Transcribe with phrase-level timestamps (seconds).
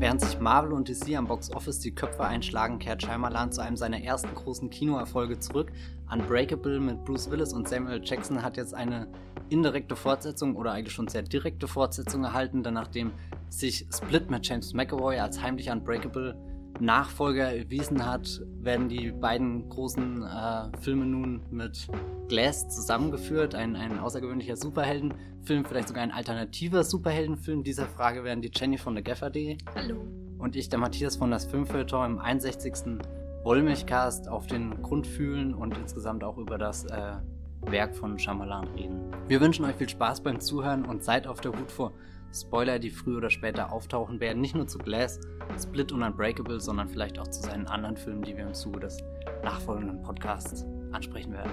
[0.00, 3.76] Während sich Marvel und DC am Box Office die Köpfe einschlagen, kehrt Shyamalan zu einem
[3.76, 5.72] seiner ersten großen Kinoerfolge zurück.
[6.08, 9.08] Unbreakable mit Bruce Willis und Samuel Jackson hat jetzt eine
[9.48, 13.10] indirekte Fortsetzung oder eigentlich schon sehr direkte Fortsetzung erhalten, denn nachdem
[13.48, 16.36] sich Split mit James McAvoy als heimlich Unbreakable
[16.80, 21.88] Nachfolger erwiesen hat, werden die beiden großen äh, Filme nun mit
[22.28, 23.54] Glass zusammengeführt.
[23.54, 27.64] Ein, ein außergewöhnlicher Superheldenfilm, vielleicht sogar ein alternativer Superheldenfilm.
[27.64, 29.96] Dieser Frage werden die Jenny von der Gaffer.de Hallo.
[30.38, 33.00] und ich, der Matthias von das Filmfeuilleton im 61.
[33.44, 37.14] Wollmilchcast auf den Grund fühlen und insgesamt auch über das äh,
[37.62, 39.12] Werk von Shyamalan reden.
[39.26, 41.92] Wir wünschen euch viel Spaß beim Zuhören und seid auf der Hut vor
[42.32, 45.18] Spoiler, die früher oder später auftauchen werden, nicht nur zu Glass,
[45.60, 49.02] Split und Unbreakable, sondern vielleicht auch zu seinen anderen Filmen, die wir im Zuge des
[49.42, 51.50] nachfolgenden Podcasts ansprechen werden.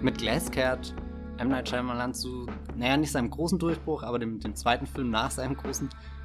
[0.00, 0.94] Mit Glass kehrt
[1.38, 1.48] M.
[1.48, 5.56] Night Shyamalan zu, naja, nicht seinem großen Durchbruch, aber dem, dem zweiten Film nach seinem
[5.56, 6.17] großen Durchbruch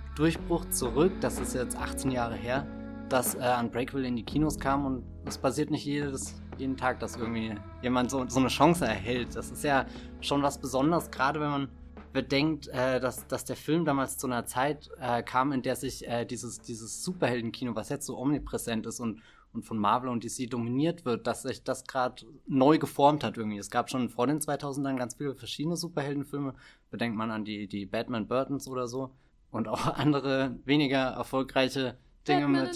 [0.72, 1.12] zurück.
[1.22, 2.68] Das ist jetzt 18 Jahre her,
[3.10, 7.16] dass äh, Unbreakable in die Kinos kam und es passiert nicht jedes, jeden Tag, dass
[7.16, 9.36] irgendwie jemand so, so eine Chance erhält.
[9.36, 9.88] Das ist ja
[10.22, 11.68] schon was Besonderes, gerade wenn man
[12.12, 16.08] bedenkt, äh, dass, dass der Film damals zu einer Zeit äh, kam, in der sich
[16.08, 19.20] äh, dieses, dieses Superheldenkino, was jetzt so omnipräsent ist und,
[19.52, 23.58] und von Marvel und DC dominiert wird, dass sich das gerade neu geformt hat irgendwie.
[23.58, 26.54] Es gab schon vor den 2000ern ganz viele verschiedene Superheldenfilme.
[26.92, 29.10] Bedenkt man an die, die Batman Burtons oder so
[29.54, 32.70] und auch andere weniger erfolgreiche Dinge Batman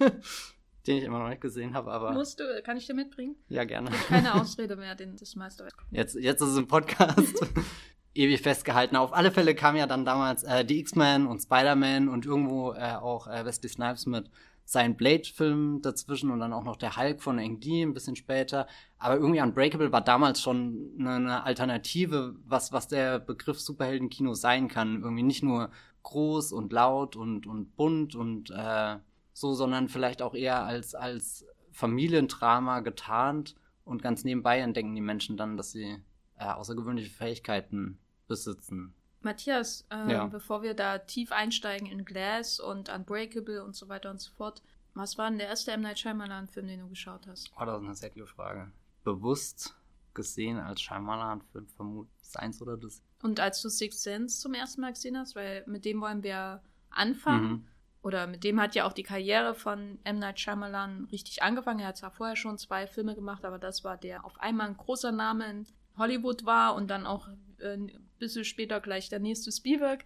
[0.00, 0.12] mit,
[0.86, 3.36] den ich immer noch nicht gesehen habe, aber Musst du, kann ich dir mitbringen?
[3.48, 3.90] ja gerne.
[4.08, 5.74] Keine Ausrede mehr, den, das Meisterwerk.
[5.90, 7.34] Jetzt, jetzt ist es im Podcast
[8.14, 8.96] ewig festgehalten.
[8.96, 12.94] Auf alle Fälle kam ja dann damals äh, die X-Men und Spider-Man und irgendwo äh,
[12.94, 14.30] auch äh, Wesley Snipes mit
[14.72, 18.66] seinen Blade-Film dazwischen und dann auch noch der Hulk von Ang Lee ein bisschen später.
[18.98, 24.68] Aber irgendwie Unbreakable war damals schon eine, eine Alternative, was, was der Begriff Superheldenkino sein
[24.68, 25.02] kann.
[25.02, 25.70] Irgendwie nicht nur
[26.02, 28.96] groß und laut und, und bunt und äh,
[29.34, 33.54] so, sondern vielleicht auch eher als, als Familiendrama getarnt.
[33.84, 35.98] Und ganz nebenbei entdecken die Menschen dann, dass sie
[36.38, 38.94] äh, außergewöhnliche Fähigkeiten besitzen.
[39.24, 40.26] Matthias, äh, Ja.
[40.26, 44.62] bevor wir da tief einsteigen in Glass und Unbreakable und so weiter und so fort,
[44.94, 45.80] was war denn der erste M.
[45.82, 47.50] Night Shyamalan-Film, den du geschaut hast?
[47.58, 48.70] Oh, das ist eine sehr gute Frage.
[49.04, 49.74] Bewusst
[50.14, 53.02] gesehen als Shyamalan-Film vermutlich eins oder das.
[53.22, 56.62] Und als du Sixth Sense zum ersten Mal gesehen hast, weil mit dem wollen wir
[56.90, 57.66] anfangen, Mhm.
[58.02, 60.18] oder mit dem hat ja auch die Karriere von M.
[60.18, 61.80] Night Shyamalan richtig angefangen.
[61.80, 64.76] Er hat zwar vorher schon zwei Filme gemacht, aber das war der auf einmal ein
[64.76, 65.66] großer Name in
[65.96, 67.28] Hollywood war und dann auch
[67.60, 67.78] äh,
[68.22, 70.04] bisschen später gleich der nächste Spielberg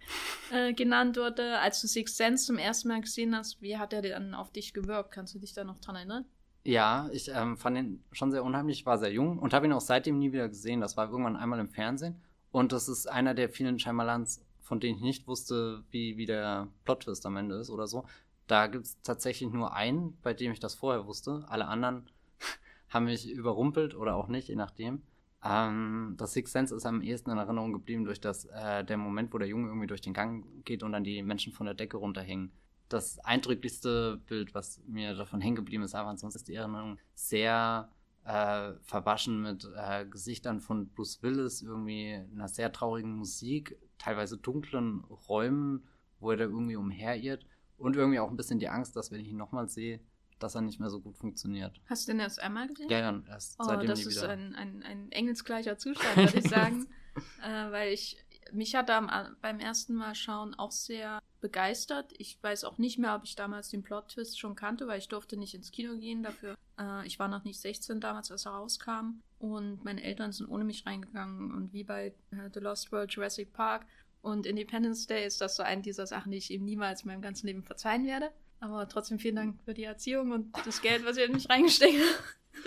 [0.51, 1.59] äh, genannt wurde.
[1.59, 4.73] Als du Sixth Sense zum ersten Mal gesehen hast, wie hat er dann auf dich
[4.73, 5.11] gewirkt?
[5.11, 6.25] Kannst du dich da noch dran erinnern?
[6.63, 9.81] Ja, ich ähm, fand ihn schon sehr unheimlich, war sehr jung und habe ihn auch
[9.81, 10.81] seitdem nie wieder gesehen.
[10.81, 12.21] Das war irgendwann einmal im Fernsehen.
[12.51, 16.67] Und das ist einer der vielen Shyamalans, von denen ich nicht wusste, wie, wie der
[16.83, 18.03] Plot-Twist am Ende ist oder so.
[18.47, 21.45] Da gibt es tatsächlich nur einen, bei dem ich das vorher wusste.
[21.47, 22.09] Alle anderen
[22.89, 25.03] haben mich überrumpelt oder auch nicht, je nachdem.
[25.47, 29.33] Ähm, das Sixth Sense ist am ehesten in Erinnerung geblieben durch das, äh, der Moment,
[29.33, 31.97] wo der Junge irgendwie durch den Gang geht und dann die Menschen von der Decke
[31.97, 32.51] runterhängen.
[32.89, 37.89] Das eindrücklichste Bild, was mir davon hängen geblieben ist, aber ansonsten ist die Erinnerung sehr
[38.25, 45.03] äh, verwaschen mit äh, Gesichtern von Bruce Willis, irgendwie einer sehr traurigen Musik, teilweise dunklen
[45.29, 45.83] Räumen,
[46.19, 47.45] wo er da irgendwie umherirrt
[47.77, 49.99] und irgendwie auch ein bisschen die Angst, dass wenn ich ihn nochmal sehe,
[50.39, 51.79] dass er nicht mehr so gut funktioniert.
[51.87, 52.89] Hast du den erst einmal gesehen?
[52.89, 54.29] Ja, ja, erst Oh, seitdem das nie ist wieder.
[54.29, 56.87] ein, ein, ein engelsgleicher Zustand, würde ich sagen.
[57.43, 58.17] äh, weil ich,
[58.51, 62.13] mich hat er am, beim ersten Mal schauen auch sehr begeistert.
[62.17, 65.37] Ich weiß auch nicht mehr, ob ich damals den Plot-Twist schon kannte, weil ich durfte
[65.37, 66.55] nicht ins Kino gehen dafür.
[66.79, 69.21] Äh, ich war noch nicht 16 damals, als er rauskam.
[69.39, 71.51] Und meine Eltern sind ohne mich reingegangen.
[71.53, 73.85] Und wie bei äh, The Lost World, Jurassic Park
[74.21, 77.21] und Independence Day ist das so eine dieser Sachen, die ich ihm niemals in meinem
[77.21, 78.31] ganzen Leben verzeihen werde.
[78.59, 81.99] Aber trotzdem vielen Dank für die Erziehung und das Geld, was ihr in mich reingesteckt
[81.99, 82.23] habt.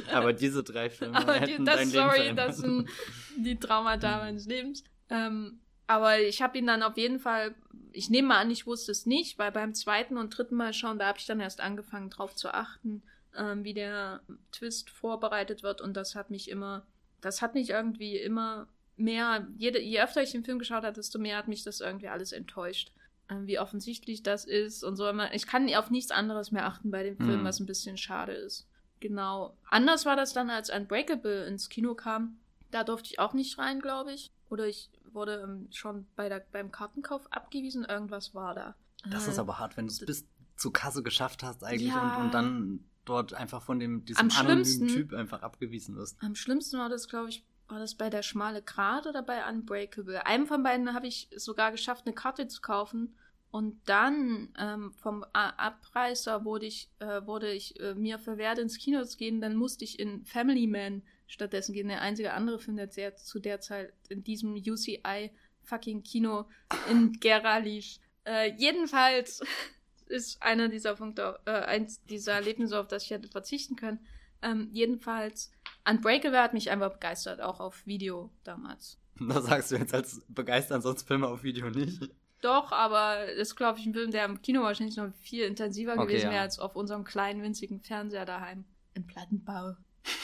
[0.12, 2.48] Aber diese drei Filme Aber die, hätten das, Leben sorry, verändert.
[2.48, 2.88] das sind
[3.37, 4.84] die Traumata meines Lebens.
[5.08, 5.60] Ähm,
[5.90, 7.56] aber ich habe ihn dann auf jeden Fall,
[7.90, 11.00] ich nehme mal an, ich wusste es nicht, weil beim zweiten und dritten Mal schauen,
[11.00, 13.02] da habe ich dann erst angefangen drauf zu achten,
[13.36, 14.20] ähm, wie der
[14.52, 16.86] Twist vorbereitet wird und das hat mich immer,
[17.20, 21.19] das hat mich irgendwie immer mehr, jede, je öfter ich den Film geschaut habe, desto
[21.19, 22.93] mehr hat mich das irgendwie alles enttäuscht.
[23.31, 25.09] Ähm, wie offensichtlich das ist und so.
[25.32, 27.44] Ich kann auf nichts anderes mehr achten bei dem Film, Hm.
[27.44, 28.67] was ein bisschen schade ist.
[29.00, 29.56] Genau.
[29.71, 32.37] Anders war das dann, als Unbreakable ins Kino kam.
[32.71, 34.31] Da durfte ich auch nicht rein, glaube ich.
[34.50, 37.85] Oder ich wurde ähm, schon bei der, beim Kartenkauf abgewiesen.
[37.85, 38.75] Irgendwas war da.
[39.11, 42.17] Das Äh, ist aber hart, wenn du es bis zur Kasse geschafft hast eigentlich Ja.
[42.17, 46.17] und, und dann dort einfach von dem diesem Am anonymen Typ einfach abgewiesen wirst.
[46.23, 50.27] Am schlimmsten war das, glaube ich, war das bei der schmale Grat oder bei Unbreakable.
[50.27, 53.15] Einem von beiden habe ich sogar geschafft, eine Karte zu kaufen.
[53.50, 59.05] Und dann ähm, vom Abreißer wurde ich, äh, wurde ich äh, mir verwehrt, ins Kino
[59.05, 59.41] zu gehen.
[59.41, 61.88] Dann musste ich in Family Man stattdessen gehen.
[61.88, 65.32] Der einzige andere Film, der sehr, zu der Zeit in diesem UCI
[65.62, 66.47] fucking Kino
[66.88, 67.99] in Gera lief.
[68.25, 69.43] Äh, jedenfalls
[70.06, 73.99] ist einer dieser Punkte, äh, eins dieser Erlebnisse, auf das ich hätte verzichten können.
[74.43, 75.50] Ähm, jedenfalls,
[75.88, 78.99] Unbreakable hat mich einfach begeistert, auch auf Video damals.
[79.29, 82.08] Das sagst du jetzt als begeistern, sonst Filme auf Video nicht.
[82.40, 85.94] Doch, aber das ist, glaube ich, ein Film, der im Kino wahrscheinlich noch viel intensiver
[85.94, 86.32] Okay, gewesen ja.
[86.32, 88.64] wäre als auf unserem kleinen, winzigen Fernseher daheim.
[88.94, 89.76] Im Plattenbau.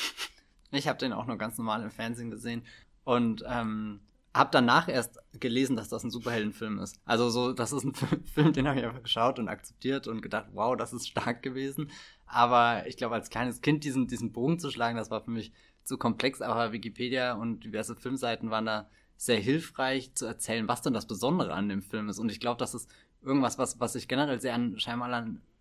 [0.72, 2.66] Ich habe den auch nur ganz normal im Fernsehen gesehen
[3.04, 4.00] und ähm,
[4.34, 7.00] habe danach erst gelesen, dass das ein Superheldenfilm ist.
[7.04, 7.94] Also so, das ist ein
[8.34, 11.90] Film, den habe ich einfach geschaut und akzeptiert und gedacht, wow, das ist stark gewesen.
[12.26, 15.52] Aber ich glaube, als kleines Kind diesen, diesen Bogen zu schlagen, das war für mich
[15.84, 16.42] zu komplex.
[16.42, 21.54] Aber Wikipedia und diverse Filmseiten waren da sehr hilfreich zu erzählen, was denn das Besondere
[21.54, 22.18] an dem Film ist.
[22.18, 22.90] Und ich glaube, das ist
[23.22, 24.76] irgendwas, was, was ich generell sehr an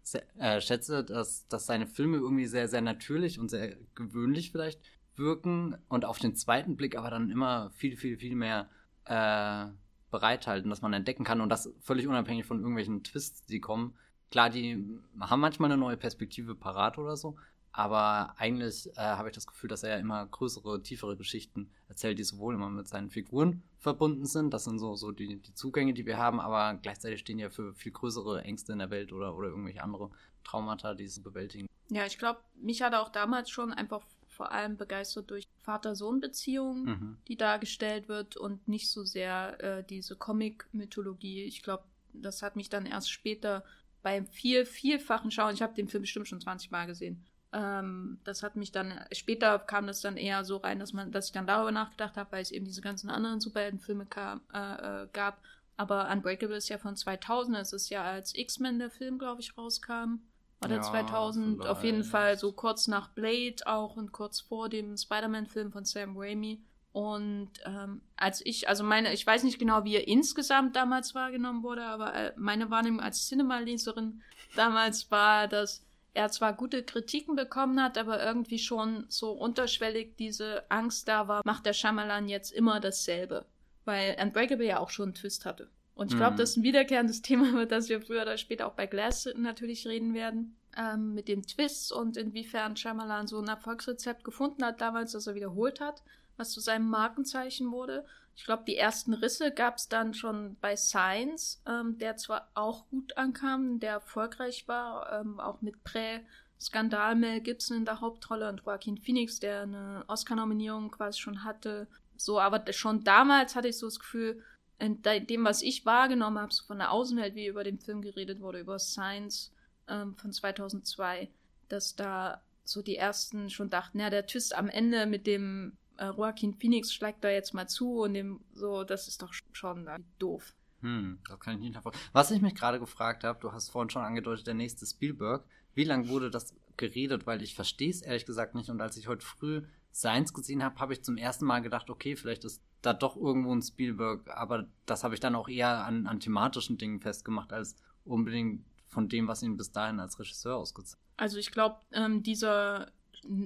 [0.04, 4.80] sehr, äh, schätze, dass, dass seine Filme irgendwie sehr, sehr natürlich und sehr gewöhnlich vielleicht
[5.16, 8.70] wirken und auf den zweiten Blick aber dann immer viel, viel, viel mehr
[9.06, 9.66] äh,
[10.12, 13.96] bereithalten, dass man entdecken kann und das völlig unabhängig von irgendwelchen Twists, die kommen.
[14.32, 14.86] Klar, die
[15.20, 17.38] haben manchmal eine neue Perspektive parat oder so,
[17.78, 22.18] aber eigentlich äh, habe ich das Gefühl, dass er ja immer größere, tiefere Geschichten erzählt,
[22.18, 25.94] die sowohl immer mit seinen Figuren verbunden sind, das sind so, so die, die Zugänge,
[25.94, 29.36] die wir haben, aber gleichzeitig stehen ja für viel größere Ängste in der Welt oder,
[29.36, 30.10] oder irgendwelche andere
[30.46, 31.68] Traumata, die sie bewältigen.
[31.90, 36.86] Ja, ich glaube, mich hat er auch damals schon einfach vor allem begeistert durch Vater-Sohn-Beziehungen,
[36.86, 37.18] Mhm.
[37.28, 41.44] die dargestellt wird und nicht so sehr äh, diese Comic-Mythologie.
[41.44, 41.84] Ich glaube,
[42.14, 43.64] das hat mich dann erst später
[44.02, 47.26] beim viel, vielfachen Schauen, ich habe den Film bestimmt schon 20 Mal gesehen,
[47.56, 51.28] ähm, das hat mich dann, später kam das dann eher so rein, dass man, dass
[51.28, 55.08] ich dann darüber nachgedacht habe, weil es eben diese ganzen anderen Superheldenfilme kam, äh, äh,
[55.14, 55.40] gab.
[55.78, 59.58] Aber Unbreakable ist ja von 2000, es ist ja als X-Men der Film, glaube ich,
[59.58, 60.20] rauskam.
[60.64, 62.12] Oder Ja, 2000, auf jeden vielleicht.
[62.12, 66.62] Fall so kurz nach Blade auch und kurz vor dem Spider-Man-Film von Sam Raimi.
[66.92, 71.62] Und ähm, als ich, also meine, ich weiß nicht genau, wie er insgesamt damals wahrgenommen
[71.62, 74.22] wurde, aber äh, meine Wahrnehmung als Cinema-Leserin
[74.56, 75.85] damals war, dass
[76.16, 81.42] er zwar gute Kritiken bekommen hat, aber irgendwie schon so unterschwellig diese Angst da war,
[81.46, 83.46] macht der Shyamalan jetzt immer dasselbe.
[83.86, 85.70] Weil Unbreakable ja auch schon einen Twist hatte.
[85.94, 86.38] Und ich glaube, Mhm.
[86.38, 89.88] das ist ein wiederkehrendes Thema, über das wir früher oder später auch bei Glass natürlich
[89.88, 90.56] reden werden.
[90.78, 95.36] Ähm, mit dem Twist und inwiefern Shyamalan so ein Erfolgsrezept gefunden hat damals, das er
[95.36, 96.02] wiederholt hat,
[96.38, 98.06] was zu seinem Markenzeichen wurde.
[98.36, 102.88] Ich glaube, die ersten Risse gab es dann schon bei Science, ähm, der zwar auch
[102.90, 108.62] gut ankam, der erfolgreich war, ähm, auch mit Prä-Skandal Mel Gibson in der Hauptrolle und
[108.66, 111.88] Joaquin Phoenix, der eine Oscar-Nominierung quasi schon hatte.
[112.18, 114.42] So, aber schon damals hatte ich so das Gefühl,
[114.80, 118.02] in de- dem, was ich wahrgenommen habe, so von der Außenwelt, wie über den Film
[118.02, 119.52] geredet wurde, über Science
[119.88, 121.30] ähm, von 2002,
[121.70, 126.08] dass da so die ersten schon dachten, ja, der Twist am Ende mit dem äh,
[126.08, 130.00] Joaquin Phoenix schlägt da jetzt mal zu und dem so, das ist doch schon äh,
[130.20, 130.54] doof.
[130.82, 132.02] Hm, das kann ich nicht nachvollziehen.
[132.14, 135.46] Was ich mich gerade gefragt habe, du hast vorhin schon angedeutet, der nächste Spielberg.
[135.74, 137.26] Wie lange wurde das geredet?
[137.26, 138.70] Weil ich verstehe es ehrlich gesagt nicht.
[138.70, 142.16] Und als ich heute früh Science gesehen habe, habe ich zum ersten Mal gedacht, okay,
[142.16, 144.30] vielleicht ist da doch irgendwo ein Spielberg.
[144.30, 149.10] Aber das habe ich dann auch eher an, an thematischen Dingen festgemacht, als unbedingt von
[149.10, 152.92] dem, was ihn bis dahin als Regisseur ausgezeichnet Also ich glaube, ähm, dieser,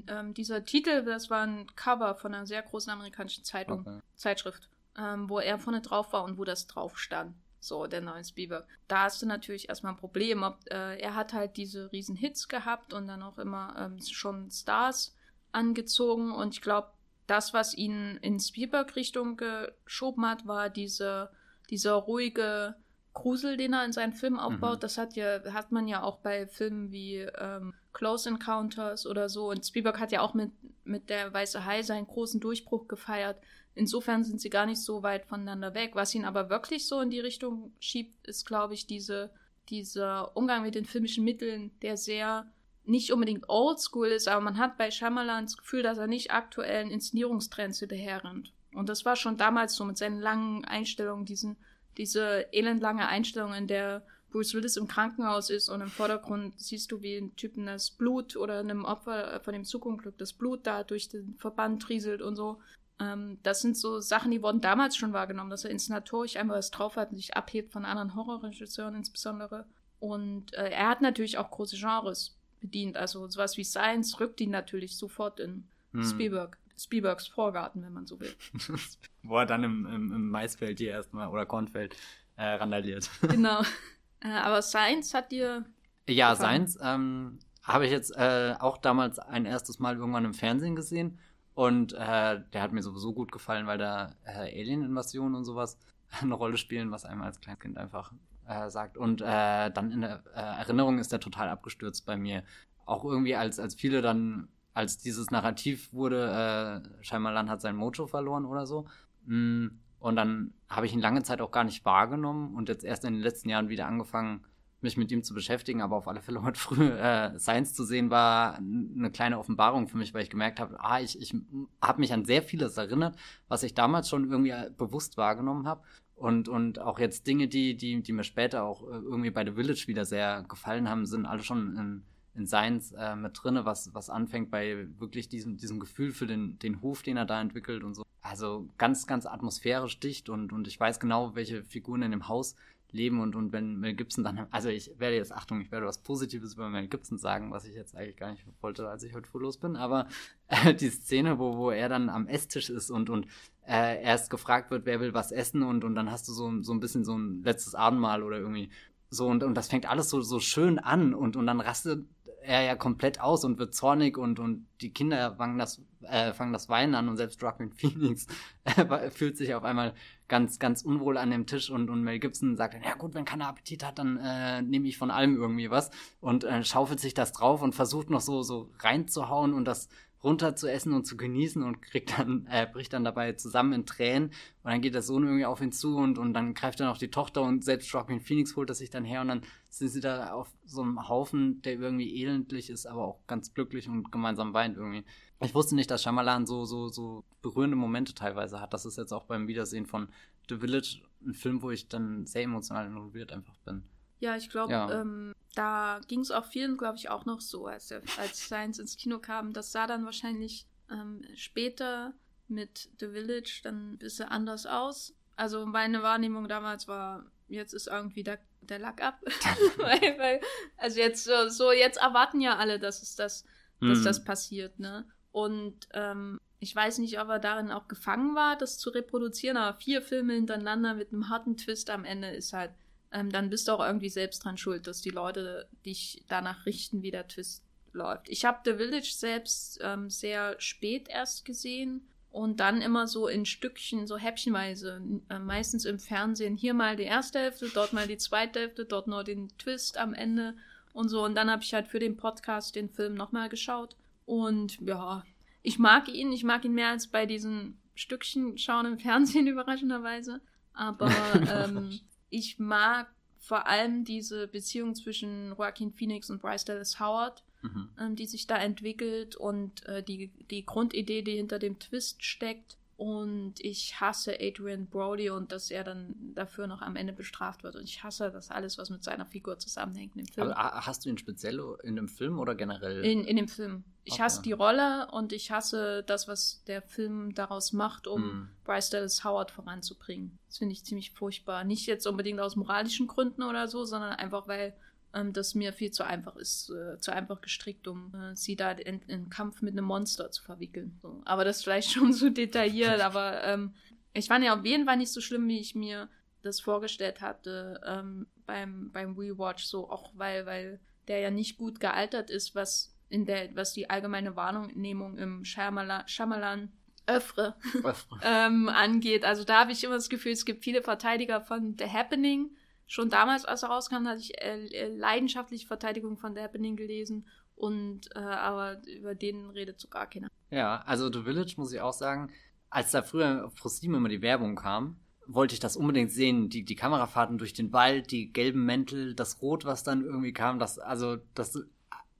[0.08, 3.82] ähm, dieser Titel, das war ein Cover von einer sehr großen amerikanischen Zeitung.
[3.82, 4.00] Okay.
[4.16, 7.36] Zeitschrift, ähm, wo er vorne drauf war und wo das drauf stand.
[7.62, 8.66] So, der neue Spielberg.
[8.88, 10.44] Da hast du natürlich erstmal ein Problem.
[10.44, 14.50] Ob, äh, er hat halt diese riesen Hits gehabt und dann auch immer ähm, schon
[14.50, 15.14] Stars
[15.52, 16.32] angezogen.
[16.32, 16.90] Und ich glaube,
[17.28, 21.32] das, was ihn in Spielberg-Richtung geschoben hat, war diese,
[21.70, 22.76] dieser ruhige
[23.14, 24.78] Grusel, den er in seinen Filmen aufbaut.
[24.78, 24.82] Mhm.
[24.82, 29.50] Das hat ja, hat man ja auch bei Filmen wie ähm, Close Encounters oder so.
[29.50, 30.52] Und Spielberg hat ja auch mit,
[30.84, 33.38] mit der Weiße Hai seinen großen Durchbruch gefeiert.
[33.76, 35.92] Insofern sind sie gar nicht so weit voneinander weg.
[35.94, 39.32] Was ihn aber wirklich so in die Richtung schiebt, ist, glaube ich, diese,
[39.70, 42.46] dieser Umgang mit den filmischen Mitteln, der sehr
[42.86, 46.90] nicht unbedingt oldschool ist, aber man hat bei Shyamalan das Gefühl, dass er nicht aktuellen
[46.90, 48.52] Inszenierungstrends hinterherrennt.
[48.74, 51.56] Und das war schon damals so mit seinen langen Einstellungen, diesen,
[51.98, 57.02] diese elendlange Einstellung, in der Bruce Willis im Krankenhaus ist und im Vordergrund siehst du,
[57.02, 61.10] wie ein Typen das Blut oder einem Opfer von dem Zugunglück das Blut da durch
[61.10, 62.60] den Verband rieselt und so.
[63.00, 66.72] Ähm, das sind so Sachen, die wurden damals schon wahrgenommen, dass er inszenatorisch einfach was
[66.72, 69.66] drauf hat und sich abhebt von anderen Horrorregisseuren insbesondere.
[70.00, 72.98] Und äh, er hat natürlich auch große Genres bedient.
[72.98, 76.04] Also sowas wie Science rückt ihn natürlich sofort in hm.
[76.04, 76.58] Spielberg.
[76.78, 78.34] Spielbergs Vorgarten, wenn man so will.
[79.24, 81.94] Wo er dann im, im, im Maisfeld hier erstmal oder Kornfeld
[82.38, 83.10] äh, randaliert.
[83.22, 83.62] Genau.
[84.22, 85.66] Äh, aber Science hat dir.
[86.08, 86.68] Ja, gefallen?
[86.68, 91.20] Science ähm, habe ich jetzt äh, auch damals ein erstes Mal irgendwann im Fernsehen gesehen.
[91.54, 95.78] Und äh, der hat mir sowieso gut gefallen, weil da äh, Alien-Invasionen und sowas
[96.22, 98.14] eine Rolle spielen, was einem als Kleinkind einfach
[98.48, 98.98] äh, sagt.
[98.98, 102.44] Und äh, dann in der äh, Erinnerung ist der total abgestürzt bei mir.
[102.86, 108.08] Auch irgendwie, als, als viele dann, als dieses Narrativ wurde, äh, Scheinmalan hat sein Mojo
[108.08, 108.86] verloren oder so.
[109.26, 109.68] Mm,
[110.00, 113.14] und dann habe ich ihn lange Zeit auch gar nicht wahrgenommen und jetzt erst in
[113.14, 114.46] den letzten Jahren wieder angefangen,
[114.82, 118.10] mich mit ihm zu beschäftigen, aber auf alle Fälle heute früh äh, Science zu sehen,
[118.10, 121.36] war eine kleine Offenbarung für mich, weil ich gemerkt habe, ah, ich, ich
[121.82, 125.84] habe mich an sehr vieles erinnert, was ich damals schon irgendwie bewusst wahrgenommen habe.
[126.16, 129.54] Und, und auch jetzt Dinge, die, die, die mir später auch äh, irgendwie bei The
[129.54, 132.04] Village wieder sehr gefallen haben, sind alle schon in,
[132.40, 136.58] in Science äh, mit drinne, was, was anfängt bei wirklich diesem, diesem Gefühl für den,
[136.60, 138.04] den Hof, den er da entwickelt und so.
[138.22, 142.56] Also ganz, ganz atmosphärisch dicht und, und ich weiß genau, welche Figuren in dem Haus
[142.92, 146.00] leben und, und wenn Mel Gibson dann, also ich werde jetzt, Achtung, ich werde was
[146.00, 149.30] Positives über Mel Gibson sagen, was ich jetzt eigentlich gar nicht wollte, als ich heute
[149.30, 150.08] früh los bin, aber
[150.48, 153.28] äh, die Szene, wo, wo er dann am Esstisch ist und, und
[153.68, 156.74] äh, erst gefragt wird, wer will was essen und, und dann hast du so, so
[156.74, 158.70] ein bisschen so ein letztes Abendmahl oder irgendwie
[159.12, 162.06] so und, und das fängt alles so, so schön an und, und dann rastet
[162.42, 166.54] er ja komplett aus und wird zornig und, und die Kinder fangen das, äh, fangen
[166.54, 168.28] das Weinen an und selbst Joaquin Phoenix
[168.64, 169.94] äh, fühlt sich auf einmal
[170.28, 173.26] ganz, ganz unwohl an dem Tisch und, und Mel Gibson sagt dann, ja gut, wenn
[173.26, 175.90] keiner Appetit hat, dann äh, nehme ich von allem irgendwie was
[176.22, 179.90] und äh, schaufelt sich das drauf und versucht noch so, so reinzuhauen und das
[180.24, 183.86] runter zu essen und zu genießen und kriegt dann, äh, bricht dann dabei zusammen in
[183.86, 184.30] Tränen
[184.64, 186.98] und dann geht der Sohn irgendwie auf ihn zu und, und dann greift dann auch
[186.98, 190.02] die Tochter und selbst Joaquin Phoenix holt das sich dann her und dann sind sie
[190.02, 194.54] da auf so einem Haufen, der irgendwie elendlich ist, aber auch ganz glücklich und gemeinsam
[194.54, 195.06] weint irgendwie.
[195.42, 198.74] Ich wusste nicht, dass Shyamalan so, so, so berührende Momente teilweise hat.
[198.74, 200.10] Das ist jetzt auch beim Wiedersehen von
[200.50, 203.84] The Village ein Film, wo ich dann sehr emotional involviert einfach bin.
[204.20, 205.02] Ja, ich glaube, ja.
[205.02, 208.80] ähm, da ging es auch vielen, glaube ich, auch noch so, als, der, als Science
[208.80, 209.54] ins Kino kam.
[209.54, 212.14] Das sah dann wahrscheinlich ähm, später
[212.48, 215.16] mit The Village dann ein bisschen anders aus.
[215.36, 219.22] Also meine Wahrnehmung damals war, jetzt ist irgendwie der, der Lack ab.
[219.78, 220.42] weil, weil,
[220.78, 223.46] also jetzt so, so, jetzt erwarten ja alle, dass es das,
[223.80, 223.90] hm.
[223.90, 225.08] dass das passiert, ne?
[225.32, 229.78] Und ähm, ich weiß nicht, ob er darin auch gefangen war, das zu reproduzieren, aber
[229.78, 232.72] vier Filme hintereinander mit einem harten Twist am Ende ist halt
[233.12, 237.02] ähm, dann bist du auch irgendwie selbst dran schuld, dass die Leute dich danach richten,
[237.02, 238.30] wie der Twist läuft.
[238.30, 243.46] Ich habe The Village selbst ähm, sehr spät erst gesehen und dann immer so in
[243.46, 246.56] Stückchen, so häppchenweise, äh, meistens im Fernsehen.
[246.56, 250.14] Hier mal die erste Hälfte, dort mal die zweite Hälfte, dort nur den Twist am
[250.14, 250.56] Ende
[250.94, 251.24] und so.
[251.24, 253.96] Und dann habe ich halt für den Podcast den Film nochmal geschaut.
[254.26, 255.24] Und ja,
[255.64, 260.40] ich mag ihn, ich mag ihn mehr als bei diesen Stückchen schauen im Fernsehen, überraschenderweise.
[260.74, 261.12] Aber
[261.52, 263.08] ähm, ich mag
[263.40, 267.90] vor allem diese Beziehung zwischen Joaquin Phoenix und Bryce Dallas Howard, mhm.
[268.00, 272.78] ähm, die sich da entwickelt und äh, die, die Grundidee, die hinter dem Twist steckt.
[273.00, 277.78] Und ich hasse Adrian Brody und dass er dann dafür noch am Ende bestraft wird.
[277.78, 280.52] Und ich hasse das alles, was mit seiner Figur zusammenhängt im Film.
[280.52, 283.06] Aber hast du ihn speziell in dem Film oder generell?
[283.06, 283.86] In, in dem Film.
[284.04, 284.24] Ich okay.
[284.24, 288.50] hasse die Rolle und ich hasse das, was der Film daraus macht, um mm.
[288.66, 290.38] Bryce Dallas Howard voranzubringen.
[290.50, 291.64] Das finde ich ziemlich furchtbar.
[291.64, 294.76] Nicht jetzt unbedingt aus moralischen Gründen oder so, sondern einfach, weil
[295.14, 298.72] ähm, das mir viel zu einfach ist, äh, zu einfach gestrickt, um äh, sie da
[298.72, 300.98] in, in Kampf mit einem Monster zu verwickeln.
[301.02, 301.22] So.
[301.26, 303.74] Aber das ist vielleicht schon so detailliert, aber ähm,
[304.14, 306.10] ich fand ja auf jeden Fall nicht so schlimm, wie ich mir
[306.42, 311.80] das vorgestellt hatte ähm, beim, beim Rewatch, so auch weil, weil der ja nicht gut
[311.80, 316.72] gealtert ist, was in der, was die allgemeine Wahrnehmung im Shyamalan, Shyamalan
[317.08, 317.56] Öffre,
[318.24, 319.26] ähm, angeht.
[319.26, 322.52] Also da habe ich immer das Gefühl, es gibt viele Verteidiger von The Happening,
[322.90, 327.28] schon damals, als er rauskam, hatte ich äh, äh, leidenschaftlich Verteidigung von The Happening gelesen.
[327.56, 330.28] Und äh, aber über den redet so gar keiner.
[330.50, 332.32] Ja, also The Village muss ich auch sagen,
[332.70, 336.50] als da früher auf ProSieben immer die Werbung kam, wollte ich das unbedingt sehen.
[336.50, 340.58] Die, die Kamerafahrten durch den Wald, die gelben Mäntel, das Rot, was dann irgendwie kam,
[340.58, 341.56] das, also, das,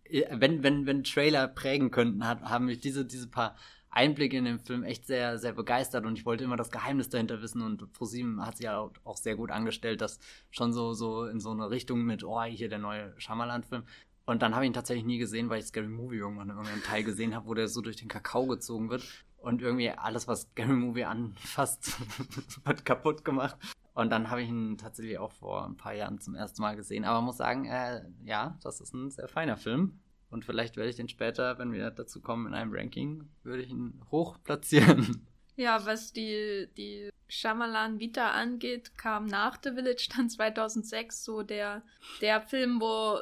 [0.04, 3.56] äh, wenn, wenn, wenn Trailer prägen könnten, hat, haben mich diese, diese paar
[3.92, 7.42] Einblick in den Film echt sehr, sehr begeistert und ich wollte immer das Geheimnis dahinter
[7.42, 10.20] wissen und ProSieben hat sich ja auch sehr gut angestellt, das
[10.52, 13.84] schon so, so in so eine Richtung mit, oh, hier der neue Schamaland-Film.
[14.26, 16.84] Und dann habe ich ihn tatsächlich nie gesehen, weil ich Scary Movie irgendwann in irgendeinem
[16.84, 19.04] Teil gesehen habe, wo der so durch den Kakao gezogen wird
[19.38, 21.98] und irgendwie alles, was Scary Movie anfasst,
[22.66, 23.58] wird kaputt gemacht.
[23.96, 27.06] Und dann habe ich ihn tatsächlich auch vor ein paar Jahren zum ersten Mal gesehen.
[27.06, 30.00] Aber muss sagen, äh, ja, das ist ein sehr feiner Film.
[30.30, 33.70] Und vielleicht werde ich den später, wenn wir dazu kommen, in einem Ranking, würde ich
[33.70, 35.28] ihn hoch platzieren.
[35.56, 41.82] Ja, was die, die Shyamalan Vita angeht, kam nach The Village dann 2006 so der,
[42.22, 43.20] der Film, wo,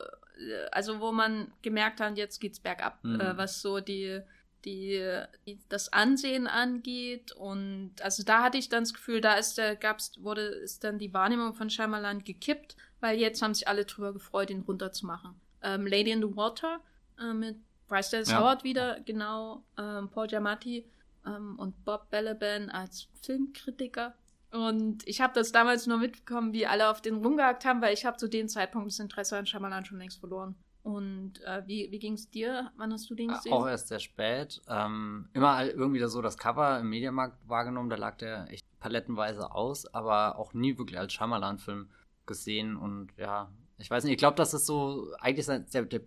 [0.72, 3.20] also wo man gemerkt hat, jetzt geht's bergab, mhm.
[3.20, 4.22] äh, was so die,
[4.66, 5.04] die,
[5.48, 7.32] die, das Ansehen angeht.
[7.32, 11.00] Und also da hatte ich dann das Gefühl, da ist der, gab's, wurde, ist dann
[11.00, 15.34] die Wahrnehmung von Shyamalan gekippt, weil jetzt haben sich alle drüber gefreut, ihn runterzumachen.
[15.64, 16.82] Ähm, Lady in the Water
[17.20, 17.58] äh, mit
[17.88, 18.40] Bryce Dallas ja.
[18.40, 20.86] Howard wieder, genau, ähm, Paul Giamatti
[21.26, 24.14] ähm, und Bob Balaban als Filmkritiker.
[24.52, 28.06] Und ich habe das damals nur mitbekommen, wie alle auf den rumgehakt haben, weil ich
[28.06, 30.56] habe zu dem Zeitpunkt das Interesse an Shyamalan schon längst verloren.
[30.84, 32.72] Und äh, wie, wie ging es dir?
[32.78, 33.52] Wann hast du den gesehen?
[33.52, 34.62] Auch erst sehr spät.
[34.70, 39.86] Ähm, immer irgendwie so das Cover im Mediamarkt wahrgenommen, da lag der echt palettenweise aus,
[39.94, 41.90] aber auch nie wirklich als Shyamalan-Film
[42.26, 42.78] gesehen.
[42.78, 46.00] Und ja, ich weiß nicht, ich glaube, das ist so eigentlich der, der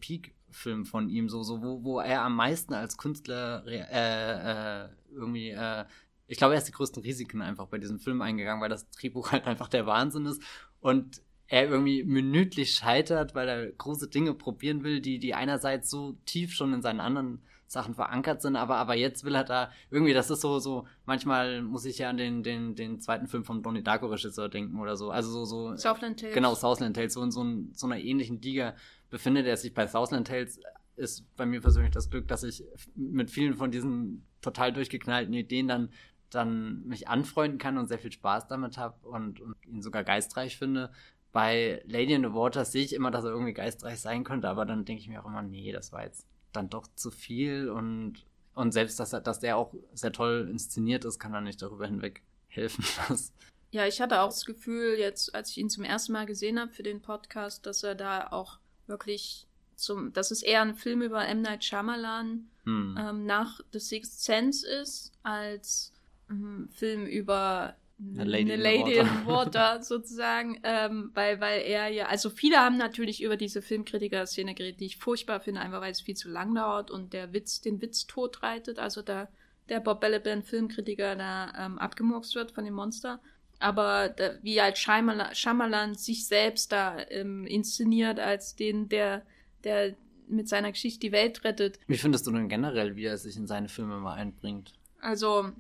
[0.51, 5.51] Peak-Film von ihm, so, so wo, wo er am meisten als Künstler äh, äh, irgendwie,
[5.51, 5.85] äh,
[6.27, 9.33] ich glaube, er ist die größten Risiken einfach bei diesem Film eingegangen, weil das Drehbuch
[9.33, 10.43] halt einfach der Wahnsinn ist
[10.81, 16.17] und er irgendwie minütlich scheitert, weil er große Dinge probieren will, die, die einerseits so
[16.25, 20.13] tief schon in seinen anderen Sachen verankert sind, aber, aber jetzt will er da irgendwie,
[20.13, 23.63] das ist so, so, manchmal muss ich ja an den, den, den zweiten Film von
[23.63, 25.77] Donnie Darko Regisseur denken oder so, also so, so.
[25.77, 26.35] Southland Tales.
[26.35, 28.75] Genau, Southland Tales, so in so, ein, so einer ähnlichen Liga
[29.11, 30.61] befindet er sich bei Southland Tales,
[30.97, 32.65] ist bei mir persönlich das Glück, dass ich
[32.95, 35.91] mit vielen von diesen total durchgeknallten Ideen dann,
[36.31, 40.57] dann mich anfreunden kann und sehr viel Spaß damit habe und, und ihn sogar geistreich
[40.57, 40.93] finde.
[41.33, 44.67] Bei Lady in the Water sehe ich immer, dass er irgendwie geistreich sein könnte, aber
[44.67, 48.27] dann denke ich mir auch immer, nee, das war jetzt dann doch zu viel und,
[48.55, 51.87] und selbst, dass, er, dass der auch sehr toll inszeniert ist, kann er nicht darüber
[51.87, 52.85] hinweg helfen.
[53.09, 53.33] Dass
[53.73, 56.73] ja, ich hatte auch das Gefühl, jetzt, als ich ihn zum ersten Mal gesehen habe
[56.73, 58.59] für den Podcast, dass er da auch
[58.91, 61.41] wirklich zum, dass es eher ein Film über M.
[61.41, 62.97] Night Shyamalan hm.
[62.99, 65.93] ähm, nach The Sixth Sense ist, als
[66.29, 69.21] ein ähm, Film über eine Lady, eine Lady in, Water.
[69.21, 74.55] in Water sozusagen, ähm, weil, weil er ja, also viele haben natürlich über diese Filmkritiker-Szene
[74.55, 77.61] geredet, die ich furchtbar finde, einfach weil es viel zu lang dauert und der Witz,
[77.61, 79.29] den Witz totreitet, also da
[79.71, 83.21] der Bob Balaban Filmkritiker da ähm, abgemurkst wird von dem Monster.
[83.61, 89.23] Aber da, wie halt Shyamalan, Shyamalan sich selbst da ähm, inszeniert als den, der
[89.65, 89.95] der
[90.29, 91.81] mit seiner Geschichte die Welt rettet.
[91.87, 94.73] Wie findest du denn generell, wie er sich in seine Filme mal einbringt?
[95.01, 95.51] Also,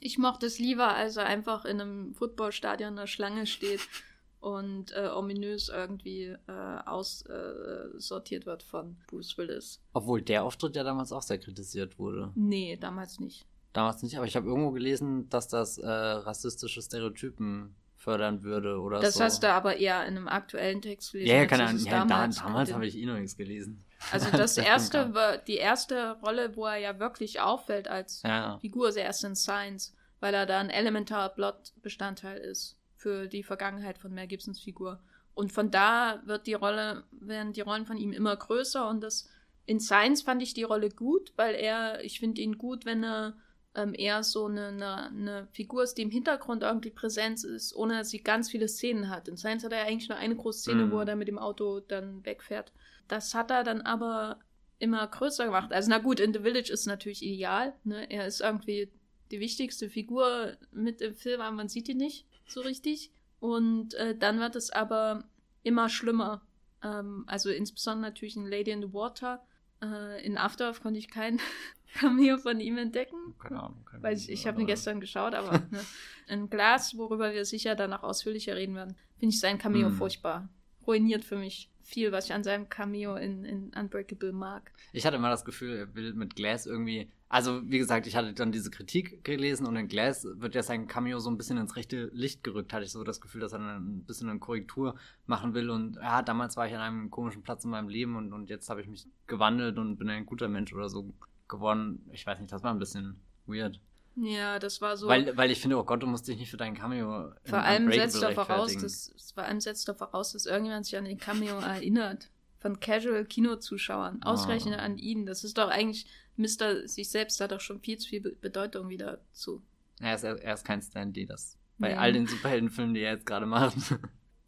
[0.00, 3.80] ich mochte es lieber, als er einfach in einem Footballstadion in der Schlange steht
[4.40, 9.80] und äh, ominös irgendwie äh, aussortiert äh, wird von Bruce Willis.
[9.94, 12.32] Obwohl der Auftritt ja damals auch sehr kritisiert wurde.
[12.34, 13.46] Nee, damals nicht.
[13.78, 18.98] Damals nicht, aber ich habe irgendwo gelesen, dass das äh, rassistische Stereotypen fördern würde oder
[18.98, 19.20] das so.
[19.20, 21.32] Das hast du aber eher in einem aktuellen Text gelesen.
[21.32, 21.84] Ja, keine Ahnung.
[21.84, 23.84] Ja, damals, damals habe ich eh noch nichts gelesen.
[24.10, 28.58] Also das erste, die erste Rolle, wo er ja wirklich auffällt als ja.
[28.58, 33.98] Figur, ist erst in Science, weil er da ein elementarer Plot-Bestandteil ist für die Vergangenheit
[33.98, 34.98] von Mel Gibsons Figur.
[35.34, 39.28] Und von da wird die Rolle, werden die Rollen von ihm immer größer und das
[39.66, 43.36] in Science fand ich die Rolle gut, weil er, ich finde ihn gut, wenn er
[43.74, 47.98] ähm, eher so eine, eine, eine, Figur ist, die im Hintergrund irgendwie Präsenz ist, ohne
[47.98, 49.28] dass sie ganz viele Szenen hat.
[49.28, 50.90] In Science hat er eigentlich nur eine große Szene, mm.
[50.90, 52.72] wo er dann mit dem Auto dann wegfährt.
[53.06, 54.40] Das hat er dann aber
[54.78, 55.72] immer größer gemacht.
[55.72, 57.74] Also na gut, in The Village ist natürlich ideal.
[57.84, 58.10] Ne?
[58.10, 58.90] Er ist irgendwie
[59.30, 63.12] die wichtigste Figur mit im Film, aber man sieht ihn nicht so richtig.
[63.40, 65.24] Und äh, dann wird es aber
[65.62, 66.42] immer schlimmer.
[66.82, 69.44] Ähm, also insbesondere natürlich in Lady in the Water.
[69.82, 71.40] Äh, in After Earth konnte ich keinen
[71.94, 73.34] Cameo von ihm entdecken.
[73.38, 73.84] Keine Ahnung.
[73.84, 75.80] Keine weil ich, ich habe ihn gestern geschaut, aber ne,
[76.28, 79.94] in Glas, worüber wir sicher danach ausführlicher reden werden, finde ich sein Cameo hm.
[79.94, 80.48] furchtbar.
[80.86, 84.72] Ruiniert für mich viel, was ich an seinem Cameo in, in Unbreakable mag.
[84.92, 87.10] Ich hatte immer das Gefühl, er will mit Glass irgendwie.
[87.30, 90.86] Also, wie gesagt, ich hatte dann diese Kritik gelesen und in Glass wird ja sein
[90.86, 92.74] Cameo so ein bisschen ins rechte Licht gerückt.
[92.74, 94.96] Hatte ich so das Gefühl, dass er ein bisschen eine Korrektur
[95.26, 95.70] machen will.
[95.70, 98.68] Und ja, damals war ich an einem komischen Platz in meinem Leben und, und jetzt
[98.68, 101.14] habe ich mich gewandelt und bin ein guter Mensch oder so
[101.48, 102.08] geworden.
[102.12, 103.80] Ich weiß nicht, das war ein bisschen weird.
[104.16, 105.06] Ja, das war so.
[105.06, 107.32] Weil, weil ich finde, oh Gott, du musst dich nicht für deinen Cameo.
[107.44, 111.04] Vor allem setzt er voraus, dass, vor allem setzt er voraus, dass irgendjemand sich an
[111.04, 112.30] den Cameo erinnert.
[112.58, 114.22] Von Casual-Kinozuschauern.
[114.24, 114.82] Ausgerechnet oh.
[114.82, 115.26] an ihn.
[115.26, 119.20] Das ist doch eigentlich, Mister sich selbst hat doch schon viel zu viel Bedeutung wieder
[119.32, 119.62] zu.
[120.00, 121.56] Er ist, er ist kein Stanley, das.
[121.78, 121.94] Bei nee.
[121.94, 123.76] all den Superheldenfilmen, die er jetzt gerade macht.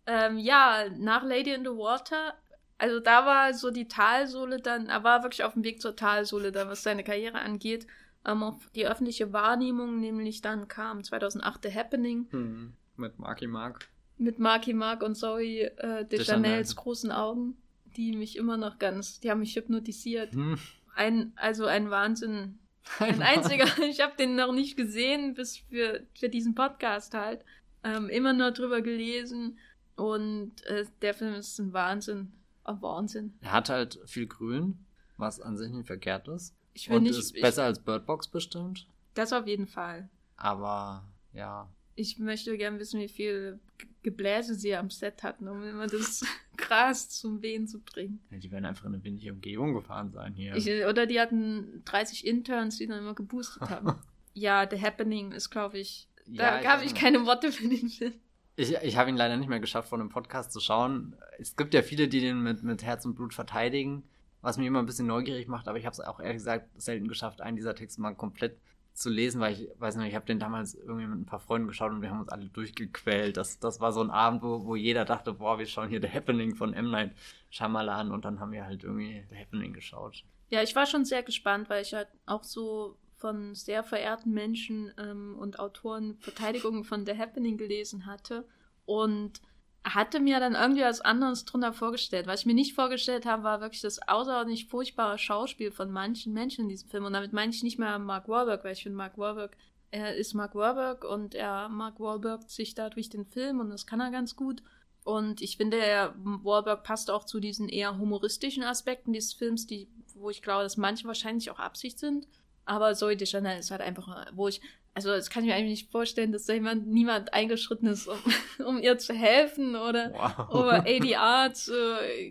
[0.06, 2.34] Ähm, ja, nach Lady in the Water
[2.80, 6.50] also da war so die Talsohle dann, er war wirklich auf dem Weg zur Talsohle,
[6.50, 7.86] dann was seine Karriere angeht.
[8.24, 12.26] Ähm, auf die öffentliche Wahrnehmung, nämlich dann kam 2008 The Happening.
[12.30, 13.88] Hm, mit Marky Mark.
[14.16, 17.56] Mit Marky Mark und Zoe äh, Deschanels großen Augen.
[17.96, 20.32] die mich immer noch ganz, die haben mich hypnotisiert.
[20.32, 20.58] Hm.
[20.94, 22.58] Ein, also ein Wahnsinn.
[22.98, 27.44] Ein, ein einziger, ich habe den noch nicht gesehen, bis für, für diesen Podcast halt.
[27.84, 29.58] Ähm, immer nur drüber gelesen
[29.96, 32.32] und äh, der Film ist ein Wahnsinn.
[32.70, 33.34] Ein Wahnsinn.
[33.40, 34.78] Er hat halt viel Grün,
[35.16, 36.54] was an sich nicht verkehrt ist.
[36.74, 38.86] Ich will und nicht, ist besser ich, als Bird Box bestimmt.
[39.14, 40.08] Das auf jeden Fall.
[40.36, 41.68] Aber ja.
[41.96, 43.58] Ich möchte gerne wissen, wie viel
[44.02, 46.24] Gebläse sie am Set hatten, um immer das
[46.56, 48.20] Gras zum Wehen zu bringen.
[48.30, 50.54] Ja, die werden einfach in eine windige Umgebung gefahren sein hier.
[50.54, 53.94] Ich, oder die hatten 30 Interns, die dann immer geboostet haben.
[54.34, 58.14] ja, The Happening ist, glaube ich, da ja, habe ich keine Worte für den Film.
[58.56, 61.16] Ich, ich habe ihn leider nicht mehr geschafft, von einem Podcast zu schauen.
[61.38, 64.02] Es gibt ja viele, die den mit, mit Herz und Blut verteidigen,
[64.42, 67.08] was mich immer ein bisschen neugierig macht, aber ich habe es auch ehrlich gesagt selten
[67.08, 68.58] geschafft, einen dieser Texte mal komplett
[68.92, 71.68] zu lesen, weil ich weiß nicht, ich habe den damals irgendwie mit ein paar Freunden
[71.68, 73.36] geschaut und wir haben uns alle durchgequält.
[73.36, 76.08] Das, das war so ein Abend, wo, wo jeder dachte, boah, wir schauen hier The
[76.08, 76.90] Happening von M.
[76.90, 77.12] Night
[77.50, 80.24] Shyamalan und dann haben wir halt irgendwie The Happening geschaut.
[80.50, 84.92] Ja, ich war schon sehr gespannt, weil ich halt auch so von sehr verehrten Menschen
[84.98, 88.46] ähm, und Autoren Verteidigungen von The Happening gelesen hatte
[88.86, 89.40] und
[89.84, 92.26] hatte mir dann irgendwie was anderes drunter vorgestellt.
[92.26, 96.62] Was ich mir nicht vorgestellt habe, war wirklich das außerordentlich furchtbare Schauspiel von manchen Menschen
[96.62, 97.04] in diesem Film.
[97.04, 99.56] Und damit meine ich nicht mehr Mark Wahlberg, weil ich finde, Mark Wahlberg,
[99.90, 103.86] er ist Mark Wahlberg und er, Mark Wahlberg sich da durch den Film und das
[103.86, 104.62] kann er ganz gut.
[105.02, 109.88] Und ich finde, er, Wahlberg passt auch zu diesen eher humoristischen Aspekten dieses Films, die,
[110.14, 112.26] wo ich glaube, dass manche wahrscheinlich auch Absicht sind.
[112.70, 114.60] Aber Zoe Deschanel ist halt einfach, wo ich,
[114.94, 118.18] also das kann ich mir eigentlich nicht vorstellen, dass da jemand, niemand eingeschritten ist, um,
[118.64, 120.48] um ihr zu helfen oder, wow.
[120.50, 121.72] oder ADR zu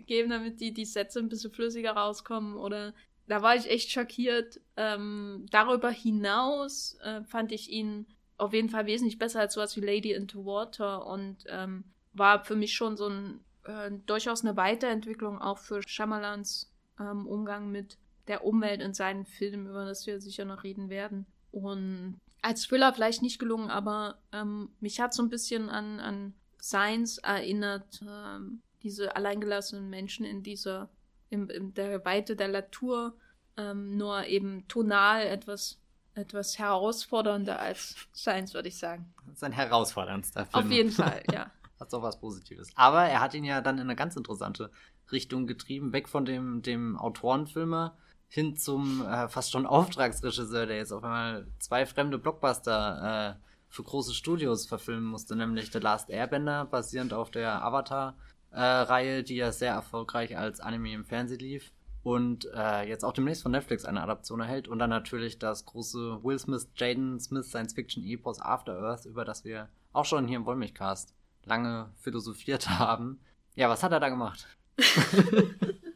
[0.06, 2.94] geben, damit die, die Sätze ein bisschen flüssiger rauskommen oder
[3.26, 4.62] da war ich echt schockiert.
[4.78, 8.06] Ähm, darüber hinaus äh, fand ich ihn
[8.38, 12.56] auf jeden Fall wesentlich besser als sowas wie Lady into Water und ähm, war für
[12.56, 17.98] mich schon so ein äh, durchaus eine Weiterentwicklung auch für Shyamalans ähm, Umgang mit
[18.30, 21.26] der Umwelt in seinen Filmen, über das wir sicher noch reden werden.
[21.50, 26.34] Und als Thriller vielleicht nicht gelungen, aber ähm, mich hat so ein bisschen an, an
[26.62, 30.88] Science erinnert, ähm, diese alleingelassenen Menschen in dieser,
[31.28, 33.14] in, in der Weite der Natur,
[33.56, 35.80] ähm, nur eben tonal etwas,
[36.14, 39.12] etwas herausfordernder als Science, würde ich sagen.
[39.26, 40.64] Das ist ein herausforderndster Film.
[40.64, 41.50] Auf jeden Fall, ja.
[41.80, 42.70] Hat doch was Positives.
[42.76, 44.70] Aber er hat ihn ja dann in eine ganz interessante
[45.10, 47.96] Richtung getrieben, weg von dem, dem Autorenfilmer
[48.30, 53.82] hin zum äh, fast schon Auftragsregisseur, der jetzt auf einmal zwei fremde Blockbuster äh, für
[53.82, 59.50] große Studios verfilmen musste, nämlich The Last Airbender, basierend auf der Avatar-Reihe, äh, die ja
[59.50, 61.72] sehr erfolgreich als Anime im Fernsehen lief.
[62.04, 64.68] Und äh, jetzt auch demnächst von Netflix eine Adaption erhält.
[64.68, 69.68] Und dann natürlich das große Will Smith, Jaden Smith Science-Fiction-Epos After Earth, über das wir
[69.92, 71.14] auch schon hier im Wollmilchcast
[71.44, 73.18] lange philosophiert haben.
[73.56, 74.46] Ja, was hat er da gemacht?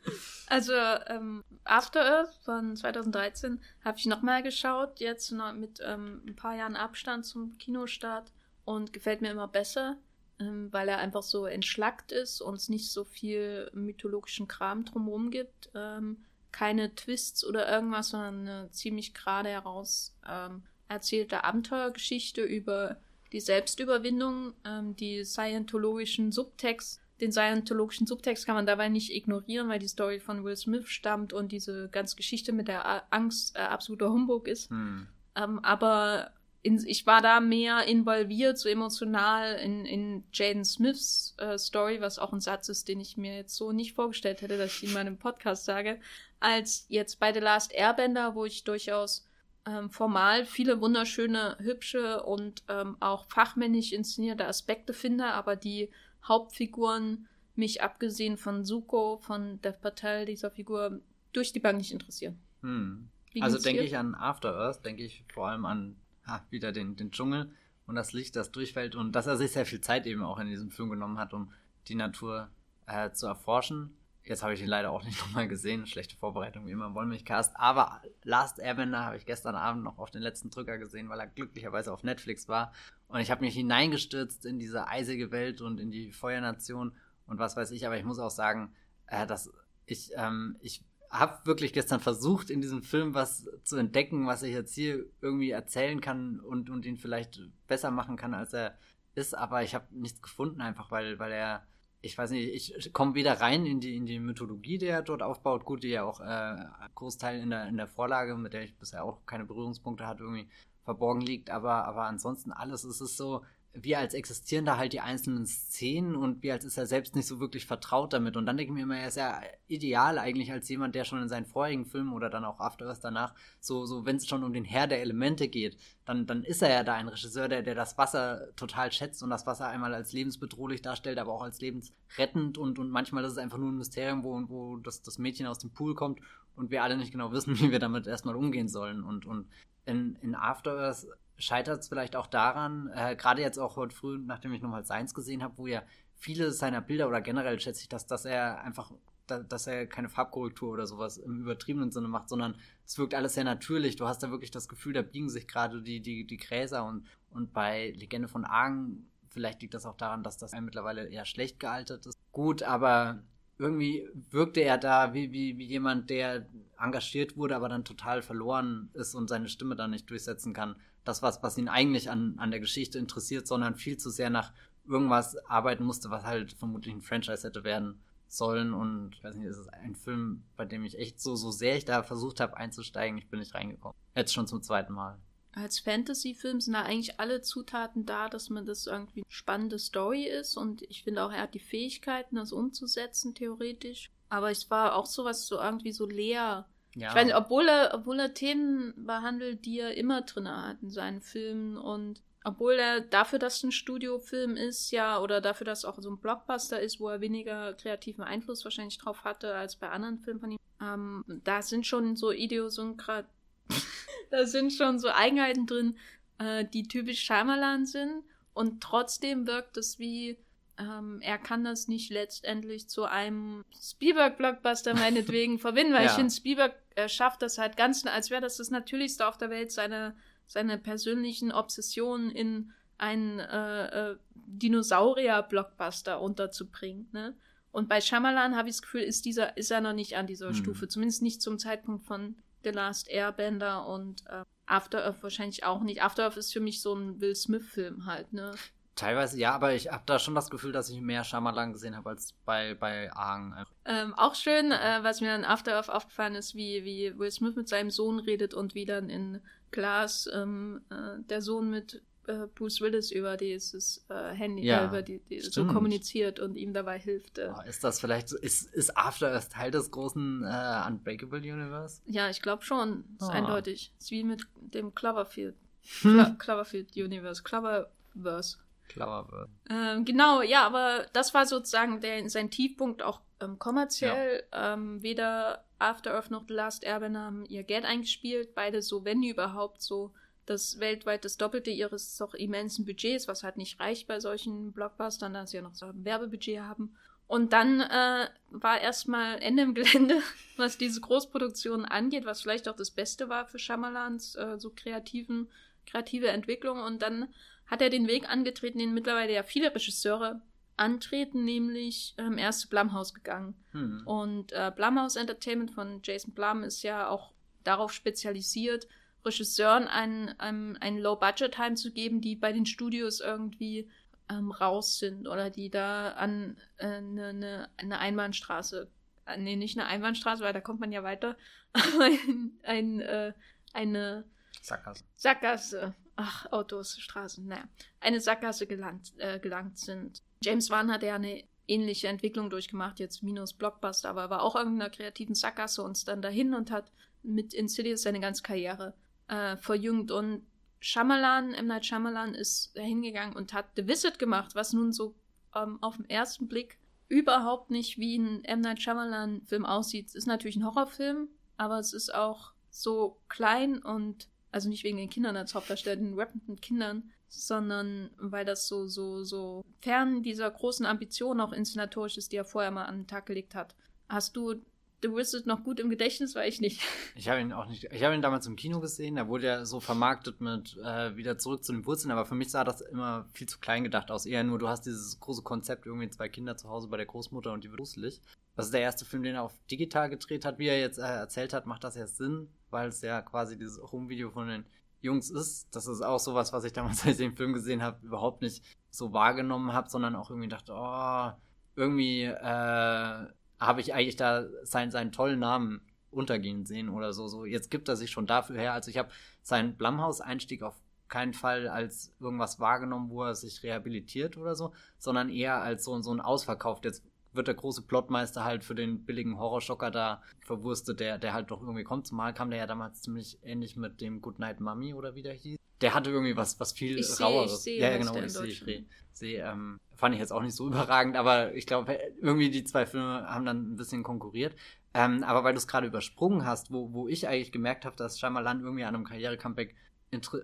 [0.48, 6.54] Also ähm, After Earth von 2013 habe ich nochmal geschaut, jetzt mit ähm, ein paar
[6.54, 8.30] Jahren Abstand zum Kinostart
[8.64, 9.96] und gefällt mir immer besser,
[10.38, 15.30] ähm, weil er einfach so entschlackt ist und es nicht so viel mythologischen Kram drumherum
[15.30, 15.70] gibt.
[15.74, 22.98] Ähm, keine Twists oder irgendwas, sondern eine ziemlich gerade heraus ähm, erzählte Abenteuergeschichte über
[23.33, 29.78] die Selbstüberwindung, ähm, die scientologischen Subtexte den scientologischen Subtext kann man dabei nicht ignorieren, weil
[29.78, 34.10] die Story von Will Smith stammt und diese ganze Geschichte mit der Angst äh, absoluter
[34.10, 34.70] Humbug ist.
[34.70, 35.08] Hm.
[35.34, 36.30] Ähm, aber
[36.62, 42.18] in, ich war da mehr involviert, so emotional in, in Jaden Smiths äh, Story, was
[42.18, 44.94] auch ein Satz ist, den ich mir jetzt so nicht vorgestellt hätte, dass ich in
[44.94, 45.98] meinem Podcast sage,
[46.40, 49.26] als jetzt bei The Last Airbender, wo ich durchaus
[49.66, 55.90] ähm, formal viele wunderschöne, hübsche und ähm, auch fachmännisch inszenierte Aspekte finde, aber die
[56.26, 61.00] Hauptfiguren mich abgesehen von Suko, von Dev Patel, dieser Figur,
[61.32, 62.38] durch die Bank nicht interessieren.
[62.62, 63.08] Hm.
[63.40, 67.10] Also denke ich an After Earth, denke ich vor allem an ha, wieder den, den
[67.10, 67.50] Dschungel
[67.87, 70.48] und das Licht, das durchfällt und dass er sich sehr viel Zeit eben auch in
[70.48, 71.52] diesem Film genommen hat, um
[71.88, 72.48] die Natur
[72.87, 73.96] äh, zu erforschen.
[74.26, 75.87] Jetzt habe ich ihn leider auch nicht nochmal gesehen.
[75.87, 77.56] Schlechte Vorbereitung wie immer im Wollmilchcast.
[77.56, 81.26] Aber Last Airbender habe ich gestern Abend noch auf den letzten Drücker gesehen, weil er
[81.26, 82.72] glücklicherweise auf Netflix war.
[83.08, 87.56] Und ich habe mich hineingestürzt in diese eisige Welt und in die Feuernation und was
[87.56, 87.87] weiß ich.
[87.87, 88.74] Aber ich muss auch sagen,
[89.06, 89.52] äh, dass
[89.87, 94.52] ich, ähm, ich habe wirklich gestern versucht, in diesem Film was zu entdecken, was ich
[94.52, 98.76] jetzt hier irgendwie erzählen kann und, und ihn vielleicht besser machen kann, als er
[99.14, 99.37] ist.
[99.37, 101.66] Aber ich habe nichts gefunden, einfach weil, weil er
[102.05, 105.23] ich weiß nicht, ich komme wieder rein in die, in die Mythologie, die er dort
[105.23, 105.64] aufbaut.
[105.64, 106.57] Gut, die ja auch äh,
[106.95, 110.49] Großteil in der, in der Vorlage, mit der ich bisher auch keine Berührungspunkte hatte, irgendwie
[110.85, 111.51] verborgen liegt.
[111.51, 113.43] Aber, aber ansonsten alles, es ist so,
[113.74, 117.26] wie als existieren da halt die einzelnen Szenen und wie als ist er selbst nicht
[117.26, 118.37] so wirklich vertraut damit.
[118.37, 121.20] Und dann denke ich mir immer, er ist ja ideal eigentlich als jemand, der schon
[121.20, 124.44] in seinen vorigen Filmen oder dann auch After Earth danach, so, so wenn es schon
[124.44, 127.62] um den Herr der Elemente geht, dann, dann ist er ja da ein Regisseur, der,
[127.62, 131.60] der das Wasser total schätzt und das Wasser einmal als lebensbedrohlich darstellt, aber auch als
[131.60, 135.46] lebensrettend und, und manchmal ist es einfach nur ein Mysterium, wo, wo das, das Mädchen
[135.46, 136.20] aus dem Pool kommt
[136.54, 139.02] und wir alle nicht genau wissen, wie wir damit erstmal umgehen sollen.
[139.02, 139.48] Und, und
[139.87, 141.06] in, in After Earth
[141.38, 145.14] scheitert es vielleicht auch daran, äh, gerade jetzt auch heute früh, nachdem ich nochmal Seins
[145.14, 145.83] gesehen habe, wo ja
[146.16, 148.92] viele seiner Bilder oder generell schätze ich, dass, dass er einfach,
[149.27, 153.35] da, dass er keine Farbkorrektur oder sowas im übertriebenen Sinne macht, sondern es wirkt alles
[153.35, 153.97] sehr natürlich.
[153.97, 157.07] Du hast da wirklich das Gefühl, da biegen sich gerade die, die, die Gräser und,
[157.31, 161.59] und bei Legende von Argen, vielleicht liegt das auch daran, dass das mittlerweile eher schlecht
[161.59, 162.16] gealtert ist.
[162.33, 163.23] Gut, aber
[163.59, 166.47] irgendwie wirkte er da wie, wie, wie jemand, der
[166.79, 171.23] engagiert wurde, aber dann total verloren ist und seine Stimme dann nicht durchsetzen kann das,
[171.23, 174.53] was, was ihn eigentlich an, an der Geschichte interessiert, sondern viel zu sehr nach
[174.87, 178.75] irgendwas arbeiten musste, was halt vermutlich ein Franchise hätte werden sollen.
[178.75, 181.77] Und ich weiß nicht, ist es ein Film, bei dem ich echt so, so sehr
[181.77, 183.97] ich da versucht habe einzusteigen, ich bin nicht reingekommen.
[184.14, 185.19] Jetzt schon zum zweiten Mal.
[185.53, 190.25] Als Fantasy-Film sind da eigentlich alle Zutaten da, dass man das irgendwie eine spannende Story
[190.25, 190.57] ist.
[190.57, 194.11] Und ich finde auch, er hat die Fähigkeiten, das umzusetzen, theoretisch.
[194.29, 197.09] Aber es war auch sowas so irgendwie so leer ja.
[197.09, 200.90] Ich weiß nicht, obwohl er, obwohl er Themen behandelt, die er immer drin hat in
[200.90, 205.78] seinen Filmen und obwohl er dafür, dass es ein Studiofilm ist, ja, oder dafür, dass
[205.80, 209.76] es auch so ein Blockbuster ist, wo er weniger kreativen Einfluss wahrscheinlich drauf hatte als
[209.76, 213.28] bei anderen Filmen von ihm, ähm, da sind schon so Idiosynkratie,
[214.30, 215.96] da sind schon so Eigenheiten drin,
[216.38, 220.38] äh, die typisch Shyamalan sind und trotzdem wirkt es wie
[220.78, 226.10] ähm, er kann das nicht letztendlich zu einem Spielberg-Blockbuster meinetwegen verbinden, weil ja.
[226.10, 229.50] ich finde, Spielberg äh, schafft das halt ganz, als wäre das das Natürlichste auf der
[229.50, 237.08] Welt, seine, seine persönlichen Obsessionen in einen äh, äh, Dinosaurier-Blockbuster unterzubringen.
[237.12, 237.34] Ne?
[237.72, 240.48] Und bei Shyamalan habe ich das Gefühl, ist, dieser, ist er noch nicht an dieser
[240.48, 240.54] hm.
[240.54, 245.82] Stufe, zumindest nicht zum Zeitpunkt von The Last Airbender und äh, After Earth wahrscheinlich auch
[245.82, 246.02] nicht.
[246.02, 248.54] After Earth ist für mich so ein Will Smith-Film halt, ne?
[248.96, 252.11] Teilweise ja, aber ich habe da schon das Gefühl, dass ich mehr Shyamalan gesehen habe
[252.11, 253.66] als bei, bei Aang.
[253.85, 257.57] Ähm, auch schön, äh, was mir an After Earth aufgefallen ist, wie, wie Will Smith
[257.57, 259.40] mit seinem Sohn redet und wie dann in
[259.72, 265.02] Glass ähm, äh, der Sohn mit äh, Bruce Willis über dieses äh, Handy, ja, über
[265.02, 267.40] die, die so kommuniziert und ihm dabei hilft.
[267.40, 272.00] Oh, ist das vielleicht so, ist, ist After Earth Teil des großen äh, Unbreakable Universe?
[272.07, 273.04] Ja, ich glaube schon.
[273.20, 273.33] Ist oh.
[273.33, 273.92] eindeutig.
[273.98, 275.57] Ist wie mit dem Cloverfield.
[276.02, 276.38] Hm.
[276.38, 277.42] Cloverfield Universe.
[277.42, 278.59] Cloververse.
[278.88, 279.51] Clever wird.
[279.70, 284.44] Ähm, genau, ja, aber das war sozusagen der, sein Tiefpunkt auch ähm, kommerziell.
[284.53, 284.75] Ja.
[284.75, 288.55] Ähm, weder After Earth noch The Last Airbender haben ihr Geld eingespielt.
[288.55, 290.12] Beide so, wenn überhaupt, so
[290.47, 295.35] das weltweit das Doppelte ihres doch immensen Budgets, was halt nicht reicht bei solchen Blockbustern,
[295.35, 296.94] da sie ja noch so ein Werbebudget haben.
[297.27, 300.20] Und dann äh, war erstmal Ende im Gelände,
[300.57, 305.49] was diese Großproduktion angeht, was vielleicht auch das Beste war für Schamalans äh, so kreativen,
[305.87, 306.81] kreative Entwicklung.
[306.81, 307.29] Und dann
[307.66, 310.40] hat er den Weg angetreten, den mittlerweile ja viele Regisseure
[310.77, 313.55] antreten, nämlich ähm, erst zu Blumhouse gegangen.
[313.72, 314.03] Hm.
[314.07, 318.88] Und äh, Blumhouse Entertainment von Jason Blum ist ja auch darauf spezialisiert,
[319.24, 323.88] Regisseuren ein, ein, ein Low-Budget-Heim zu geben, die bei den Studios irgendwie
[324.29, 328.90] ähm, raus sind oder die da an eine äh, ne, ne Einbahnstraße,
[329.27, 331.37] äh, nee, nicht eine Einbahnstraße, weil da kommt man ja weiter,
[332.00, 333.33] ein, ein, äh,
[333.72, 334.24] eine
[334.61, 335.05] Sackgasse.
[335.16, 337.64] Sackgasse ach, Autos, Straßen, naja,
[338.00, 340.22] eine Sackgasse gelangt, äh, gelangt sind.
[340.42, 344.90] James Wan hat ja eine ähnliche Entwicklung durchgemacht, jetzt minus Blockbuster, aber war auch irgendeiner
[344.90, 348.94] kreativen Sackgasse und dann dahin und hat mit Insidious seine ganze Karriere
[349.29, 350.11] äh, verjüngt.
[350.11, 350.46] Und
[350.81, 351.66] Shyamalan, M.
[351.66, 355.14] Night Shyamalan ist hingegangen und hat The Visit gemacht, was nun so
[355.55, 358.61] ähm, auf den ersten Blick überhaupt nicht wie ein M.
[358.61, 360.09] Night Shyamalan-Film aussieht.
[360.09, 364.97] Es ist natürlich ein Horrorfilm, aber es ist auch so klein und also nicht wegen
[364.97, 370.49] den Kindern als Hauptdarsteller, den rappenden Kindern, sondern weil das so, so, so fern dieser
[370.49, 373.75] großen Ambition auch inszenatorisch ist, die er vorher mal an den Tag gelegt hat.
[374.09, 374.62] Hast du
[375.03, 376.81] The Wizard noch gut im Gedächtnis, weil ich nicht.
[377.17, 377.85] Ich habe ihn auch nicht.
[377.93, 379.17] Ich habe ihn damals im Kino gesehen.
[379.17, 382.11] Da wurde er so vermarktet mit äh, wieder zurück zu den Wurzeln.
[382.11, 384.25] Aber für mich sah das immer viel zu klein gedacht aus.
[384.25, 387.53] Eher nur, du hast dieses große Konzept, irgendwie zwei Kinder zu Hause bei der Großmutter
[387.53, 388.21] und die wird gruselig.
[388.57, 390.59] Das ist der erste Film, den er auf digital gedreht hat.
[390.59, 393.81] Wie er jetzt äh, erzählt hat, macht das erst Sinn, weil es ja quasi dieses
[393.90, 394.64] Home-Video von den
[395.01, 395.75] Jungs ist.
[395.75, 398.64] Das ist auch sowas, was ich damals, als ich den Film gesehen habe, überhaupt nicht
[398.90, 401.33] so wahrgenommen habe, sondern auch irgendwie dachte, oh,
[401.77, 403.27] irgendwie äh,
[403.61, 407.27] habe ich eigentlich da seinen, seinen tollen Namen untergehen sehen oder so.
[407.27, 407.45] so.
[407.45, 408.73] Jetzt gibt er sich schon dafür her.
[408.73, 409.11] Also ich habe
[409.43, 410.77] seinen Blumhouse-Einstieg auf
[411.09, 416.01] keinen Fall als irgendwas wahrgenommen, wo er sich rehabilitiert oder so, sondern eher als so,
[416.03, 416.81] so ein Ausverkauf.
[416.83, 421.51] Jetzt wird der große Plotmeister halt für den billigen Horrorschocker da verwurstet, der, der halt
[421.51, 422.07] doch irgendwie kommt.
[422.07, 425.59] Zumal kam der ja damals ziemlich ähnlich mit dem Goodnight Mummy oder wie der hieß.
[425.81, 427.53] Der hatte irgendwie was, was viel Ich seh, raueres.
[427.53, 428.47] ich seh, ja, ja, was genau, ich sehe,
[428.79, 429.44] ich sehe.
[429.44, 433.27] Ähm, fand ich jetzt auch nicht so überragend, aber ich glaube, irgendwie die zwei Filme
[433.29, 434.55] haben dann ein bisschen konkurriert.
[434.94, 438.18] Ähm, aber weil du es gerade übersprungen hast, wo, wo ich eigentlich gemerkt habe, dass
[438.20, 439.75] Shyamalan irgendwie an einem Karriere-Comeback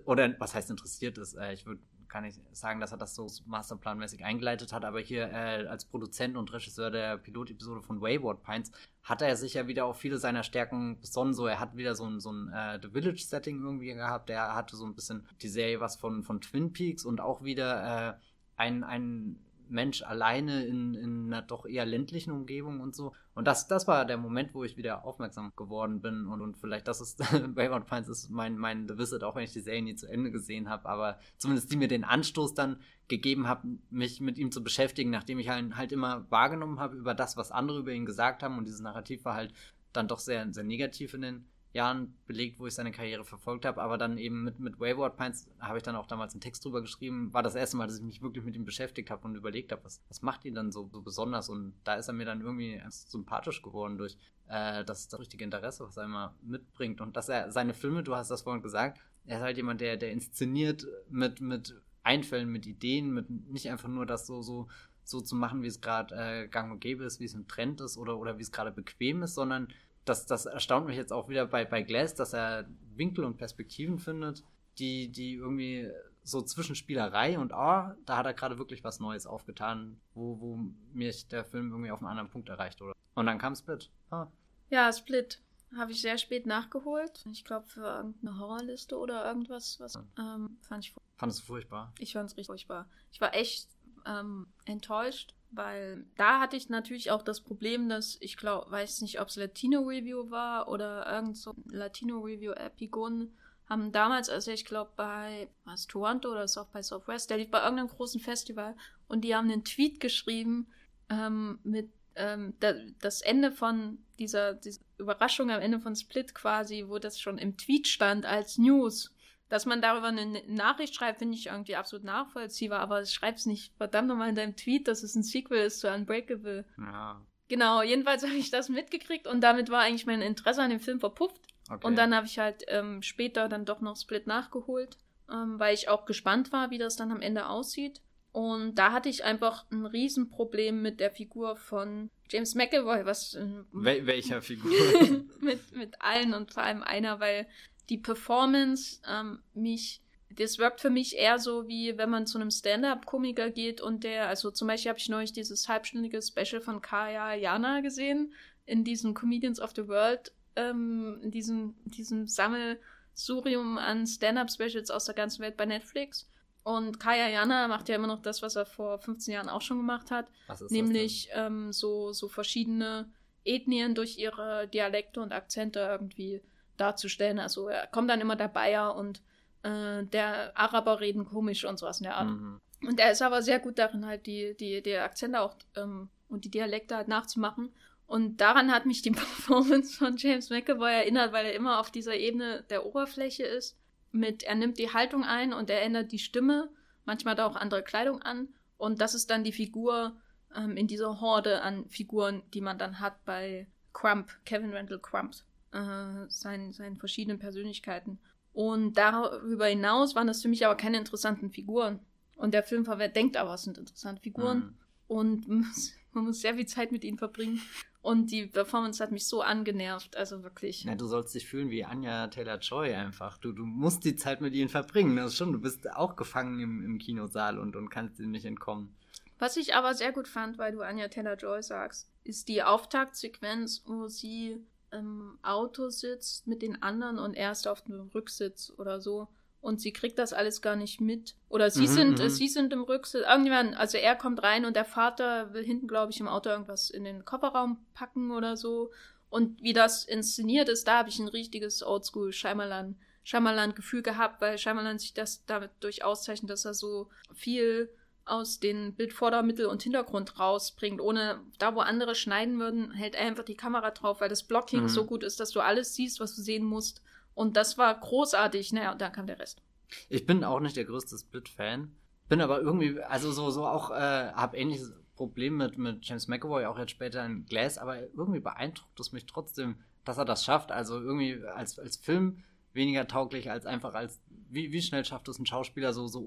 [0.05, 1.35] oder was heißt interessiert ist.
[1.35, 1.79] Äh, ich würde
[2.11, 6.35] kann nicht sagen, dass er das so masterplanmäßig eingeleitet hat, aber hier äh, als Produzent
[6.35, 8.71] und Regisseur der Pilotepisode von Wayward Pines
[9.01, 11.33] hat er sich ja wieder auf viele seiner Stärken besonnen.
[11.33, 14.29] So, er hat wieder so ein, so ein äh, The Village-Setting irgendwie gehabt.
[14.29, 18.09] Er hatte so ein bisschen die Serie was von, von Twin Peaks und auch wieder
[18.09, 18.13] äh,
[18.57, 19.39] ein, ein
[19.71, 23.13] Mensch alleine in, in einer doch eher ländlichen Umgebung und so.
[23.33, 26.27] Und das, das war der Moment, wo ich wieder aufmerksam geworden bin.
[26.27, 27.19] Und, und vielleicht, das ist,
[27.55, 30.31] Wayward Pines ist mein, mein The Visit, auch wenn ich die Serie nie zu Ende
[30.31, 34.63] gesehen habe, aber zumindest die mir den Anstoß dann gegeben hat, mich mit ihm zu
[34.63, 38.43] beschäftigen, nachdem ich halt, halt immer wahrgenommen habe über das, was andere über ihn gesagt
[38.43, 38.57] haben.
[38.57, 39.53] Und dieses Narrativ war halt
[39.93, 43.81] dann doch sehr, sehr negativ in den Jahren belegt, wo ich seine Karriere verfolgt habe,
[43.81, 46.81] aber dann eben mit, mit Wayward Pines habe ich dann auch damals einen Text drüber
[46.81, 49.71] geschrieben, war das erste Mal, dass ich mich wirklich mit ihm beschäftigt habe und überlegt
[49.71, 51.47] habe, was, was macht ihn dann so, so besonders?
[51.47, 55.85] Und da ist er mir dann irgendwie sympathisch geworden durch äh, das, das richtige Interesse,
[55.85, 56.99] was er immer mitbringt.
[56.99, 59.95] Und dass er seine Filme, du hast das vorhin gesagt, er ist halt jemand, der,
[59.95, 64.67] der inszeniert mit, mit Einfällen, mit Ideen, mit nicht einfach nur das so, so,
[65.03, 67.79] so zu machen, wie es gerade äh, gang und gäbe ist, wie es im Trend
[67.79, 69.67] ist oder, oder wie es gerade bequem ist, sondern
[70.05, 73.99] das, das erstaunt mich jetzt auch wieder bei, bei Glass, dass er Winkel und Perspektiven
[73.99, 74.43] findet,
[74.77, 75.89] die, die irgendwie
[76.23, 80.59] so zwischen Spielerei und oh, da hat er gerade wirklich was Neues aufgetan, wo, wo
[80.93, 82.93] mich der Film irgendwie auf einen anderen Punkt erreicht, oder?
[83.15, 83.89] Und dann kam Split.
[84.09, 84.27] Ah.
[84.69, 85.41] Ja, Split
[85.75, 87.25] habe ich sehr spät nachgeholt.
[87.31, 91.93] Ich glaube für irgendeine Horrorliste oder irgendwas, was ähm, fand ich Fandest du furchtbar?
[91.99, 92.89] Ich fand es richtig furchtbar.
[93.11, 93.69] Ich war echt
[94.07, 99.19] ähm, enttäuscht, weil da hatte ich natürlich auch das Problem, dass ich glaube, weiß nicht,
[99.19, 103.31] ob es Latino Review war oder irgend so Latino Review Epigon
[103.67, 107.61] haben damals, also ich glaube bei was Toronto oder auch bei Southwest, der lief bei
[107.61, 108.75] irgendeinem großen Festival
[109.07, 110.67] und die haben einen Tweet geschrieben
[111.09, 116.85] ähm, mit ähm, da, das Ende von dieser, dieser Überraschung am Ende von Split quasi,
[116.87, 119.13] wo das schon im Tweet stand als News.
[119.51, 123.75] Dass man darüber eine Nachricht schreibt, finde ich irgendwie absolut nachvollziehbar, aber schreib es nicht
[123.75, 126.63] verdammt nochmal in deinem Tweet, dass es ein Sequel ist zu Unbreakable.
[126.77, 127.19] Ja.
[127.49, 131.01] Genau, jedenfalls habe ich das mitgekriegt und damit war eigentlich mein Interesse an dem Film
[131.01, 131.41] verpufft.
[131.69, 131.85] Okay.
[131.85, 134.97] Und dann habe ich halt ähm, später dann doch noch Split nachgeholt,
[135.29, 137.99] ähm, weil ich auch gespannt war, wie das dann am Ende aussieht.
[138.31, 143.37] Und da hatte ich einfach ein Riesenproblem mit der Figur von James McAvoy, was
[143.73, 144.71] Wel welcher Figur?
[145.41, 147.47] mit, mit allen und vor allem einer, weil
[147.89, 152.51] die Performance ähm, mich, das wirkt für mich eher so, wie wenn man zu einem
[152.51, 157.33] Stand-up-Komiker geht und der, also zum Beispiel habe ich neulich dieses halbstündige Special von Kaya
[157.33, 158.33] Jana gesehen,
[158.65, 165.15] in diesem Comedians of the World, ähm, in diesem, diesem Sammelsurium an Stand-up-Specials aus der
[165.15, 166.29] ganzen Welt bei Netflix.
[166.63, 169.77] Und Kaya Jana macht ja immer noch das, was er vor 15 Jahren auch schon
[169.77, 170.27] gemacht hat,
[170.69, 173.09] nämlich ähm, so, so verschiedene
[173.43, 176.41] Ethnien durch ihre Dialekte und Akzente irgendwie
[176.81, 177.39] darzustellen.
[177.39, 179.21] Also er kommt dann immer der Bayer und
[179.63, 182.29] äh, der Araber reden komisch und sowas in der Art.
[182.29, 182.59] Mhm.
[182.87, 186.45] Und er ist aber sehr gut darin, halt die, die, die Akzente auch ähm, und
[186.45, 187.71] die Dialekte halt nachzumachen.
[188.07, 192.15] Und daran hat mich die Performance von James McAvoy erinnert, weil er immer auf dieser
[192.15, 193.77] Ebene der Oberfläche ist.
[194.11, 196.69] Mit, er nimmt die Haltung ein und er ändert die Stimme.
[197.05, 198.49] Manchmal er auch andere Kleidung an.
[198.77, 200.17] Und das ist dann die Figur
[200.55, 205.35] ähm, in dieser Horde an Figuren, die man dann hat bei Crump, Kevin Randall Crump,
[205.71, 208.19] äh, seinen, seinen verschiedenen Persönlichkeiten.
[208.53, 211.99] Und darüber hinaus waren das für mich aber keine interessanten Figuren.
[212.35, 214.57] Und der Film denkt aber, es sind interessante Figuren.
[214.57, 214.73] Mhm.
[215.07, 215.47] Und
[216.13, 217.61] man muss, sehr viel Zeit mit ihnen verbringen.
[218.01, 220.83] Und die Performance hat mich so angenervt, also wirklich.
[220.85, 223.37] Na, du sollst dich fühlen wie Anja Taylor-Joy einfach.
[223.37, 225.15] Du, du musst die Zeit mit ihnen verbringen.
[225.15, 228.45] Das ist schon, du bist auch gefangen im, im Kinosaal und, und kannst ihm nicht
[228.45, 228.95] entkommen.
[229.37, 234.07] Was ich aber sehr gut fand, weil du Anja Taylor-Joy sagst, ist die Auftaktsequenz, wo
[234.07, 234.57] sie
[234.91, 239.27] im Auto sitzt mit den anderen und erst auf dem Rücksitz oder so.
[239.61, 241.35] Und sie kriegt das alles gar nicht mit.
[241.47, 242.25] Oder sie Mhm, sind, mhm.
[242.25, 243.23] äh, sie sind im Rücksitz.
[243.27, 246.89] Irgendwann, also er kommt rein und der Vater will hinten, glaube ich, im Auto irgendwas
[246.89, 248.91] in den Kofferraum packen oder so.
[249.29, 254.41] Und wie das inszeniert ist, da habe ich ein richtiges Oldschool Shyamalan, Shyamalan Gefühl gehabt,
[254.41, 257.89] weil Shyamalan sich das damit durch auszeichnet, dass er so viel
[258.25, 263.25] aus den Bildvorder-, Mittel- und Hintergrund rausbringt, ohne da, wo andere schneiden würden, hält er
[263.27, 264.89] einfach die Kamera drauf, weil das Blocking Mhm.
[264.89, 267.01] so gut ist, dass du alles siehst, was du sehen musst.
[267.33, 268.73] Und das war großartig.
[268.73, 269.61] Naja, und dann kam der Rest.
[270.09, 271.91] Ich bin auch nicht der größte Split-Fan.
[272.29, 276.65] Bin aber irgendwie, also so, so auch, äh, hab ähnliches Problem mit, mit James McAvoy,
[276.65, 280.71] auch jetzt später in Glass, aber irgendwie beeindruckt es mich trotzdem, dass er das schafft.
[280.71, 282.43] Also irgendwie als, als Film
[282.73, 284.19] weniger tauglich als einfach als,
[284.49, 286.21] wie, wie schnell schafft es ein Schauspieler so, so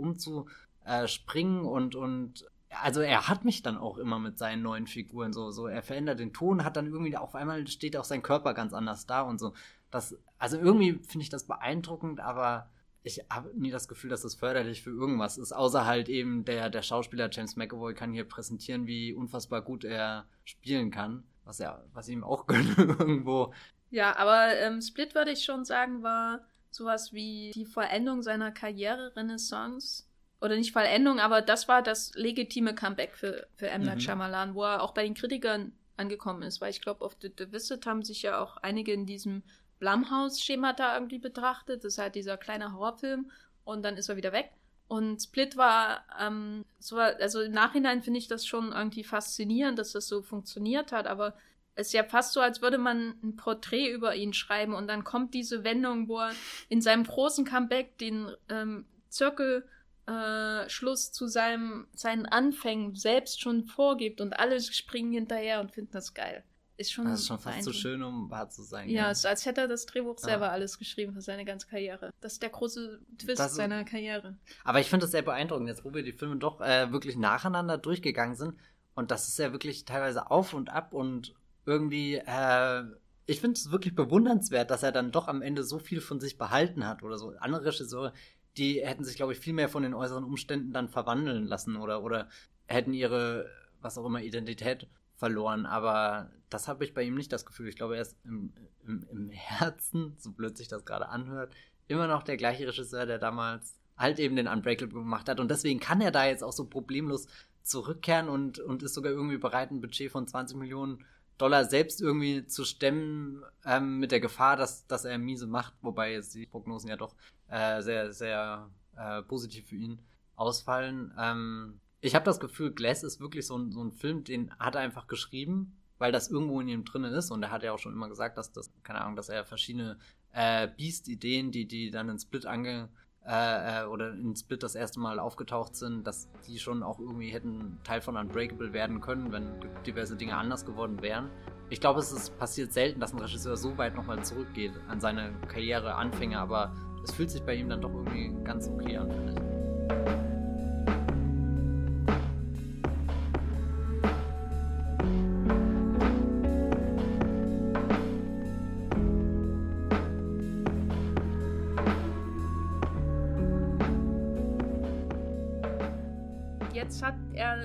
[0.85, 5.51] umzuspringen und, und also er hat mich dann auch immer mit seinen neuen Figuren so,
[5.51, 8.72] so er verändert den Ton, hat dann irgendwie auf einmal steht auch sein Körper ganz
[8.72, 9.55] anders da und so.
[9.91, 12.70] Das, also irgendwie finde ich das beeindruckend, aber
[13.05, 16.70] ich habe nie das Gefühl, dass das förderlich für irgendwas ist, außer halt eben der,
[16.70, 21.85] der Schauspieler James McAvoy kann hier präsentieren, wie unfassbar gut er spielen kann, was er,
[21.93, 23.53] was ihm auch gönne irgendwo.
[23.91, 30.05] Ja, aber ähm, Split würde ich schon sagen, war sowas wie die Vollendung seiner Karriere-Renaissance.
[30.45, 33.82] Oder nicht Vollendung, aber das war das legitime Comeback für, für M.
[33.82, 34.01] Night mhm.
[34.01, 37.51] Shyamalan, wo er auch bei den Kritikern angekommen ist, weil ich glaube, auf The, The
[37.51, 39.42] Visit haben sich ja auch einige in diesem
[39.78, 41.82] Blumhouse-Schema da irgendwie betrachtet.
[41.82, 43.30] Das ist halt dieser kleine Horrorfilm
[43.64, 44.51] und dann ist er wieder weg.
[44.86, 49.92] Und Split war, ähm, so, also im Nachhinein finde ich das schon irgendwie faszinierend, dass
[49.92, 51.38] das so funktioniert hat, aber
[51.74, 55.05] es ist ja fast so, als würde man ein Porträt über ihn schreiben und dann
[55.05, 56.32] kommt diese Wendung, wo er
[56.68, 59.74] in seinem großen Comeback den ähm, Zirkelschluss
[60.07, 66.14] äh, zu seinem, seinen Anfängen selbst schon vorgibt und alle springen hinterher und finden das
[66.14, 66.44] geil.
[66.76, 68.88] Ist schon, das ist schon fast zu so schön, um wahr zu sein.
[68.88, 69.11] Ja, ja.
[69.12, 70.24] ist, als hätte er das Drehbuch ja.
[70.24, 72.12] selber alles geschrieben für seine ganze Karriere.
[72.20, 74.36] Das ist der große Twist das, seiner Karriere.
[74.64, 77.78] Aber ich finde es sehr beeindruckend, jetzt wo wir die Filme doch äh, wirklich nacheinander
[77.78, 78.55] durchgegangen sind.
[78.96, 81.34] Und das ist ja wirklich teilweise auf und ab und
[81.64, 82.82] irgendwie, äh,
[83.26, 86.38] ich finde es wirklich bewundernswert, dass er dann doch am Ende so viel von sich
[86.38, 87.34] behalten hat oder so.
[87.38, 88.12] Andere Regisseure,
[88.57, 92.02] die hätten sich, glaube ich, viel mehr von den äußeren Umständen dann verwandeln lassen oder,
[92.02, 92.28] oder
[92.66, 93.50] hätten ihre,
[93.80, 94.86] was auch immer, Identität
[95.16, 95.66] verloren.
[95.66, 97.68] Aber das habe ich bei ihm nicht das Gefühl.
[97.68, 98.52] Ich glaube, er ist im,
[98.86, 101.55] im, im Herzen, so blöd sich das gerade anhört,
[101.88, 105.40] immer noch der gleiche Regisseur, der damals halt eben den Unbreakable gemacht hat.
[105.40, 107.26] Und deswegen kann er da jetzt auch so problemlos
[107.62, 111.05] zurückkehren und, und ist sogar irgendwie bereit, ein Budget von 20 Millionen
[111.38, 116.12] Dollar selbst irgendwie zu stemmen, ähm, mit der Gefahr, dass, dass er miese macht, wobei
[116.12, 117.14] jetzt die Prognosen ja doch
[117.49, 120.01] äh, sehr, sehr äh, positiv für ihn
[120.36, 121.12] ausfallen.
[121.18, 124.74] Ähm, ich habe das Gefühl, Glass ist wirklich so ein, so ein Film, den hat
[124.74, 127.30] er einfach geschrieben weil das irgendwo in ihm drin ist.
[127.30, 129.99] Und er hat ja auch schon immer gesagt, dass das, keine Ahnung, dass er verschiedene
[130.32, 132.88] äh, Beast-Ideen, die, die dann in Split ange
[133.26, 137.30] äh, äh, oder in Split das erste Mal aufgetaucht sind, dass die schon auch irgendwie
[137.30, 141.30] hätten Teil von Unbreakable werden können, wenn diverse Dinge anders geworden wären.
[141.70, 145.32] Ich glaube, es ist passiert selten, dass ein Regisseur so weit nochmal zurückgeht an seine
[145.49, 146.74] Karriereanfänge, aber
[147.05, 149.44] es fühlt sich bei ihm dann doch irgendwie ganz okay an, finde ich.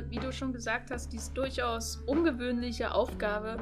[0.09, 3.57] wie du schon gesagt hast, die durchaus ungewöhnliche Aufgabe,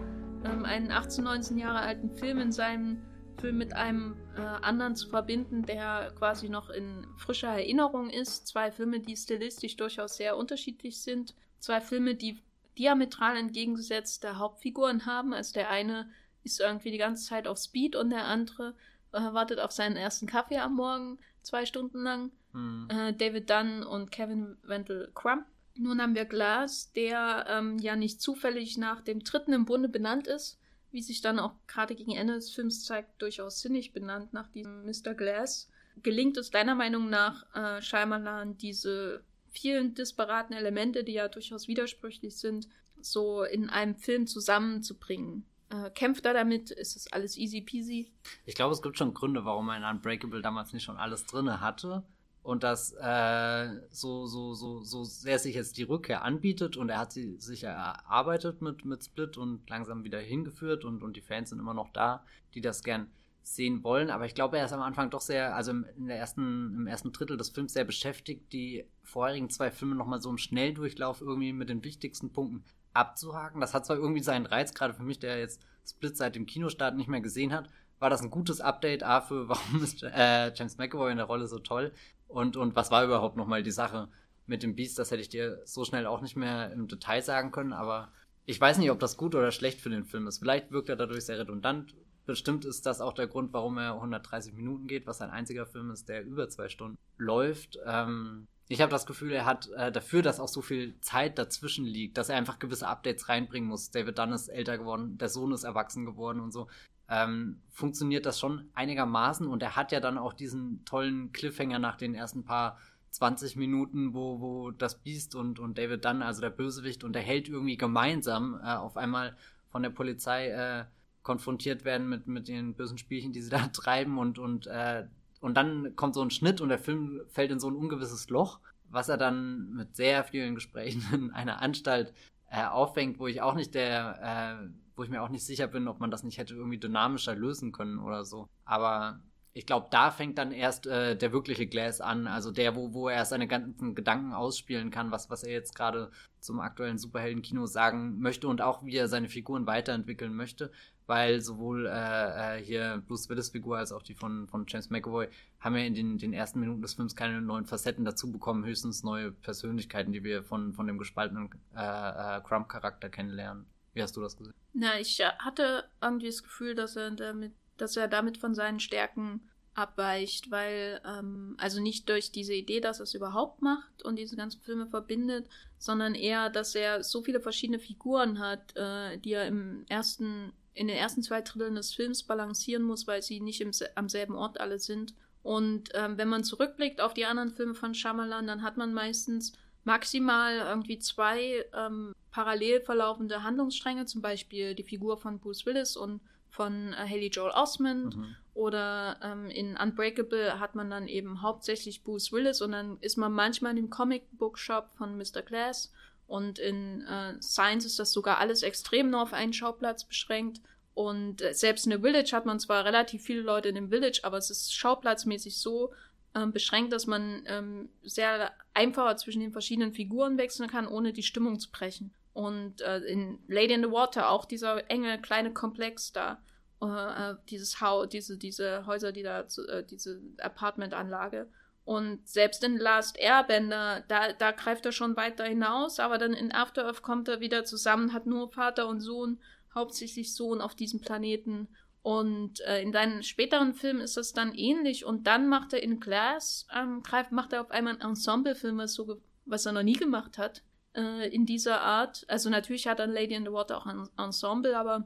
[0.46, 3.02] ähm, einen 18, 19 Jahre alten Film in seinem
[3.40, 8.48] Film mit einem äh, anderen zu verbinden, der quasi noch in frischer Erinnerung ist.
[8.48, 11.36] Zwei Filme, die stilistisch durchaus sehr unterschiedlich sind.
[11.60, 12.42] Zwei Filme, die
[12.78, 15.34] diametral entgegengesetzte Hauptfiguren haben.
[15.34, 16.10] Also der eine
[16.44, 18.76] ist irgendwie die ganze Zeit auf Speed und der andere
[19.12, 22.32] äh, wartet auf seinen ersten Kaffee am Morgen, zwei Stunden lang.
[22.54, 22.88] Mhm.
[22.90, 25.46] Äh, David Dunn und Kevin Wendell Crump
[25.80, 30.28] nun haben wir Glass, der ähm, ja nicht zufällig nach dem dritten im Bunde benannt
[30.28, 30.60] ist,
[30.92, 34.86] wie sich dann auch gerade gegen Ende des Films zeigt, durchaus sinnig benannt nach diesem
[34.86, 35.14] Mr.
[35.14, 35.70] Glass.
[36.04, 42.38] Gelingt es deiner Meinung nach äh, Shyamalan diese vielen disparaten Elemente, die ja durchaus widersprüchlich
[42.38, 42.68] sind,
[43.02, 45.46] so in einem Film zusammenzubringen?
[45.70, 46.72] Äh, kämpft er damit?
[46.72, 48.12] Ist das alles easy peasy?
[48.46, 52.04] Ich glaube, es gibt schon Gründe, warum ein Unbreakable damals nicht schon alles drin hatte
[52.48, 57.00] und das äh, so, so, so, so sehr sich jetzt die Rückkehr anbietet und er
[57.00, 61.50] hat sie sich erarbeitet mit, mit Split und langsam wieder hingeführt und, und die Fans
[61.50, 62.24] sind immer noch da,
[62.54, 63.12] die das gern
[63.44, 64.10] sehen wollen.
[64.10, 67.36] Aber ich glaube, er ist am Anfang doch sehr, also der ersten, im ersten Drittel
[67.36, 71.84] des Films sehr beschäftigt, die vorherigen zwei Filme nochmal so im Schnelldurchlauf irgendwie mit den
[71.84, 73.60] wichtigsten Punkten abzuhaken.
[73.60, 76.96] Das hat zwar irgendwie seinen Reiz, gerade für mich, der jetzt Split seit dem Kinostart
[76.96, 77.68] nicht mehr gesehen hat,
[78.00, 81.48] war das ein gutes Update A für, warum ist äh, James McAvoy in der Rolle
[81.48, 81.92] so toll
[82.28, 84.10] und, und was war überhaupt nochmal die Sache
[84.46, 85.00] mit dem Beast?
[85.00, 88.12] Das hätte ich dir so schnell auch nicht mehr im Detail sagen können, aber
[88.46, 90.40] ich weiß nicht, ob das gut oder schlecht für den Film ist.
[90.40, 91.96] Vielleicht wirkt er dadurch sehr redundant.
[92.26, 95.92] Bestimmt ist das auch der Grund, warum er 130 Minuten geht, was ein einziger Film
[95.92, 97.78] ist, der über zwei Stunden läuft.
[97.86, 101.86] Ähm, ich habe das Gefühl, er hat äh, dafür, dass auch so viel Zeit dazwischen
[101.86, 103.92] liegt, dass er einfach gewisse Updates reinbringen muss.
[103.92, 106.68] David Dunn ist älter geworden, der Sohn ist erwachsen geworden und so
[107.10, 111.96] ähm, funktioniert das schon einigermaßen und er hat ja dann auch diesen tollen Cliffhanger nach
[111.96, 112.78] den ersten paar
[113.12, 117.22] 20 Minuten, wo, wo das Biest und, und David Dunn, also der Bösewicht und der
[117.22, 119.36] Held irgendwie gemeinsam äh, auf einmal
[119.70, 120.86] von der Polizei äh,
[121.24, 125.06] konfrontiert werden mit, mit den bösen Spielchen, die sie da treiben und, und, äh,
[125.40, 128.60] und dann kommt so ein Schnitt und der Film fällt in so ein ungewisses Loch,
[128.90, 132.14] was er dann mit sehr vielen Gesprächen in einer Anstalt
[132.50, 134.68] äh, auffängt, wo ich auch nicht der, äh,
[134.98, 137.72] wo ich mir auch nicht sicher bin, ob man das nicht hätte irgendwie dynamischer lösen
[137.72, 138.50] können oder so.
[138.66, 139.22] Aber
[139.54, 143.10] ich glaube, da fängt dann erst äh, der wirkliche Glass an, also der, wo, wo
[143.10, 148.20] er seine ganzen Gedanken ausspielen kann, was, was er jetzt gerade zum aktuellen Superhelden-Kino sagen
[148.20, 150.72] möchte und auch wie er seine Figuren weiterentwickeln möchte,
[151.08, 155.28] weil sowohl äh, äh, hier Bruce Willis Figur als auch die von, von James McAvoy
[155.60, 159.04] haben ja in den, den ersten Minuten des Films keine neuen Facetten dazu bekommen, höchstens
[159.04, 163.66] neue Persönlichkeiten, die wir von, von dem gespaltenen äh, äh, Crump-Charakter kennenlernen.
[163.98, 164.54] Wie hast du das gesehen?
[164.74, 169.42] Na, ich hatte irgendwie das Gefühl, dass er damit dass er damit von seinen Stärken
[169.74, 174.36] abweicht, weil, ähm, also nicht durch diese Idee, dass er es überhaupt macht und diese
[174.36, 179.46] ganzen Filme verbindet, sondern eher, dass er so viele verschiedene Figuren hat, äh, die er
[179.46, 183.72] im ersten, in den ersten zwei Dritteln des Films balancieren muss, weil sie nicht im,
[183.94, 185.14] am selben Ort alle sind.
[185.44, 189.54] Und ähm, wenn man zurückblickt auf die anderen Filme von Shyamalan, dann hat man meistens
[189.88, 196.20] maximal irgendwie zwei ähm, parallel verlaufende Handlungsstränge, zum Beispiel die Figur von Bruce Willis und
[196.50, 198.36] von äh, Haley Joel Osment mhm.
[198.54, 203.32] oder ähm, in Unbreakable hat man dann eben hauptsächlich Bruce Willis und dann ist man
[203.32, 205.42] manchmal in dem Comic Book Shop von Mr.
[205.42, 205.94] Glass
[206.28, 210.60] und in äh, Science ist das sogar alles extrem nur auf einen Schauplatz beschränkt
[210.96, 214.20] und äh, selbst in der Village hat man zwar relativ viele Leute in dem Village,
[214.24, 215.94] aber es ist schauplatzmäßig so
[216.38, 221.24] ähm, beschränkt, dass man ähm, sehr einfacher zwischen den verschiedenen Figuren wechseln kann, ohne die
[221.24, 222.14] Stimmung zu brechen.
[222.34, 226.40] Und äh, in Lady in the Water auch dieser enge kleine Komplex da,
[226.82, 226.86] äh,
[227.32, 231.50] äh dieses Haus, diese, diese Häuser, die da, äh, diese Apartmentanlage.
[231.84, 236.52] Und selbst in Last Airbender, da, da greift er schon weiter hinaus, aber dann in
[236.52, 239.40] After Earth kommt er wieder zusammen, hat nur Vater und Sohn,
[239.74, 241.70] hauptsächlich Sohn auf diesem Planeten.
[242.08, 245.04] Und äh, in deinen späteren Filmen ist das dann ähnlich.
[245.04, 248.94] Und dann macht er in Glass, ähm, greift, macht er auf einmal einen Ensemblefilm, was,
[248.94, 250.64] so, was er noch nie gemacht hat
[250.96, 252.24] äh, in dieser Art.
[252.30, 255.06] Also natürlich hat dann Lady in the Water auch ein Ensemble, aber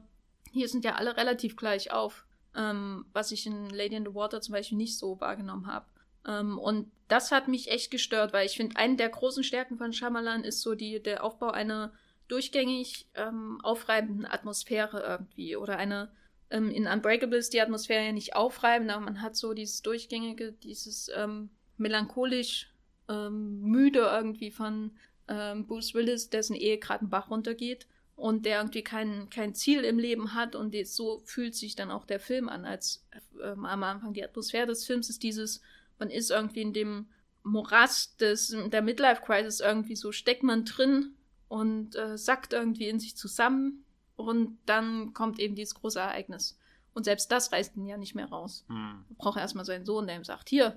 [0.52, 2.24] hier sind ja alle relativ gleich auf,
[2.54, 5.86] ähm, was ich in Lady in the Water zum Beispiel nicht so wahrgenommen habe.
[6.24, 9.92] Ähm, und das hat mich echt gestört, weil ich finde, eine der großen Stärken von
[9.92, 11.92] Shyamalan ist so die, der Aufbau einer
[12.28, 16.12] durchgängig ähm, aufreibenden Atmosphäre irgendwie oder eine
[16.52, 20.52] ähm, in Unbreakable ist die Atmosphäre ja nicht aufreibend, aber man hat so dieses durchgängige,
[20.52, 22.70] dieses ähm, melancholisch
[23.08, 24.92] ähm, müde irgendwie von
[25.28, 27.86] ähm, Bruce Willis, dessen Ehe gerade einen Bach runtergeht
[28.16, 32.04] und der irgendwie kein, kein Ziel im Leben hat und so fühlt sich dann auch
[32.04, 33.04] der Film an, als
[33.42, 35.62] ähm, am Anfang die Atmosphäre des Films ist dieses,
[35.98, 37.06] man ist irgendwie in dem
[37.42, 41.14] Morast des, der Midlife Crisis irgendwie so, steckt man drin
[41.48, 43.81] und äh, sackt irgendwie in sich zusammen
[44.16, 46.58] und dann kommt eben dieses große Ereignis.
[46.94, 48.64] Und selbst das reißt ihn ja nicht mehr raus.
[48.68, 49.04] Mhm.
[49.08, 50.76] Er braucht erstmal seinen Sohn, der ihm sagt, hier,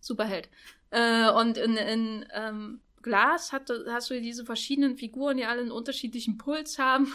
[0.00, 0.48] Superheld.
[0.90, 5.70] Äh, und in, in ähm, Glas hat, hast du diese verschiedenen Figuren, die alle einen
[5.70, 7.12] unterschiedlichen Puls haben.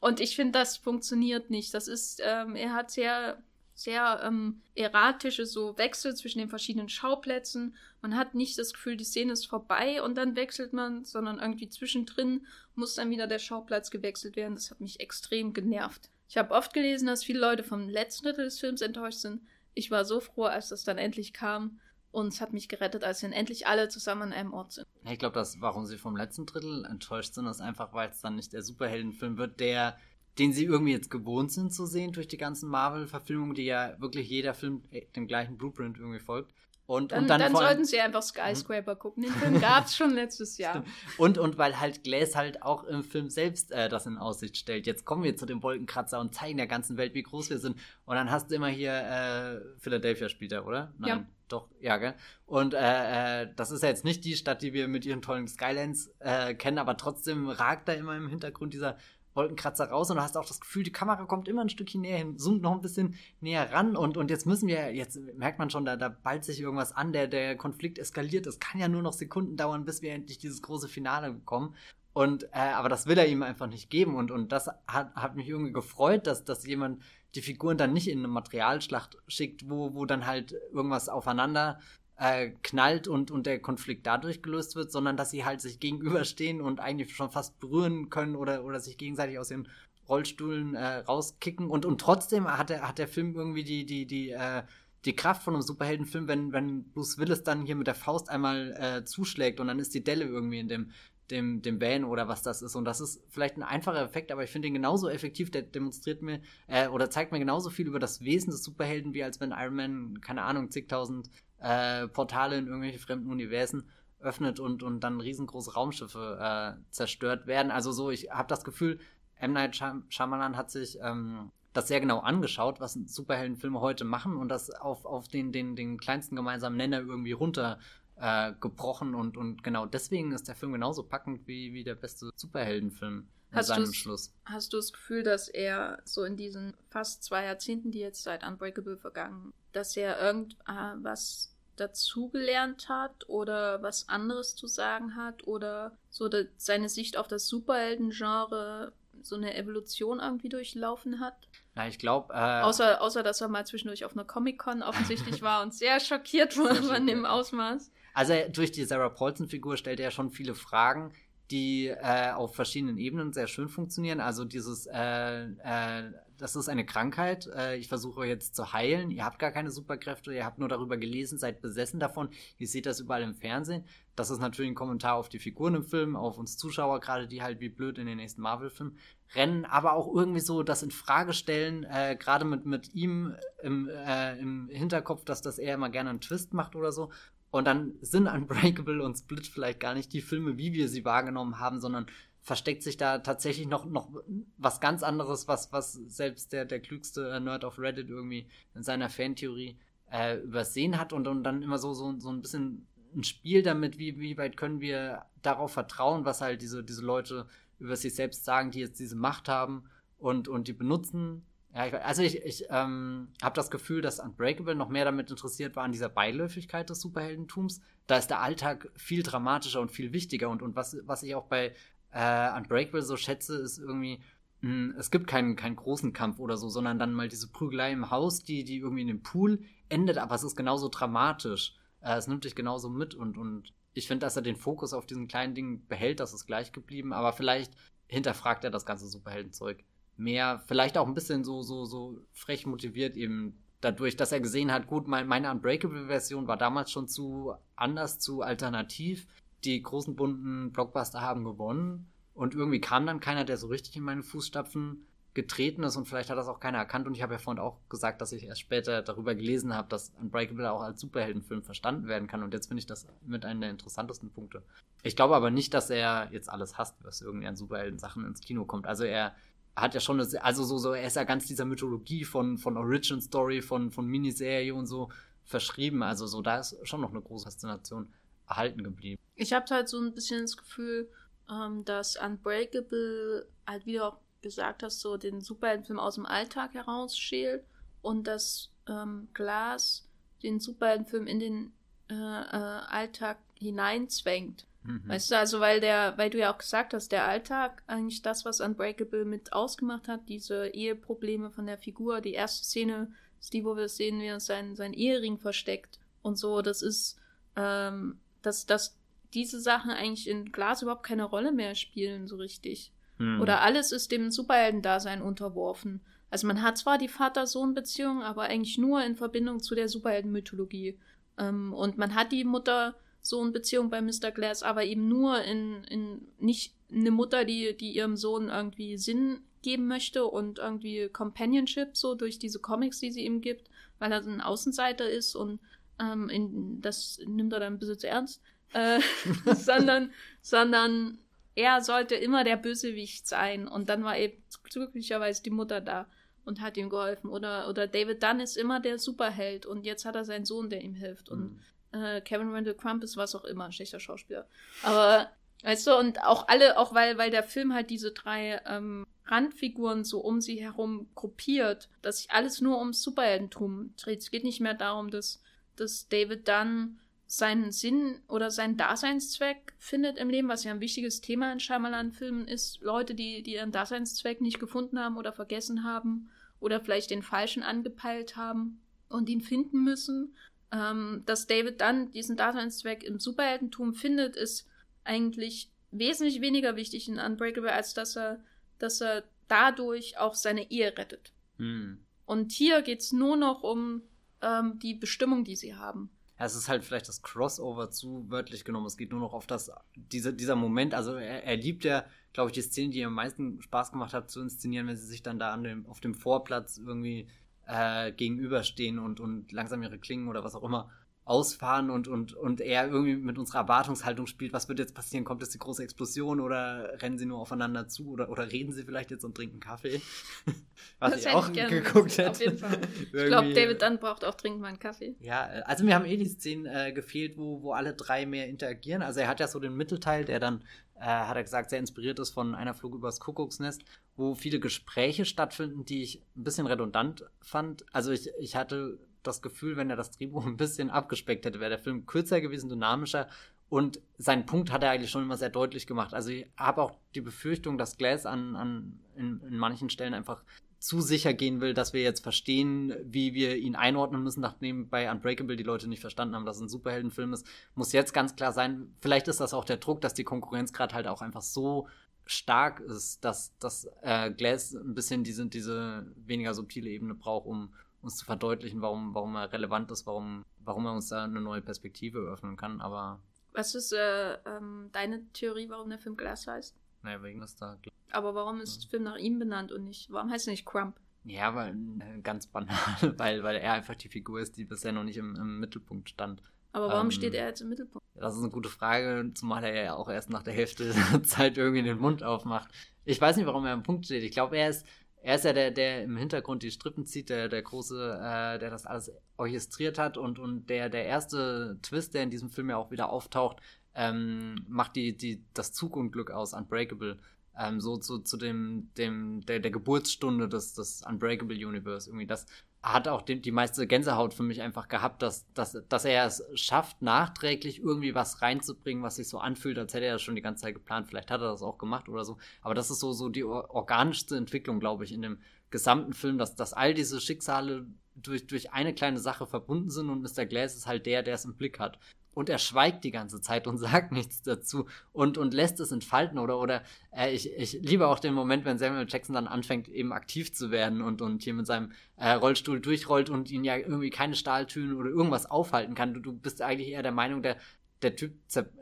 [0.00, 1.74] Und ich finde, das funktioniert nicht.
[1.74, 3.42] Das ist, ähm, er hat sehr,
[3.80, 7.74] sehr ähm, erratische so Wechsel zwischen den verschiedenen Schauplätzen.
[8.02, 11.70] Man hat nicht das Gefühl, die Szene ist vorbei und dann wechselt man, sondern irgendwie
[11.70, 14.54] zwischendrin muss dann wieder der Schauplatz gewechselt werden.
[14.54, 16.10] Das hat mich extrem genervt.
[16.28, 19.40] Ich habe oft gelesen, dass viele Leute vom letzten Drittel des Films enttäuscht sind.
[19.72, 21.80] Ich war so froh, als das dann endlich kam.
[22.12, 24.86] Und es hat mich gerettet, als wir endlich alle zusammen an einem Ort sind.
[25.08, 28.52] Ich glaube, warum sie vom letzten Drittel enttäuscht sind, ist einfach, weil es dann nicht
[28.52, 29.96] der Superheldenfilm wird, der,
[30.40, 34.28] den sie irgendwie jetzt gewohnt sind zu sehen durch die ganzen Marvel-Verfilmungen, die ja wirklich
[34.28, 34.82] jeder Film
[35.14, 36.52] dem gleichen Blueprint irgendwie folgt.
[36.86, 39.22] Und, dann, und dann, dann sollten sie einfach Skyscraper gucken.
[39.22, 40.82] Den Film gab es schon letztes Jahr.
[41.18, 44.88] Und, und weil halt Glass halt auch im Film selbst äh, das in Aussicht stellt.
[44.88, 47.76] Jetzt kommen wir zu dem Wolkenkratzer und zeigen der ganzen Welt, wie groß wir sind.
[48.06, 50.92] Und dann hast du immer hier äh, Philadelphia spielt er, oder?
[50.98, 51.08] Nein.
[51.08, 51.26] Ja.
[51.46, 52.14] Doch, ja, gell?
[52.46, 55.48] Und äh, äh, das ist ja jetzt nicht die Stadt, die wir mit ihren tollen
[55.48, 58.96] Skylands äh, kennen, aber trotzdem ragt da immer im Hintergrund dieser
[59.40, 62.18] Wolkenkratzer raus und du hast auch das Gefühl, die Kamera kommt immer ein Stückchen näher
[62.18, 65.70] hin, zoomt noch ein bisschen näher ran und, und jetzt müssen wir, jetzt merkt man
[65.70, 68.46] schon, da, da ballt sich irgendwas an, der, der Konflikt eskaliert.
[68.46, 71.74] Es kann ja nur noch Sekunden dauern, bis wir endlich dieses große Finale bekommen.
[72.12, 75.36] Und, äh, aber das will er ihm einfach nicht geben und, und das hat, hat
[75.36, 77.02] mich irgendwie gefreut, dass, dass jemand
[77.36, 81.78] die Figuren dann nicht in eine Materialschlacht schickt, wo, wo dann halt irgendwas aufeinander
[82.20, 86.60] äh, knallt und, und der Konflikt dadurch gelöst wird, sondern dass sie halt sich gegenüberstehen
[86.60, 89.66] und eigentlich schon fast berühren können oder, oder sich gegenseitig aus den
[90.06, 94.30] Rollstuhlen äh, rauskicken und, und trotzdem hat der, hat der Film irgendwie die, die, die,
[94.30, 94.64] äh,
[95.06, 98.76] die Kraft von einem Superheldenfilm, wenn, wenn Bruce Willis dann hier mit der Faust einmal
[98.78, 100.90] äh, zuschlägt und dann ist die Delle irgendwie in dem,
[101.30, 102.74] dem, dem Van oder was das ist.
[102.74, 106.20] Und das ist vielleicht ein einfacher Effekt, aber ich finde ihn genauso effektiv, der demonstriert
[106.20, 109.52] mir äh, oder zeigt mir genauso viel über das Wesen des Superhelden, wie als wenn
[109.52, 111.30] Iron Man, keine Ahnung, zigtausend
[111.60, 113.88] äh, Portale in irgendwelche fremden Universen
[114.20, 117.70] öffnet und, und dann riesengroße Raumschiffe äh, zerstört werden.
[117.70, 118.98] Also so, ich habe das Gefühl,
[119.36, 119.52] M.
[119.52, 119.76] Night
[120.08, 125.04] Shyamalan hat sich ähm, das sehr genau angeschaut, was Superheldenfilme heute machen und das auf,
[125.06, 127.78] auf den, den, den kleinsten gemeinsamen Nenner irgendwie runter
[128.16, 132.30] äh, gebrochen und, und genau deswegen ist der Film genauso packend wie, wie der beste
[132.34, 134.34] Superheldenfilm in hast seinem Schluss.
[134.44, 138.46] Hast du das Gefühl, dass er so in diesen fast zwei Jahrzehnten, die jetzt seit
[138.46, 145.96] Unbreakable vergangen, dass er irgendwas äh, dazugelernt hat oder was anderes zu sagen hat oder
[146.10, 148.92] so seine Sicht auf das Superhelden-Genre
[149.22, 151.34] so eine Evolution irgendwie durchlaufen hat?
[151.76, 152.34] Ja, ich glaube.
[152.34, 156.56] Äh, außer, außer, dass er mal zwischendurch auf einer Comic-Con offensichtlich war und sehr schockiert
[156.58, 157.90] war von dem Ausmaß.
[158.14, 161.12] Also durch die Sarah Paulson-Figur stellt er schon viele Fragen,
[161.50, 164.20] die äh, auf verschiedenen Ebenen sehr schön funktionieren.
[164.20, 169.24] Also dieses, äh, äh, das ist eine Krankheit, äh, ich versuche jetzt zu heilen, ihr
[169.24, 173.00] habt gar keine Superkräfte, ihr habt nur darüber gelesen, seid besessen davon, ihr seht das
[173.00, 173.84] überall im Fernsehen.
[174.16, 177.42] Das ist natürlich ein Kommentar auf die Figuren im Film, auf uns Zuschauer, gerade die
[177.42, 178.96] halt wie blöd in den nächsten Marvel-Film
[179.34, 183.88] rennen, aber auch irgendwie so das in Frage stellen, äh, gerade mit, mit ihm im,
[183.88, 187.10] äh, im Hinterkopf, dass das er immer gerne einen Twist macht oder so.
[187.50, 191.58] Und dann sind Unbreakable und Split vielleicht gar nicht die Filme, wie wir sie wahrgenommen
[191.58, 192.06] haben, sondern
[192.42, 194.10] versteckt sich da tatsächlich noch, noch
[194.56, 199.10] was ganz anderes, was, was selbst der, der klügste Nerd auf Reddit irgendwie in seiner
[199.10, 199.78] Fantheorie
[200.10, 203.98] äh, übersehen hat und, und dann immer so, so, so ein bisschen ein Spiel damit,
[203.98, 207.46] wie, wie weit können wir darauf vertrauen, was halt diese, diese Leute
[207.78, 209.84] über sich selbst sagen, die jetzt diese Macht haben
[210.18, 214.74] und, und die benutzen ja, ich, also ich, ich ähm, habe das Gefühl, dass Unbreakable
[214.74, 217.80] noch mehr damit interessiert war an dieser Beiläufigkeit des Superheldentums.
[218.06, 220.48] Da ist der Alltag viel dramatischer und viel wichtiger.
[220.48, 221.72] Und, und was, was ich auch bei
[222.12, 224.20] äh, Unbreakable so schätze, ist irgendwie,
[224.60, 227.92] mh, hm, es gibt keinen, keinen großen Kampf oder so, sondern dann mal diese Prügelei
[227.92, 231.74] im Haus, die, die irgendwie in dem Pool endet, aber es ist genauso dramatisch.
[232.00, 235.06] Äh, es nimmt dich genauso mit und, und ich finde, dass er den Fokus auf
[235.06, 237.72] diesen kleinen Dingen behält, das ist gleich geblieben, aber vielleicht
[238.06, 239.84] hinterfragt er das ganze Superheldenzeug
[240.16, 244.72] mehr, vielleicht auch ein bisschen so, so, so frech motiviert eben dadurch, dass er gesehen
[244.72, 249.26] hat, gut, mein, meine Unbreakable-Version war damals schon zu anders, zu alternativ.
[249.64, 254.02] Die großen bunten Blockbuster haben gewonnen und irgendwie kam dann keiner, der so richtig in
[254.02, 257.38] meine Fußstapfen getreten ist und vielleicht hat das auch keiner erkannt und ich habe ja
[257.38, 261.62] vorhin auch gesagt, dass ich erst später darüber gelesen habe, dass Unbreakable auch als Superheldenfilm
[261.62, 264.62] verstanden werden kann und jetzt finde ich das mit einem der interessantesten Punkte.
[265.02, 268.64] Ich glaube aber nicht, dass er jetzt alles hasst, was irgendwie an Superhelden-Sachen ins Kino
[268.64, 268.86] kommt.
[268.86, 269.34] Also er
[269.76, 272.76] hat ja schon, eine, also so, so, er ist ja ganz dieser Mythologie von, von
[272.76, 275.10] Origin Story, von, von Miniserie und so
[275.44, 276.02] verschrieben.
[276.02, 278.12] Also so, da ist schon noch eine große Faszination
[278.50, 279.20] erhalten geblieben.
[279.36, 281.08] Ich habe halt so ein bisschen das Gefühl,
[281.50, 286.74] ähm, dass Unbreakable halt wie du auch gesagt hast, so den Superheldenfilm aus dem Alltag
[286.74, 287.64] herausschält
[288.02, 290.08] und dass ähm, Glass
[290.42, 291.72] den Superheldenfilm in den
[292.10, 294.66] äh, äh, Alltag hineinzwängt.
[294.82, 295.02] Mhm.
[295.06, 298.44] Weißt du, also weil der, weil du ja auch gesagt hast, der Alltag eigentlich das,
[298.44, 303.64] was Unbreakable mit ausgemacht hat, diese Eheprobleme von der Figur, die erste Szene ist die,
[303.64, 307.18] wo wir sehen, wie er sein, sein Ehering versteckt und so, das ist,
[307.56, 308.96] ähm, dass, dass
[309.34, 312.92] diese Sachen eigentlich in Glas überhaupt keine Rolle mehr spielen, so richtig.
[313.18, 313.40] Mhm.
[313.40, 316.00] Oder alles ist dem Superhelden-Dasein unterworfen.
[316.30, 320.98] Also man hat zwar die Vater-Sohn-Beziehung, aber eigentlich nur in Verbindung zu der Superhelden-Mythologie.
[321.38, 324.30] Ähm, und man hat die Mutter Sohn-Beziehung bei Mr.
[324.30, 329.40] Glass, aber eben nur in, in nicht eine Mutter, die, die ihrem Sohn irgendwie Sinn
[329.62, 333.68] geben möchte und irgendwie Companionship so durch diese Comics, die sie ihm gibt,
[333.98, 335.60] weil er so ein Außenseiter ist und
[336.00, 338.42] ähm, in, das nimmt er dann ein bisschen zu ernst,
[338.72, 339.00] äh,
[339.54, 341.18] sondern, sondern
[341.54, 346.06] er sollte immer der Bösewicht sein und dann war eben glücklicherweise die Mutter da
[346.44, 350.16] und hat ihm geholfen oder, oder David Dunn ist immer der Superheld und jetzt hat
[350.16, 351.60] er seinen Sohn, der ihm hilft und mhm
[351.92, 354.46] äh, Kevin Randall Crump ist was auch immer, ein schlechter Schauspieler.
[354.82, 355.30] Aber,
[355.62, 360.04] weißt du, und auch alle, auch weil, weil der Film halt diese drei ähm, Randfiguren
[360.04, 364.20] so um sie herum gruppiert, dass sich alles nur ums Superheldentum dreht.
[364.20, 365.42] Es geht nicht mehr darum, dass,
[365.80, 371.20] dass David Dunn seinen Sinn oder seinen Daseinszweck findet im Leben, was ja ein wichtiges
[371.20, 372.80] Thema in Shyamalan-Filmen ist.
[372.80, 377.62] Leute, die, die ihren Daseinszweck nicht gefunden haben oder vergessen haben oder vielleicht den falschen
[377.62, 380.34] angepeilt haben und ihn finden müssen
[380.72, 384.68] ähm, dass David dann diesen Daseinszweck im Superheldentum findet, ist
[385.04, 388.42] eigentlich wesentlich weniger wichtig in Unbreakable, als dass er,
[388.78, 391.32] dass er dadurch auch seine Ehe rettet.
[391.58, 391.98] Hm.
[392.24, 394.02] Und hier geht es nur noch um
[394.42, 396.10] ähm, die Bestimmung, die sie haben.
[396.38, 398.86] Ja, es ist halt vielleicht das Crossover zu wörtlich genommen.
[398.86, 400.94] Es geht nur noch auf das, diese, dieser Moment.
[400.94, 404.14] Also er, er liebt ja, glaube ich, die Szene, die ihm am meisten Spaß gemacht
[404.14, 407.28] hat zu inszenieren, wenn sie sich dann da an dem, auf dem Vorplatz irgendwie
[407.66, 410.90] äh, gegenüberstehen und, und langsam ihre Klingen oder was auch immer
[411.30, 415.24] ausfahren und, und, und er irgendwie mit unserer Erwartungshaltung spielt, was wird jetzt passieren?
[415.24, 418.82] Kommt jetzt die große Explosion oder rennen sie nur aufeinander zu oder, oder reden sie
[418.82, 420.02] vielleicht jetzt und trinken Kaffee?
[420.98, 422.30] was das ich auch ich geguckt hätte.
[422.30, 422.80] Auf jeden Fall.
[423.00, 425.14] ich glaube, David Dunn braucht auch dringend mal einen Kaffee.
[425.20, 429.00] Ja, also mir haben eh die Szenen äh, gefehlt, wo, wo alle drei mehr interagieren.
[429.00, 430.64] Also er hat ja so den Mittelteil, der dann,
[430.96, 433.84] äh, hat er gesagt, sehr inspiriert ist von einer Flug übers Kuckucksnest,
[434.16, 437.84] wo viele Gespräche stattfinden, die ich ein bisschen redundant fand.
[437.92, 441.70] Also ich, ich hatte das Gefühl, wenn er das Drehbuch ein bisschen abgespeckt hätte, wäre
[441.70, 443.28] der Film kürzer gewesen, dynamischer.
[443.68, 446.12] Und seinen Punkt hat er eigentlich schon immer sehr deutlich gemacht.
[446.12, 450.42] Also ich habe auch die Befürchtung, dass Glass an, an in, in manchen Stellen einfach
[450.80, 455.10] zu sicher gehen will, dass wir jetzt verstehen, wie wir ihn einordnen müssen, nachdem bei
[455.12, 458.52] Unbreakable die Leute nicht verstanden haben, dass es ein Superheldenfilm ist, muss jetzt ganz klar
[458.52, 461.86] sein, vielleicht ist das auch der Druck, dass die Konkurrenz gerade halt auch einfach so
[462.24, 467.74] stark ist, dass, dass äh, Glass ein bisschen diese, diese weniger subtile Ebene braucht, um,
[468.02, 471.62] uns zu verdeutlichen, warum, warum er relevant ist, warum, warum er uns da eine neue
[471.62, 472.80] Perspektive eröffnen kann.
[472.80, 473.20] Aber.
[473.52, 476.76] Was ist äh, ähm, deine Theorie, warum der Film Glass heißt?
[477.02, 477.78] Naja, wegen des da.
[478.12, 481.00] Aber warum ist der Film nach ihm benannt und nicht, warum heißt er nicht Crump?
[481.24, 482.76] Ja, weil äh, ganz banal,
[483.18, 486.42] weil, weil er einfach die Figur ist, die bisher noch nicht im, im Mittelpunkt stand.
[486.72, 488.06] Aber warum ähm, steht er jetzt im Mittelpunkt?
[488.14, 491.58] Das ist eine gute Frage, zumal er ja auch erst nach der Hälfte der Zeit
[491.58, 492.70] irgendwie den Mund aufmacht.
[493.04, 494.22] Ich weiß nicht, warum er im Punkt steht.
[494.22, 494.86] Ich glaube, er ist,
[495.22, 498.70] er ist ja der, der im Hintergrund die Strippen zieht, der, der große, äh, der
[498.70, 502.76] das alles orchestriert hat und, und der, der erste Twist, der in diesem Film ja
[502.76, 503.58] auch wieder auftaucht,
[503.94, 507.18] ähm, macht die, die, das Zugunglück aus Unbreakable.
[507.58, 512.08] Ähm, so zu, zu dem, dem, der, der Geburtsstunde des, des Unbreakable Universe.
[512.08, 512.46] Irgendwie das,
[512.82, 516.42] hat auch die, die meiste Gänsehaut für mich einfach gehabt, dass, dass, dass er es
[516.54, 520.42] schafft, nachträglich irgendwie was reinzubringen, was sich so anfühlt, als hätte er das schon die
[520.42, 521.06] ganze Zeit geplant.
[521.06, 522.38] Vielleicht hat er das auch gemacht oder so.
[522.62, 526.54] Aber das ist so, so die organischste Entwicklung, glaube ich, in dem gesamten Film, dass,
[526.56, 530.46] dass all diese Schicksale durch, durch eine kleine Sache verbunden sind und Mr.
[530.46, 531.98] Glass ist halt der, der es im Blick hat
[532.32, 536.38] und er schweigt die ganze Zeit und sagt nichts dazu und, und lässt es entfalten
[536.38, 536.82] oder, oder
[537.14, 540.70] äh, ich, ich liebe auch den Moment, wenn Samuel Jackson dann anfängt, eben aktiv zu
[540.70, 544.94] werden und, und hier mit seinem äh, Rollstuhl durchrollt und ihn ja irgendwie keine Stahltüren
[544.94, 546.14] oder irgendwas aufhalten kann.
[546.14, 547.56] Du, du bist eigentlich eher der Meinung, der,
[548.02, 548.32] der Typ,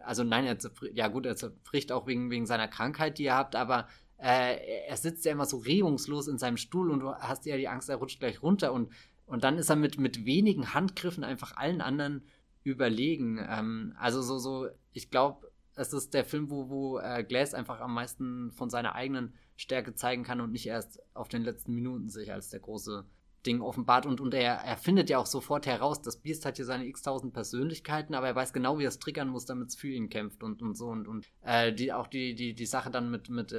[0.05, 0.59] also nein, er
[0.92, 3.88] ja gut, er zerbricht auch wegen, wegen seiner Krankheit, die er habt, aber
[4.18, 7.68] äh, er sitzt ja immer so regungslos in seinem Stuhl und du hast ja die
[7.68, 8.92] Angst, er rutscht gleich runter und,
[9.26, 12.22] und dann ist er mit, mit wenigen Handgriffen einfach allen anderen
[12.71, 13.45] überlegen.
[13.49, 17.81] Ähm, also so, so, ich glaube, es ist der Film, wo, wo äh, Glass einfach
[17.81, 22.09] am meisten von seiner eigenen Stärke zeigen kann und nicht erst auf den letzten Minuten
[22.09, 23.05] sich als der große
[23.47, 24.05] Ding offenbart.
[24.07, 27.33] Und, und er, er findet ja auch sofort heraus, das Biest hat hier seine x-tausend
[27.33, 30.43] Persönlichkeiten, aber er weiß genau, wie er es triggern muss, damit es für ihn kämpft
[30.43, 30.89] und, und so.
[30.89, 33.57] Und, und äh, die, auch die, die, die Sache dann mit, mit äh,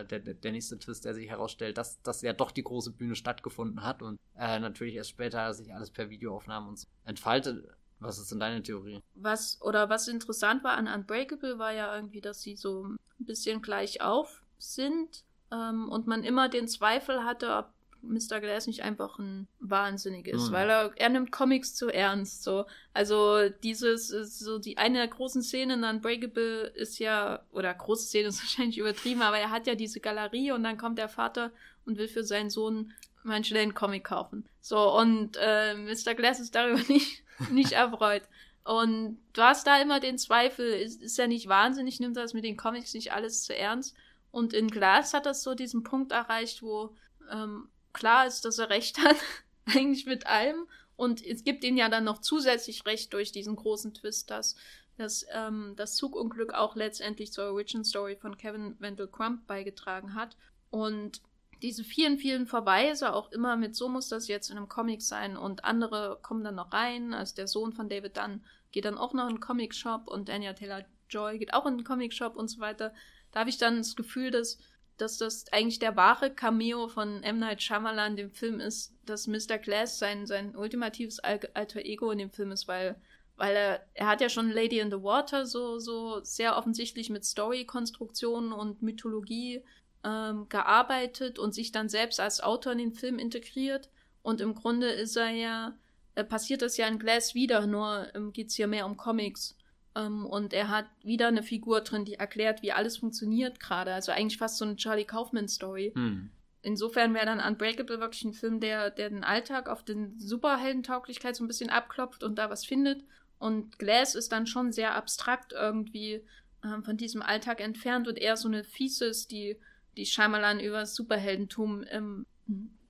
[0.00, 3.16] äh der, der nächste Twist, der sich herausstellt, dass, dass ja doch die große Bühne
[3.16, 7.64] stattgefunden hat und äh, natürlich erst später sich alles per Videoaufnahmen und so entfaltet
[8.00, 9.02] was ist denn deine Theorie?
[9.14, 13.62] Was, oder was interessant war an Unbreakable, war ja irgendwie, dass sie so ein bisschen
[13.62, 17.68] gleich auf sind ähm, und man immer den Zweifel hatte, ob
[18.02, 18.40] Mr.
[18.40, 20.52] Glass nicht einfach ein Wahnsinnig ist, mhm.
[20.52, 22.64] weil er, er nimmt Comics zu ernst, so.
[22.94, 28.28] Also dieses, so die eine der großen Szenen in Unbreakable ist ja, oder große Szene
[28.28, 31.52] ist wahrscheinlich übertrieben, aber er hat ja diese Galerie und dann kommt der Vater
[31.84, 32.92] und will für seinen Sohn
[33.22, 34.48] mal einen Comic kaufen.
[34.60, 36.14] So, und äh, Mr.
[36.14, 38.22] Glass ist darüber nicht nicht erfreut.
[38.64, 42.44] Und du hast da immer den Zweifel, ist, ist er nicht wahnsinnig, nimmt das mit
[42.44, 43.96] den Comics nicht alles zu ernst.
[44.30, 46.94] Und in Glass hat das so diesen Punkt erreicht, wo
[47.32, 49.16] ähm, klar ist, dass er recht hat,
[49.66, 50.66] eigentlich mit allem.
[50.96, 54.54] Und es gibt ihm ja dann noch zusätzlich recht durch diesen großen Twist, dass,
[54.98, 60.36] dass ähm, das Zugunglück auch letztendlich zur Origin Story von Kevin Wendell Crump beigetragen hat.
[60.70, 61.22] Und
[61.62, 65.36] diese vielen, vielen Verweise auch immer mit, so muss das jetzt in einem Comic sein
[65.36, 67.14] und andere kommen dann noch rein.
[67.14, 68.42] Also der Sohn von David Dunn
[68.72, 72.36] geht dann auch noch in einen Comic-Shop und Daniel Taylor-Joy geht auch in einen Comic-Shop
[72.36, 72.94] und so weiter.
[73.32, 74.58] Da habe ich dann das Gefühl, dass,
[74.96, 77.38] dass das eigentlich der wahre Cameo von M.
[77.38, 79.58] Night Shyamalan dem Film ist, dass Mr.
[79.58, 83.00] Glass sein, sein ultimatives alter Ego in dem Film ist, weil
[83.40, 87.24] weil er, er hat ja schon Lady in the Water so, so sehr offensichtlich mit
[87.24, 89.64] Story-Konstruktionen und Mythologie
[90.04, 93.90] ähm, gearbeitet und sich dann selbst als Autor in den Film integriert.
[94.22, 95.74] Und im Grunde ist er ja,
[96.14, 99.56] äh, passiert das ja in Glass wieder, nur ähm, geht es hier mehr um Comics.
[99.94, 103.92] Ähm, und er hat wieder eine Figur drin, die erklärt, wie alles funktioniert gerade.
[103.92, 105.92] Also eigentlich fast so eine Charlie Kaufman-Story.
[105.94, 106.30] Hm.
[106.62, 111.42] Insofern wäre dann Unbreakable wirklich ein Film, der, der den Alltag auf den Superheldentauglichkeit so
[111.42, 113.02] ein bisschen abklopft und da was findet.
[113.38, 116.22] Und Glass ist dann schon sehr abstrakt irgendwie
[116.62, 119.56] ähm, von diesem Alltag entfernt und eher so eine Thesis, die,
[119.96, 122.26] die Shyamalan über das Superheldentum im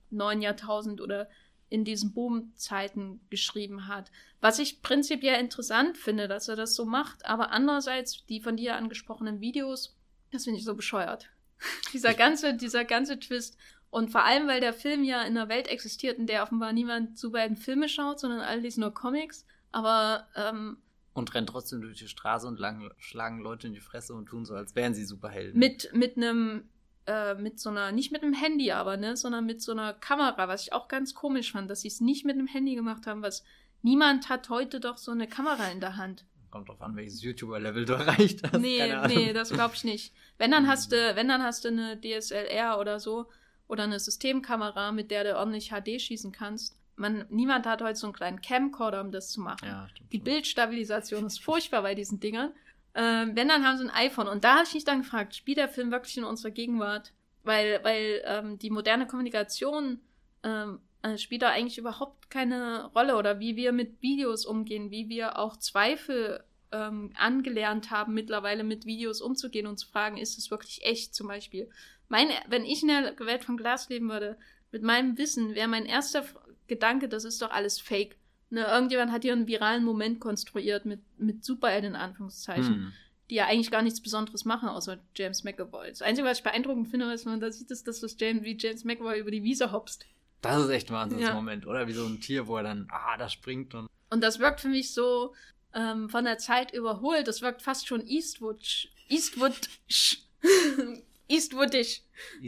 [0.09, 1.29] neuen Jahrtausend oder
[1.69, 4.11] in diesen Boomzeiten geschrieben hat.
[4.41, 8.75] Was ich prinzipiell interessant finde, dass er das so macht, aber andererseits die von dir
[8.75, 9.95] angesprochenen Videos,
[10.31, 11.29] das finde ich so bescheuert.
[11.93, 13.57] dieser ganze, dieser ganze Twist.
[13.89, 17.17] Und vor allem, weil der Film ja in einer Welt existiert, in der offenbar niemand
[17.17, 19.45] Superhelden Filme schaut, sondern all dies nur Comics.
[19.71, 20.77] Aber ähm,
[21.13, 24.45] und rennen trotzdem durch die Straße und lang, schlagen Leute in die Fresse und tun
[24.45, 25.59] so, als wären sie Superhelden.
[25.59, 26.69] Mit, mit einem,
[27.07, 30.47] äh, mit so einer, nicht mit einem Handy aber, ne, sondern mit so einer Kamera,
[30.47, 33.21] was ich auch ganz komisch fand, dass sie es nicht mit einem Handy gemacht haben,
[33.21, 33.43] was
[33.81, 36.25] niemand hat heute doch so eine Kamera in der Hand.
[36.51, 38.59] Kommt drauf an, welches YouTuber-Level du erreicht hast.
[38.59, 40.13] Nee, nee, das glaube ich nicht.
[40.37, 43.27] Wenn dann hast du, wenn dann hast du eine DSLR oder so
[43.67, 46.77] oder eine Systemkamera, mit der du ordentlich HD schießen kannst.
[46.97, 49.65] Man, niemand hat heute so einen kleinen Camcorder, um das zu machen.
[49.65, 52.51] Ja, Die Bildstabilisation ist furchtbar bei diesen Dingern.
[52.93, 54.27] Ähm, wenn, dann haben sie ein iPhone.
[54.27, 57.13] Und da habe ich mich dann gefragt, spielt der Film wirklich in unserer Gegenwart?
[57.43, 59.99] Weil, weil ähm, die moderne Kommunikation
[60.43, 65.09] ähm, äh, spielt da eigentlich überhaupt keine Rolle oder wie wir mit Videos umgehen, wie
[65.09, 70.51] wir auch Zweifel ähm, angelernt haben, mittlerweile mit Videos umzugehen und zu fragen, ist es
[70.51, 71.69] wirklich echt zum Beispiel.
[72.07, 74.37] Meine, wenn ich in der Welt von Glas leben würde,
[74.71, 76.23] mit meinem Wissen, wäre mein erster
[76.67, 78.17] Gedanke, das ist doch alles Fake.
[78.51, 82.93] Ne, irgendjemand hat hier einen viralen Moment konstruiert mit, mit Superhelden in Anführungszeichen, hm.
[83.29, 85.87] die ja eigentlich gar nichts Besonderes machen, außer James McAvoy.
[85.87, 88.43] Das Einzige, was ich beeindruckend finde, ist, wenn man da sieht, ist, dass das James,
[88.43, 90.05] wie James McAvoy über die Wiese hopst.
[90.41, 91.69] Das ist echt ein Wahnsinnsmoment, ja.
[91.69, 91.87] oder?
[91.87, 93.87] Wie so ein Tier, wo er dann, ah, da springt und.
[94.09, 95.33] Und das wirkt für mich so
[95.73, 97.29] ähm, von der Zeit überholt.
[97.29, 98.89] Das wirkt fast schon Eastwood.
[99.07, 99.69] Eastwood.
[101.29, 102.01] Eastwoodisch.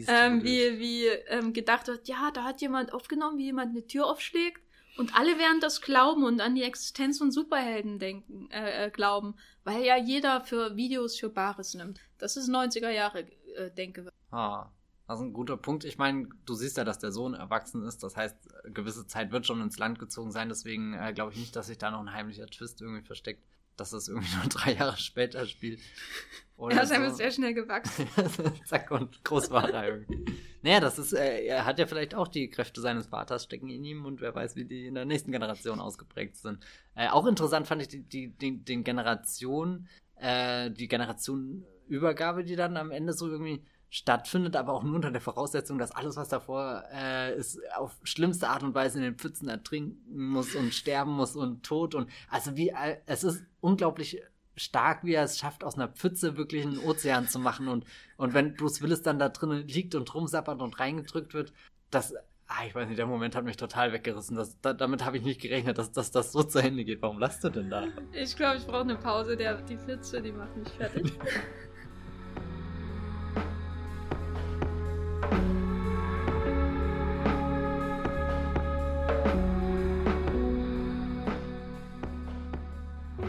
[0.08, 4.08] Ähm, wie wie ähm, gedacht wird, ja, da hat jemand aufgenommen, wie jemand eine Tür
[4.08, 4.63] aufschlägt
[4.98, 9.36] und alle werden das glauben und an die Existenz von Superhelden denken, äh, äh, glauben,
[9.64, 12.00] weil ja jeder für Videos für Bares nimmt.
[12.20, 13.22] Das ist 90er Jahre,
[13.56, 14.12] äh, denke.
[14.32, 14.70] Ah,
[15.08, 15.84] das ist ein guter Punkt.
[15.84, 18.04] Ich meine, du siehst ja, dass der Sohn erwachsen ist.
[18.04, 18.36] Das heißt,
[18.74, 20.50] gewisse Zeit wird schon ins Land gezogen sein.
[20.50, 23.44] Deswegen äh, glaube ich nicht, dass sich da noch ein heimlicher Twist irgendwie versteckt,
[23.78, 25.80] dass das irgendwie nur drei Jahre später spielt.
[26.58, 26.96] Oder er ist so.
[26.96, 28.08] einfach sehr schnell gewachsen.
[28.66, 30.26] Zack und groß war er irgendwie.
[30.62, 33.84] Naja, das ist, äh, er hat ja vielleicht auch die Kräfte seines Vaters stecken in
[33.84, 36.64] ihm und wer weiß, wie die in der nächsten Generation ausgeprägt sind.
[36.96, 42.78] Äh, auch interessant fand ich die, die, die, den Generation, äh, die Generationenübergabe, die dann
[42.78, 43.64] am Ende so irgendwie
[43.94, 48.50] stattfindet, aber auch nur unter der Voraussetzung, dass alles, was davor äh, ist, auf schlimmste
[48.50, 52.58] Art und Weise in den Pfützen ertrinken muss und sterben muss und tot und also
[52.58, 52.74] wie
[53.06, 54.20] es ist unglaublich
[54.56, 57.86] stark, wie er es schafft, aus einer Pfütze wirklich einen Ozean zu machen und
[58.18, 61.54] und wenn Bruce Willis dann da drinnen liegt und rumsappert und reingedrückt wird,
[61.92, 62.16] das
[62.48, 64.36] ah, ich weiß nicht, der Moment hat mich total weggerissen.
[64.36, 67.02] Das, da, damit habe ich nicht gerechnet, dass, dass das so zu Ende geht.
[67.04, 67.88] Warum lasst du denn da?
[68.12, 69.38] Ich glaube, ich brauche eine Pause.
[69.38, 71.14] Der, die Pfütze, die macht mich fertig.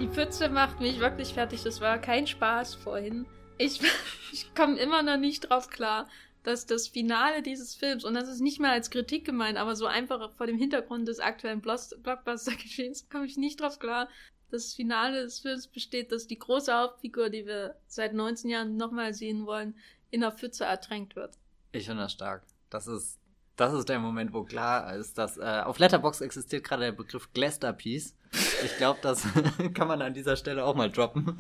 [0.00, 1.62] Die Pfütze macht mich wirklich fertig.
[1.62, 3.26] Das war kein Spaß vorhin.
[3.59, 3.80] Ich,
[4.32, 6.09] ich komme immer noch nicht drauf klar,
[6.42, 9.86] dass das Finale dieses Films, und das ist nicht mal als Kritik gemeint, aber so
[9.86, 14.09] einfach vor dem Hintergrund des aktuellen Blockbuster-Geschehens, komme ich nicht drauf klar,
[14.50, 18.76] dass das Finale des Films besteht, dass die große Hauptfigur, die wir seit 19 Jahren
[18.76, 19.74] nochmal sehen wollen,
[20.11, 21.34] in der Pfütze ertränkt wird.
[21.75, 22.45] Ich finde das stark.
[22.70, 23.20] Das ist,
[23.57, 27.33] das ist der Moment, wo klar ist, dass äh, auf Letterbox existiert gerade der Begriff
[27.33, 28.16] Glasterpiece.
[28.64, 29.27] Ich glaube, das
[29.75, 31.37] kann man an dieser Stelle auch mal droppen.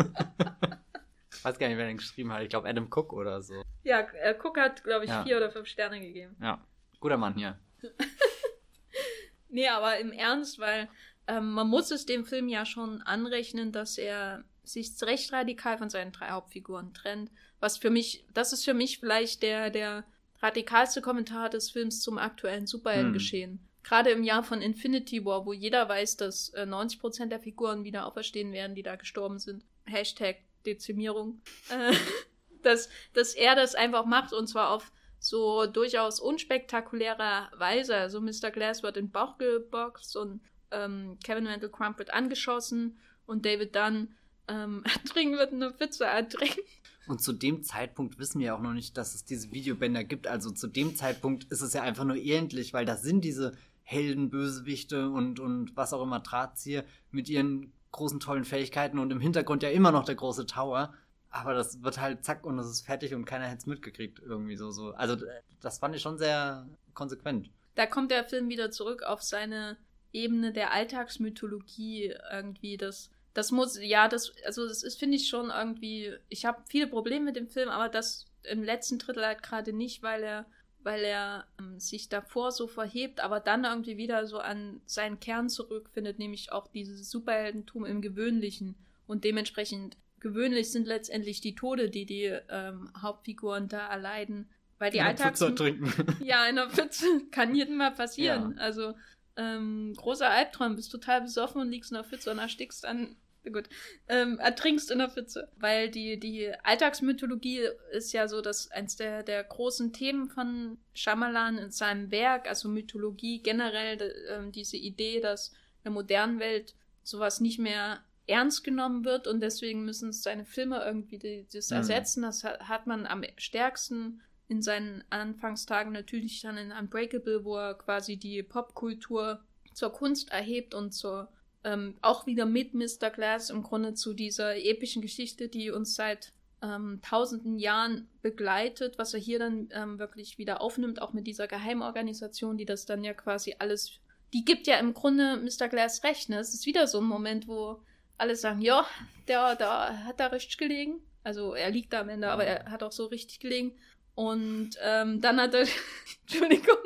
[1.32, 2.42] ich weiß gar nicht, wer den geschrieben hat.
[2.42, 3.62] Ich glaube, Adam Cook oder so.
[3.82, 5.24] Ja, äh, Cook hat, glaube ich, ja.
[5.24, 6.36] vier oder fünf Sterne gegeben.
[6.40, 6.64] Ja,
[7.00, 7.58] guter Mann hier.
[9.48, 10.88] nee, aber im Ernst, weil
[11.26, 15.90] ähm, man muss es dem Film ja schon anrechnen, dass er sich recht radikal von
[15.90, 17.30] seinen drei Hauptfiguren trennt.
[17.60, 20.04] Was für mich, das ist für mich vielleicht der, der
[20.44, 23.52] radikalste Kommentar des Films zum aktuellen Superheldengeschehen.
[23.52, 23.60] Hm.
[23.82, 28.06] Gerade im Jahr von Infinity War, wo jeder weiß, dass äh, 90% der Figuren wieder
[28.06, 29.64] auferstehen werden, die da gestorben sind.
[29.84, 31.40] Hashtag Dezimierung.
[31.68, 31.94] Äh,
[32.62, 37.96] dass, dass er das einfach macht und zwar auf so durchaus unspektakulärer Weise.
[37.96, 38.50] Also Mr.
[38.50, 40.40] Glass wird in den Bauch geboxt und
[40.70, 44.14] ähm, Kevin Wendell Crump wird angeschossen und David Dunn
[44.48, 46.60] ähm, ertrinken wird eine Pfütze ertrinken.
[47.06, 50.26] Und zu dem Zeitpunkt wissen wir auch noch nicht, dass es diese Videobänder gibt.
[50.26, 53.52] Also zu dem Zeitpunkt ist es ja einfach nur ähnlich, weil das sind diese
[53.82, 59.20] Helden, Bösewichte und, und was auch immer Drahtzieher mit ihren großen, tollen Fähigkeiten und im
[59.20, 60.94] Hintergrund ja immer noch der große Tower.
[61.28, 64.56] Aber das wird halt zack und es ist fertig und keiner hätte es mitgekriegt irgendwie
[64.56, 64.92] so, so.
[64.92, 65.16] Also
[65.60, 67.50] das fand ich schon sehr konsequent.
[67.74, 69.76] Da kommt der Film wieder zurück auf seine
[70.12, 72.76] Ebene der Alltagsmythologie irgendwie.
[72.76, 76.86] Das, das muss, ja, das, also das ist, finde ich schon irgendwie, ich habe viele
[76.86, 80.46] Probleme mit dem Film, aber das im letzten Drittel halt gerade nicht, weil er
[80.84, 85.48] weil er ähm, sich davor so verhebt, aber dann irgendwie wieder so an seinen Kern
[85.48, 88.76] zurückfindet, nämlich auch dieses Superheldentum im Gewöhnlichen.
[89.06, 94.50] Und dementsprechend gewöhnlich sind letztendlich die Tode, die die ähm, Hauptfiguren da erleiden.
[94.78, 95.40] Weil die Alltags...
[95.40, 95.90] trinken.
[96.24, 98.54] Ja, in der Pfütze kann jedem mal passieren.
[98.56, 98.62] Ja.
[98.62, 98.94] Also
[99.36, 103.16] ähm, großer Albtraum, bist total besoffen und liegst in der Pfütze und erstickst an
[103.52, 103.68] gut,
[104.08, 105.48] ähm, ertrinkst in der Pfütze.
[105.56, 111.58] Weil die, die Alltagsmythologie ist ja so, dass eins der, der großen Themen von Shyamalan
[111.58, 117.40] in seinem Werk, also Mythologie generell, äh, diese Idee, dass in der modernen Welt sowas
[117.40, 121.76] nicht mehr ernst genommen wird und deswegen müssen seine Filme irgendwie die, das mhm.
[121.76, 122.22] ersetzen.
[122.22, 127.74] Das hat, hat man am stärksten in seinen Anfangstagen natürlich dann in Unbreakable, wo er
[127.74, 129.42] quasi die Popkultur
[129.72, 131.28] zur Kunst erhebt und zur
[131.64, 133.10] ähm, auch wieder mit Mr.
[133.10, 139.14] Glass im Grunde zu dieser epischen Geschichte, die uns seit ähm, tausenden Jahren begleitet, was
[139.14, 143.12] er hier dann ähm, wirklich wieder aufnimmt, auch mit dieser Geheimorganisation, die das dann ja
[143.12, 143.92] quasi alles,
[144.32, 145.68] die gibt ja im Grunde Mr.
[145.68, 146.28] Glass recht.
[146.28, 146.38] Ne?
[146.38, 147.80] Es ist wieder so ein Moment, wo
[148.16, 148.86] alle sagen, ja,
[149.28, 151.00] der, der hat da richtig gelegen.
[151.22, 153.72] Also er liegt da am Ende, aber er hat auch so richtig gelegen.
[154.14, 155.66] Und ähm, dann hat er,
[156.22, 156.76] Entschuldigung.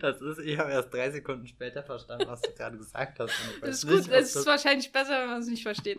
[0.00, 3.32] Das ist, ich habe erst drei Sekunden später verstanden, was du gerade gesagt hast.
[3.60, 5.98] Das ist gut, es ist wahrscheinlich besser, wenn man es nicht versteht.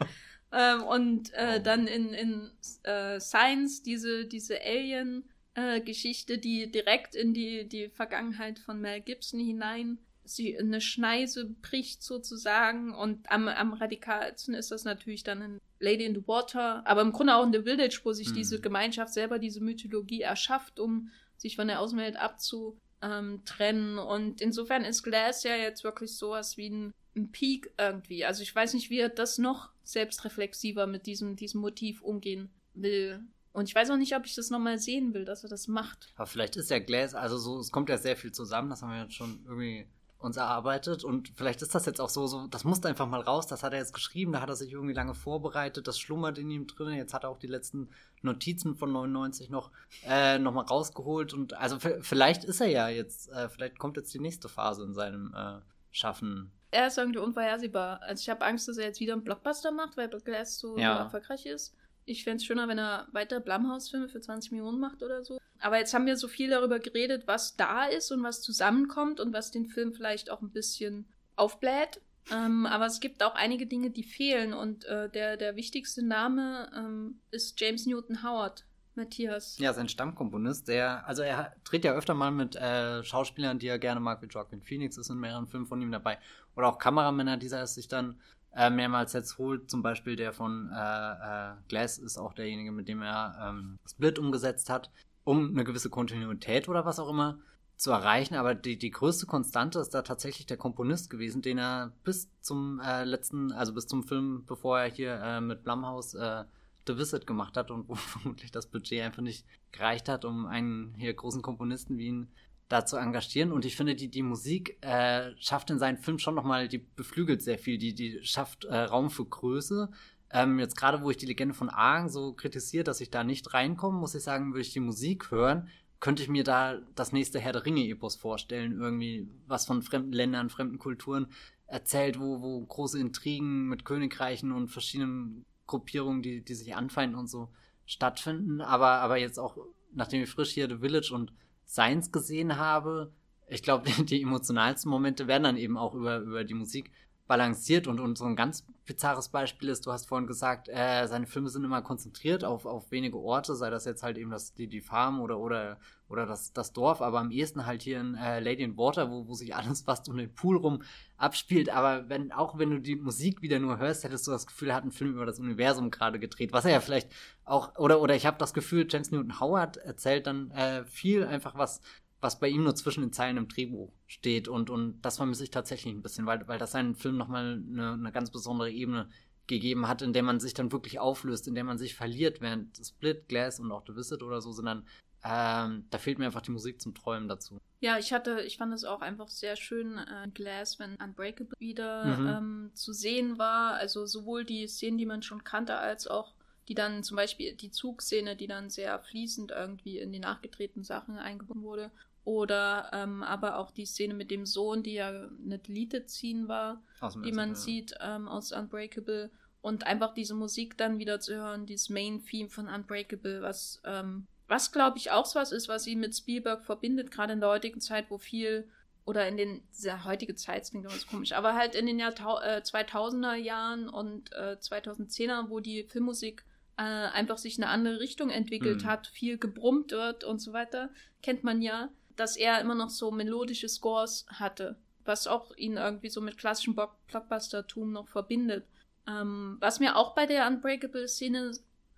[0.52, 1.64] ähm, und äh, oh.
[1.64, 2.52] dann in, in
[2.84, 9.40] äh, Science diese, diese Alien-Geschichte, äh, die direkt in die, die Vergangenheit von Mel Gibson
[9.40, 15.62] hinein sie eine Schneise bricht sozusagen und am, am radikalsten ist das natürlich dann in
[15.80, 18.36] Lady in the Water, aber im Grunde auch in The Village, wo sich hm.
[18.36, 25.04] diese Gemeinschaft selber diese Mythologie erschafft, um sich von der Außenwelt abzutrennen und insofern ist
[25.04, 28.24] Glass ja jetzt wirklich sowas wie ein, ein Peak irgendwie.
[28.24, 33.20] Also ich weiß nicht, wie er das noch selbstreflexiver mit diesem, diesem Motiv umgehen will.
[33.52, 36.14] Und ich weiß auch nicht, ob ich das nochmal sehen will, dass er das macht.
[36.16, 38.92] Aber vielleicht ist ja Glass, also so, es kommt ja sehr viel zusammen, das haben
[38.92, 39.86] wir jetzt schon irgendwie
[40.24, 43.48] uns erarbeitet und vielleicht ist das jetzt auch so, so, das musste einfach mal raus,
[43.48, 46.50] das hat er jetzt geschrieben, da hat er sich irgendwie lange vorbereitet, das schlummert in
[46.50, 47.90] ihm drin, jetzt hat er auch die letzten
[48.22, 49.72] Notizen von 99 noch,
[50.08, 54.14] äh, noch mal rausgeholt und also vielleicht ist er ja jetzt, äh, vielleicht kommt jetzt
[54.14, 55.60] die nächste Phase in seinem äh,
[55.92, 56.52] Schaffen.
[56.72, 58.02] Er ist irgendwie unvorhersehbar.
[58.02, 60.96] Also ich habe Angst, dass er jetzt wieder einen Blockbuster macht, weil Glass so, ja.
[60.96, 61.76] so erfolgreich ist.
[62.06, 65.40] Ich fände es schöner, wenn er weiter Blumhouse-Filme für 20 Millionen macht oder so.
[65.60, 69.34] Aber jetzt haben wir so viel darüber geredet, was da ist und was zusammenkommt und
[69.34, 72.02] was den Film vielleicht auch ein bisschen aufbläht.
[72.32, 74.54] Ähm, aber es gibt auch einige Dinge, die fehlen.
[74.54, 78.66] Und äh, der, der wichtigste Name ähm, ist James Newton Howard.
[78.96, 79.58] Matthias.
[79.58, 83.80] Ja, sein Stammkomponist, der, also er tritt ja öfter mal mit äh, Schauspielern, die er
[83.80, 86.20] gerne mag, wie Joaquin Phoenix ist in mehreren Filmen von ihm dabei.
[86.56, 88.20] Oder auch Kameramänner, die er sich dann
[88.56, 89.70] äh, mehrmals jetzt holt.
[89.70, 94.20] Zum Beispiel der von äh, äh, Glass ist auch derjenige, mit dem er ähm, Split
[94.20, 94.92] umgesetzt hat,
[95.24, 97.40] um eine gewisse Kontinuität oder was auch immer
[97.76, 98.36] zu erreichen.
[98.36, 102.80] Aber die, die größte Konstante ist da tatsächlich der Komponist gewesen, den er bis zum
[102.80, 106.44] äh, letzten, also bis zum Film, bevor er hier äh, mit Blumhouse äh,
[106.86, 110.94] The Visit gemacht hat und wo vermutlich das Budget einfach nicht gereicht hat, um einen
[110.98, 112.32] hier großen Komponisten wie ihn
[112.70, 113.52] da zu engagieren.
[113.52, 117.42] Und ich finde, die, die Musik äh, schafft in seinen Filmen schon nochmal, die beflügelt
[117.42, 119.90] sehr viel, die, die schafft äh, Raum für Größe.
[120.32, 123.54] Ähm, jetzt gerade, wo ich die Legende von Aang so kritisiere, dass ich da nicht
[123.54, 127.40] reinkomme, muss ich sagen, würde ich die Musik hören, könnte ich mir da das nächste
[127.40, 128.80] Herr der Ringe-Epos vorstellen.
[128.80, 131.28] Irgendwie was von fremden Ländern, fremden Kulturen
[131.68, 137.28] erzählt, wo, wo große Intrigen mit Königreichen und verschiedenen Gruppierungen, die, die sich anfeinden und
[137.28, 137.50] so
[137.86, 138.60] stattfinden.
[138.60, 139.58] Aber, aber jetzt auch,
[139.94, 141.32] nachdem ich frisch hier The Village und
[141.74, 143.12] Science gesehen habe,
[143.48, 146.92] ich glaube, die emotionalsten Momente werden dann eben auch über, über die Musik
[147.28, 147.88] balanciert.
[147.88, 151.50] Und, und so ein ganz bizarres Beispiel ist, du hast vorhin gesagt, äh, seine Filme
[151.50, 154.82] sind immer konzentriert auf, auf wenige Orte, sei das jetzt halt eben das, die, die
[154.82, 155.80] Farm oder, oder,
[156.14, 159.28] oder das, das Dorf, aber am ehesten halt hier in äh, Lady in Water, wo,
[159.28, 160.84] wo sich alles fast um den Pool rum
[161.18, 164.70] abspielt, aber wenn, auch wenn du die Musik wieder nur hörst, hättest du das Gefühl,
[164.70, 167.10] er hat einen Film über das Universum gerade gedreht, was er ja vielleicht
[167.44, 171.56] auch, oder, oder ich habe das Gefühl, James Newton Howard erzählt dann äh, viel einfach
[171.56, 171.82] was,
[172.22, 174.48] was bei ihm nur zwischen den Zeilen im Drehbuch steht.
[174.48, 177.94] Und, und das vermisse ich tatsächlich ein bisschen, weil, weil das seinen Film nochmal eine,
[177.94, 179.10] eine ganz besondere Ebene
[179.48, 182.78] gegeben hat, in der man sich dann wirklich auflöst, in der man sich verliert, während
[182.78, 184.88] Split, Glass und auch The Visit oder so sind dann
[185.24, 187.60] ähm, da fehlt mir einfach die Musik zum Träumen dazu.
[187.80, 192.06] Ja, ich hatte, ich fand es auch einfach sehr schön, äh, Glass, wenn Unbreakable wieder
[192.06, 192.28] mhm.
[192.28, 193.74] ähm, zu sehen war.
[193.76, 196.34] Also sowohl die Szenen, die man schon kannte, als auch
[196.68, 201.18] die dann zum Beispiel die Zugszene, die dann sehr fließend irgendwie in die nachgetretenen Sachen
[201.18, 201.92] eingebunden wurde.
[202.26, 206.82] Oder ähm, aber auch die Szene mit dem Sohn, die ja eine Deleted Scene war,
[207.26, 207.56] die man ja.
[207.56, 209.30] sieht ähm, aus Unbreakable.
[209.60, 214.72] Und einfach diese Musik dann wieder zu hören, dieses Main-Theme von Unbreakable, was, ähm, was
[214.72, 217.82] glaube ich auch so was ist, was ihn mit Spielberg verbindet, gerade in der heutigen
[217.82, 218.70] Zeit, wo viel,
[219.06, 222.62] oder in den, sehr heutige Zeit, klingt so komisch, aber halt in den Jahr, äh,
[222.62, 226.46] 2000er Jahren und äh, 2010er, wo die Filmmusik
[226.78, 228.88] äh, einfach sich in eine andere Richtung entwickelt mhm.
[228.88, 230.90] hat, viel gebrummt wird und so weiter,
[231.22, 234.76] kennt man ja dass er immer noch so melodische Scores hatte,
[235.06, 238.66] was auch ihn irgendwie so mit klassischem Blockbuster-Tum noch verbindet.
[239.08, 241.52] Ähm, was mir auch bei der Unbreakable-Szene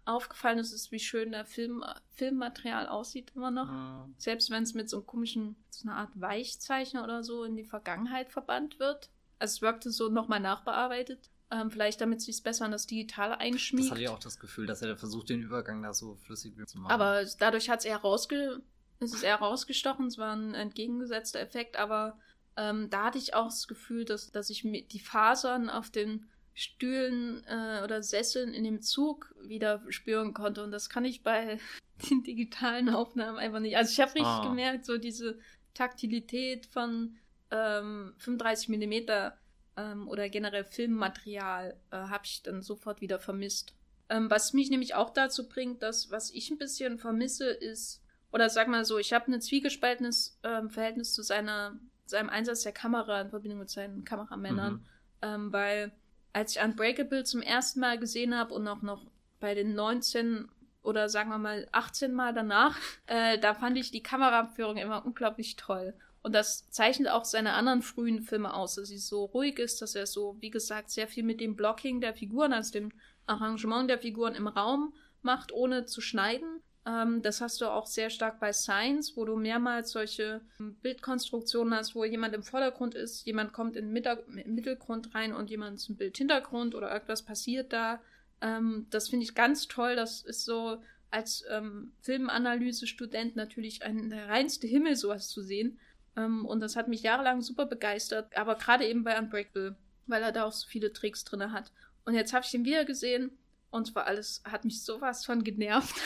[0.06, 3.72] aufgefallen ist, ist, wie schön der Film, Filmmaterial aussieht immer noch.
[3.72, 4.16] Mhm.
[4.18, 7.66] Selbst wenn es mit so einem komischen, so einer Art Weichzeichner oder so in die
[7.66, 9.10] Vergangenheit verbannt wird.
[9.39, 11.30] Also es wirkte so nochmal nachbearbeitet.
[11.51, 13.86] Ähm, vielleicht damit sich es besser an das Digitale einschmiegt.
[13.86, 16.80] Das hatte ich auch das Gefühl, dass er versucht, den Übergang da so flüssig zu
[16.80, 16.91] machen.
[16.91, 18.64] Aber dadurch hat es eher rausge
[18.99, 22.18] es ist eher rausgestochen, es war ein entgegengesetzter Effekt, aber
[22.56, 27.43] ähm, da hatte ich auch das Gefühl, dass, dass ich die Fasern auf den Stühlen
[27.47, 30.64] äh, oder Sesseln in dem Zug wieder spüren konnte.
[30.64, 31.60] Und das kann ich bei
[32.10, 33.78] den digitalen Aufnahmen einfach nicht.
[33.78, 34.47] Also ich habe richtig ah.
[34.47, 35.38] gemerkt, so diese
[35.74, 37.18] Taktilität von
[37.51, 39.38] ähm, 35 Millimeter
[39.76, 43.74] ähm, oder generell Filmmaterial äh, habe ich dann sofort wieder vermisst.
[44.08, 48.01] Ähm, was mich nämlich auch dazu bringt, dass was ich ein bisschen vermisse, ist
[48.32, 52.72] oder sag mal so, ich habe ein zwiegespaltenes ähm, Verhältnis zu seiner, seinem Einsatz der
[52.72, 54.86] Kamera in Verbindung mit seinen Kameramännern, mhm.
[55.22, 55.91] ähm, weil
[56.36, 59.05] als ich Unbreakable zum ersten Mal gesehen habe und auch noch
[59.39, 60.49] bei den 19
[60.83, 62.77] oder sagen wir mal 18 Mal danach,
[63.07, 65.93] äh, da fand ich die Kameraführung immer unglaublich toll.
[66.23, 69.95] Und das zeichnet auch seine anderen frühen Filme aus, dass sie so ruhig ist, dass
[69.95, 72.91] er so, wie gesagt, sehr viel mit dem Blocking der Figuren, also dem
[73.27, 76.61] Arrangement der Figuren im Raum macht, ohne zu schneiden.
[76.86, 81.73] Ähm, das hast du auch sehr stark bei Science, wo du mehrmals solche ähm, Bildkonstruktionen
[81.73, 85.89] hast, wo jemand im Vordergrund ist, jemand kommt in den Mittelgrund rein und jemand ist
[85.89, 88.01] im Bildhintergrund oder irgendwas passiert da.
[88.41, 89.95] Ähm, das finde ich ganz toll.
[89.95, 95.79] Das ist so als ähm, Filmanalyse-Student natürlich ein, der reinste Himmel, sowas zu sehen.
[96.15, 99.75] Ähm, und das hat mich jahrelang super begeistert, aber gerade eben bei Unbreakable,
[100.07, 101.71] weil er da auch so viele Tricks drin hat.
[102.05, 103.31] Und jetzt habe ich ihn wieder gesehen
[103.71, 105.95] und zwar alles hat mich sowas von genervt.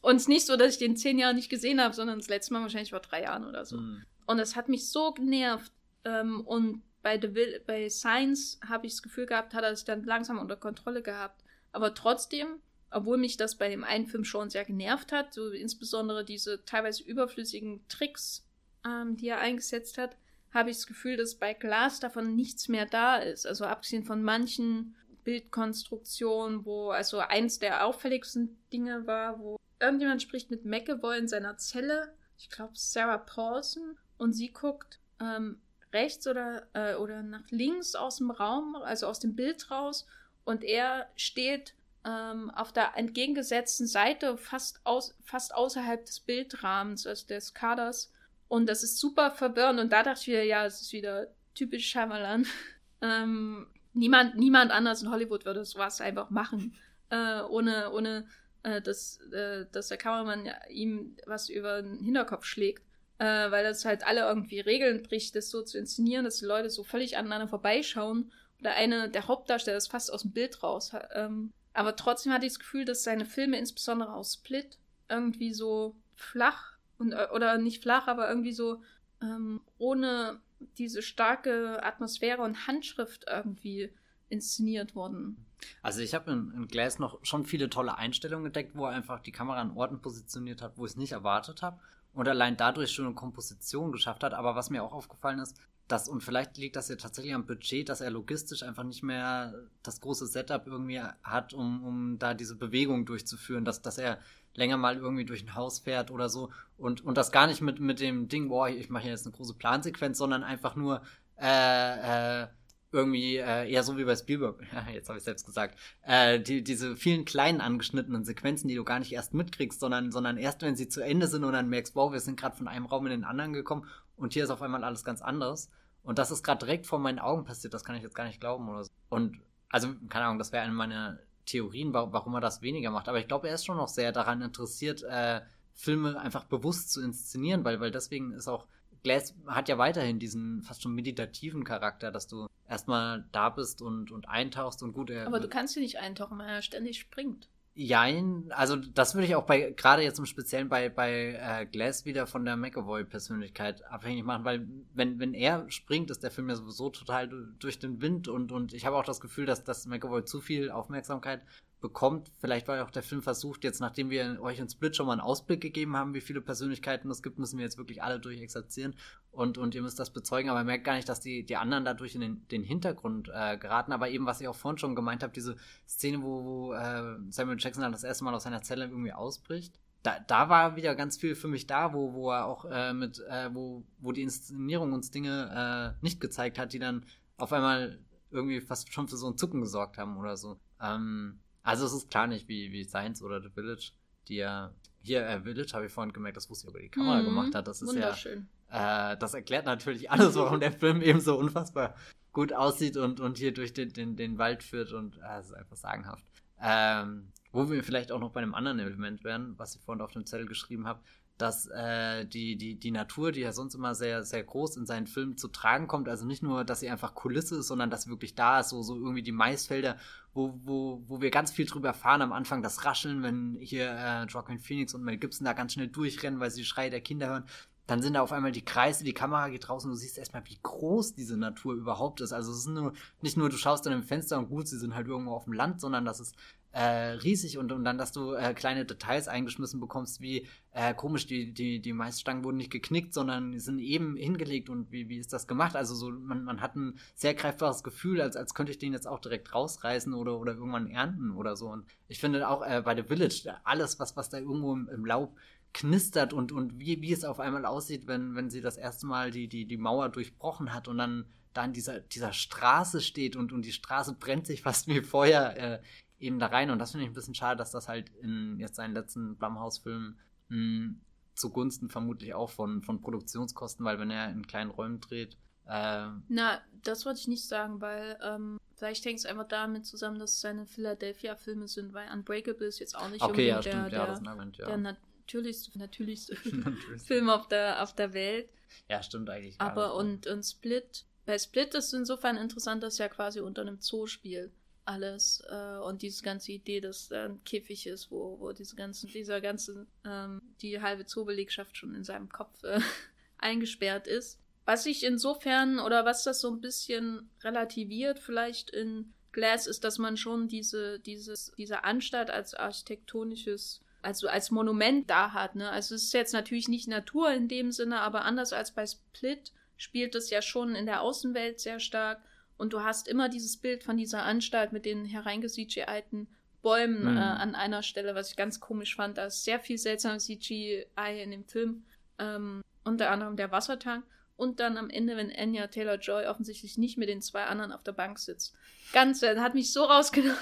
[0.00, 2.28] Und es ist nicht so, dass ich den zehn Jahre nicht gesehen habe, sondern das
[2.28, 3.76] letzte Mal wahrscheinlich vor drei Jahren oder so.
[3.76, 4.04] Mhm.
[4.26, 5.72] Und das hat mich so genervt.
[6.04, 10.04] Ähm, und bei, The bei Science habe ich das Gefühl gehabt, hat er sich dann
[10.04, 11.42] langsam unter Kontrolle gehabt.
[11.72, 16.24] Aber trotzdem, obwohl mich das bei dem einen Film schon sehr genervt hat, so insbesondere
[16.24, 18.46] diese teilweise überflüssigen Tricks,
[18.86, 20.16] ähm, die er eingesetzt hat,
[20.52, 23.46] habe ich das Gefühl, dass bei Glass davon nichts mehr da ist.
[23.46, 24.94] Also abgesehen von manchen
[25.24, 31.56] Bildkonstruktionen, wo also eins der auffälligsten Dinge war, wo irgendjemand spricht mit McAvoy in seiner
[31.56, 32.14] Zelle.
[32.36, 33.98] Ich glaube, Sarah Paulson.
[34.16, 35.60] Und sie guckt ähm,
[35.92, 40.06] rechts oder, äh, oder nach links aus dem Raum, also aus dem Bild raus.
[40.44, 41.74] Und er steht
[42.04, 48.12] ähm, auf der entgegengesetzten Seite, fast, aus, fast außerhalb des Bildrahmens, also des Kaders.
[48.48, 49.78] Und das ist super verwirrend.
[49.78, 52.46] Und da dachte ich wieder, ja, es ist wieder typisch Shyamalan.
[53.02, 56.74] ähm, niemand, niemand anders in Hollywood würde sowas einfach machen.
[57.10, 58.26] Äh, ohne, ohne
[58.72, 62.82] äh, dass, äh, dass der Kameramann ja ihm was über den Hinterkopf schlägt.
[63.18, 66.70] Äh, weil das halt alle irgendwie Regeln bricht, das so zu inszenieren, dass die Leute
[66.70, 68.30] so völlig aneinander vorbeischauen.
[68.60, 70.92] Oder eine, der Hauptdarsteller ist fast aus dem Bild raus.
[71.12, 74.78] Ähm, aber trotzdem hatte ich das Gefühl, dass seine Filme, insbesondere aus Split,
[75.08, 78.82] irgendwie so flach und, äh, oder nicht flach, aber irgendwie so
[79.20, 80.40] ähm, ohne
[80.76, 83.92] diese starke Atmosphäre und Handschrift irgendwie
[84.28, 85.44] inszeniert wurden.
[85.82, 89.20] Also ich habe in, in Glass noch schon viele tolle Einstellungen entdeckt, wo er einfach
[89.20, 91.78] die Kamera an Orten positioniert hat, wo ich es nicht erwartet habe
[92.12, 94.34] und allein dadurch schon eine Komposition geschafft hat.
[94.34, 95.56] Aber was mir auch aufgefallen ist,
[95.88, 99.54] dass, und vielleicht liegt das ja tatsächlich am Budget, dass er logistisch einfach nicht mehr
[99.82, 104.18] das große Setup irgendwie hat, um, um da diese Bewegung durchzuführen, dass, dass er
[104.54, 107.80] länger mal irgendwie durch ein Haus fährt oder so und, und das gar nicht mit,
[107.80, 111.00] mit dem Ding, boah, ich mache jetzt eine große Plansequenz, sondern einfach nur
[111.40, 112.46] äh, äh,
[112.90, 114.62] irgendwie äh, eher so wie bei Spielberg,
[114.92, 118.98] jetzt habe ich selbst gesagt, äh, die, diese vielen kleinen angeschnittenen Sequenzen, die du gar
[118.98, 122.12] nicht erst mitkriegst, sondern, sondern erst, wenn sie zu Ende sind und dann merkst, wow,
[122.12, 123.86] wir sind gerade von einem Raum in den anderen gekommen
[124.16, 125.70] und hier ist auf einmal alles ganz anderes.
[126.02, 128.40] Und das ist gerade direkt vor meinen Augen passiert, das kann ich jetzt gar nicht
[128.40, 128.90] glauben oder so.
[129.10, 129.38] Und
[129.68, 133.08] also, keine Ahnung, das wäre eine meiner Theorien, warum er das weniger macht.
[133.08, 135.42] Aber ich glaube, er ist schon noch sehr daran interessiert, äh,
[135.74, 138.66] Filme einfach bewusst zu inszenieren, weil, weil deswegen ist auch
[139.02, 144.10] Glass hat ja weiterhin diesen fast schon meditativen Charakter, dass du erstmal da bist und,
[144.10, 145.10] und eintauchst und gut.
[145.10, 147.48] Aber du kannst hier nicht eintauchen, weil er ständig springt.
[147.80, 152.04] Jein, also das würde ich auch bei, gerade jetzt im Speziellen bei, bei äh, Glass
[152.04, 156.56] wieder von der McAvoy-Persönlichkeit abhängig machen, weil wenn, wenn er springt, ist der Film ja
[156.56, 160.24] sowieso total durch den Wind und, und ich habe auch das Gefühl, dass, dass McAvoy
[160.24, 161.40] zu viel Aufmerksamkeit
[161.80, 162.30] bekommt.
[162.38, 165.12] Vielleicht war ja auch der Film versucht, jetzt nachdem wir euch in Split schon mal
[165.12, 168.94] einen Ausblick gegeben haben, wie viele Persönlichkeiten es gibt, müssen wir jetzt wirklich alle durchexerzieren
[169.30, 172.14] und, und ihr müsst das bezeugen, aber merkt gar nicht, dass die, die anderen dadurch
[172.14, 173.92] in den, den Hintergrund äh, geraten.
[173.92, 175.56] Aber eben, was ich auch vorhin schon gemeint habe, diese
[175.86, 179.78] Szene, wo, wo äh, Samuel Jackson dann das erste Mal aus seiner Zelle irgendwie ausbricht.
[180.02, 183.20] Da, da war wieder ganz viel für mich da, wo, wo er auch äh, mit,
[183.28, 187.04] äh, wo, wo die Inszenierung uns Dinge äh, nicht gezeigt hat, die dann
[187.36, 187.98] auf einmal
[188.30, 190.58] irgendwie fast schon für so ein Zucken gesorgt haben oder so.
[190.80, 193.92] Ähm, also es ist klar nicht wie, wie Science oder The Village,
[194.28, 196.88] die ja hier äh, Village habe ich vorhin gemerkt, das wusste ich, ob er die
[196.90, 197.66] Kamera mhm, gemacht hat.
[197.66, 198.48] Das ist wunderschön.
[198.70, 201.94] ja äh, das erklärt natürlich alles, warum der Film eben so unfassbar
[202.32, 205.54] gut aussieht und, und hier durch den, den, den Wald führt und äh, es ist
[205.54, 206.24] einfach sagenhaft.
[206.60, 210.12] Ähm, wo wir vielleicht auch noch bei einem anderen Element wären, was ich vorhin auf
[210.12, 211.00] dem Zettel geschrieben habe,
[211.38, 215.06] dass äh, die, die, die Natur, die ja sonst immer sehr, sehr groß in seinen
[215.06, 218.10] Filmen zu tragen kommt, also nicht nur, dass sie einfach Kulisse ist, sondern dass sie
[218.10, 219.96] wirklich da ist, so, so irgendwie die Maisfelder,
[220.38, 224.24] wo, wo, wo wir ganz viel drüber erfahren am Anfang, das Rascheln, wenn hier äh,
[224.26, 227.28] Joaquin Phoenix und Mel Gibson da ganz schnell durchrennen, weil sie die Schreie der Kinder
[227.28, 227.44] hören,
[227.88, 230.58] dann sind da auf einmal die Kreise, die Kamera geht draußen, du siehst erstmal, wie
[230.62, 232.32] groß diese Natur überhaupt ist.
[232.32, 234.94] Also es ist nur, nicht nur, du schaust dann im Fenster und gut, sie sind
[234.94, 236.36] halt irgendwo auf dem Land, sondern das ist
[236.72, 241.26] äh, riesig und, und dann, dass du äh, kleine Details eingeschmissen bekommst, wie äh, komisch,
[241.26, 245.32] die, die, die Maisstangen wurden nicht geknickt, sondern sind eben hingelegt und wie, wie ist
[245.32, 245.76] das gemacht?
[245.76, 249.08] Also so, man, man hat ein sehr greifbares Gefühl, als, als könnte ich den jetzt
[249.08, 251.68] auch direkt rausreißen oder, oder irgendwann ernten oder so.
[251.68, 255.04] Und ich finde auch äh, bei The Village, alles, was, was da irgendwo im, im
[255.06, 255.36] Laub
[255.72, 259.30] knistert und, und wie, wie es auf einmal aussieht, wenn, wenn sie das erste Mal
[259.30, 263.52] die, die, die Mauer durchbrochen hat und dann da in dieser, dieser Straße steht und,
[263.52, 265.80] und die Straße brennt sich fast wie Feuer äh,
[266.18, 266.70] eben da rein.
[266.70, 270.18] Und das finde ich ein bisschen schade, dass das halt in jetzt seinen letzten Blumhouse-Filmen
[270.48, 271.00] hm,
[271.34, 275.36] zugunsten vermutlich auch von, von Produktionskosten, weil wenn er in kleinen Räumen dreht.
[275.66, 280.18] Äh, Na, das wollte ich nicht sagen, weil ähm, vielleicht hängt es einfach damit zusammen,
[280.18, 283.92] dass es seine Philadelphia-Filme sind, weil Unbreakable ist jetzt auch nicht okay, ja, der, stimmt,
[283.92, 284.66] der, ja, Argument, ja.
[284.66, 288.48] der natürlichste, natürlichste Film auf der, auf der Welt.
[288.88, 289.60] Ja, stimmt eigentlich.
[289.60, 293.78] Aber und, und Split, bei Split ist es insofern interessant, dass er quasi unter einem
[293.80, 294.52] Zoo spielt
[294.88, 299.08] alles äh, und diese ganze Idee, dass da ein Käfig ist, wo, wo diese ganzen,
[299.08, 302.80] dieser ganze, ähm, die halbe Zoobelegschaft schon in seinem Kopf äh,
[303.38, 304.40] eingesperrt ist.
[304.64, 309.98] Was ich insofern oder was das so ein bisschen relativiert vielleicht in Glass ist, dass
[309.98, 315.54] man schon diese, dieses, diese Anstalt als architektonisches, also als Monument da hat.
[315.54, 315.70] Ne?
[315.70, 319.52] Also es ist jetzt natürlich nicht Natur in dem Sinne, aber anders als bei Split
[319.76, 322.22] spielt es ja schon in der Außenwelt sehr stark
[322.58, 326.26] und du hast immer dieses Bild von dieser Anstalt mit den hereingecgi'ten
[326.60, 327.16] Bäumen mhm.
[327.16, 329.16] äh, an einer Stelle, was ich ganz komisch fand.
[329.16, 331.84] Da ist sehr viel seltsames CGI in dem Film.
[332.18, 334.04] Ähm, unter anderem der Wassertank.
[334.36, 337.92] Und dann am Ende, wenn Anya Taylor-Joy offensichtlich nicht mit den zwei anderen auf der
[337.92, 338.54] Bank sitzt.
[338.92, 340.36] Ganz, äh, hat mich so rausgenommen.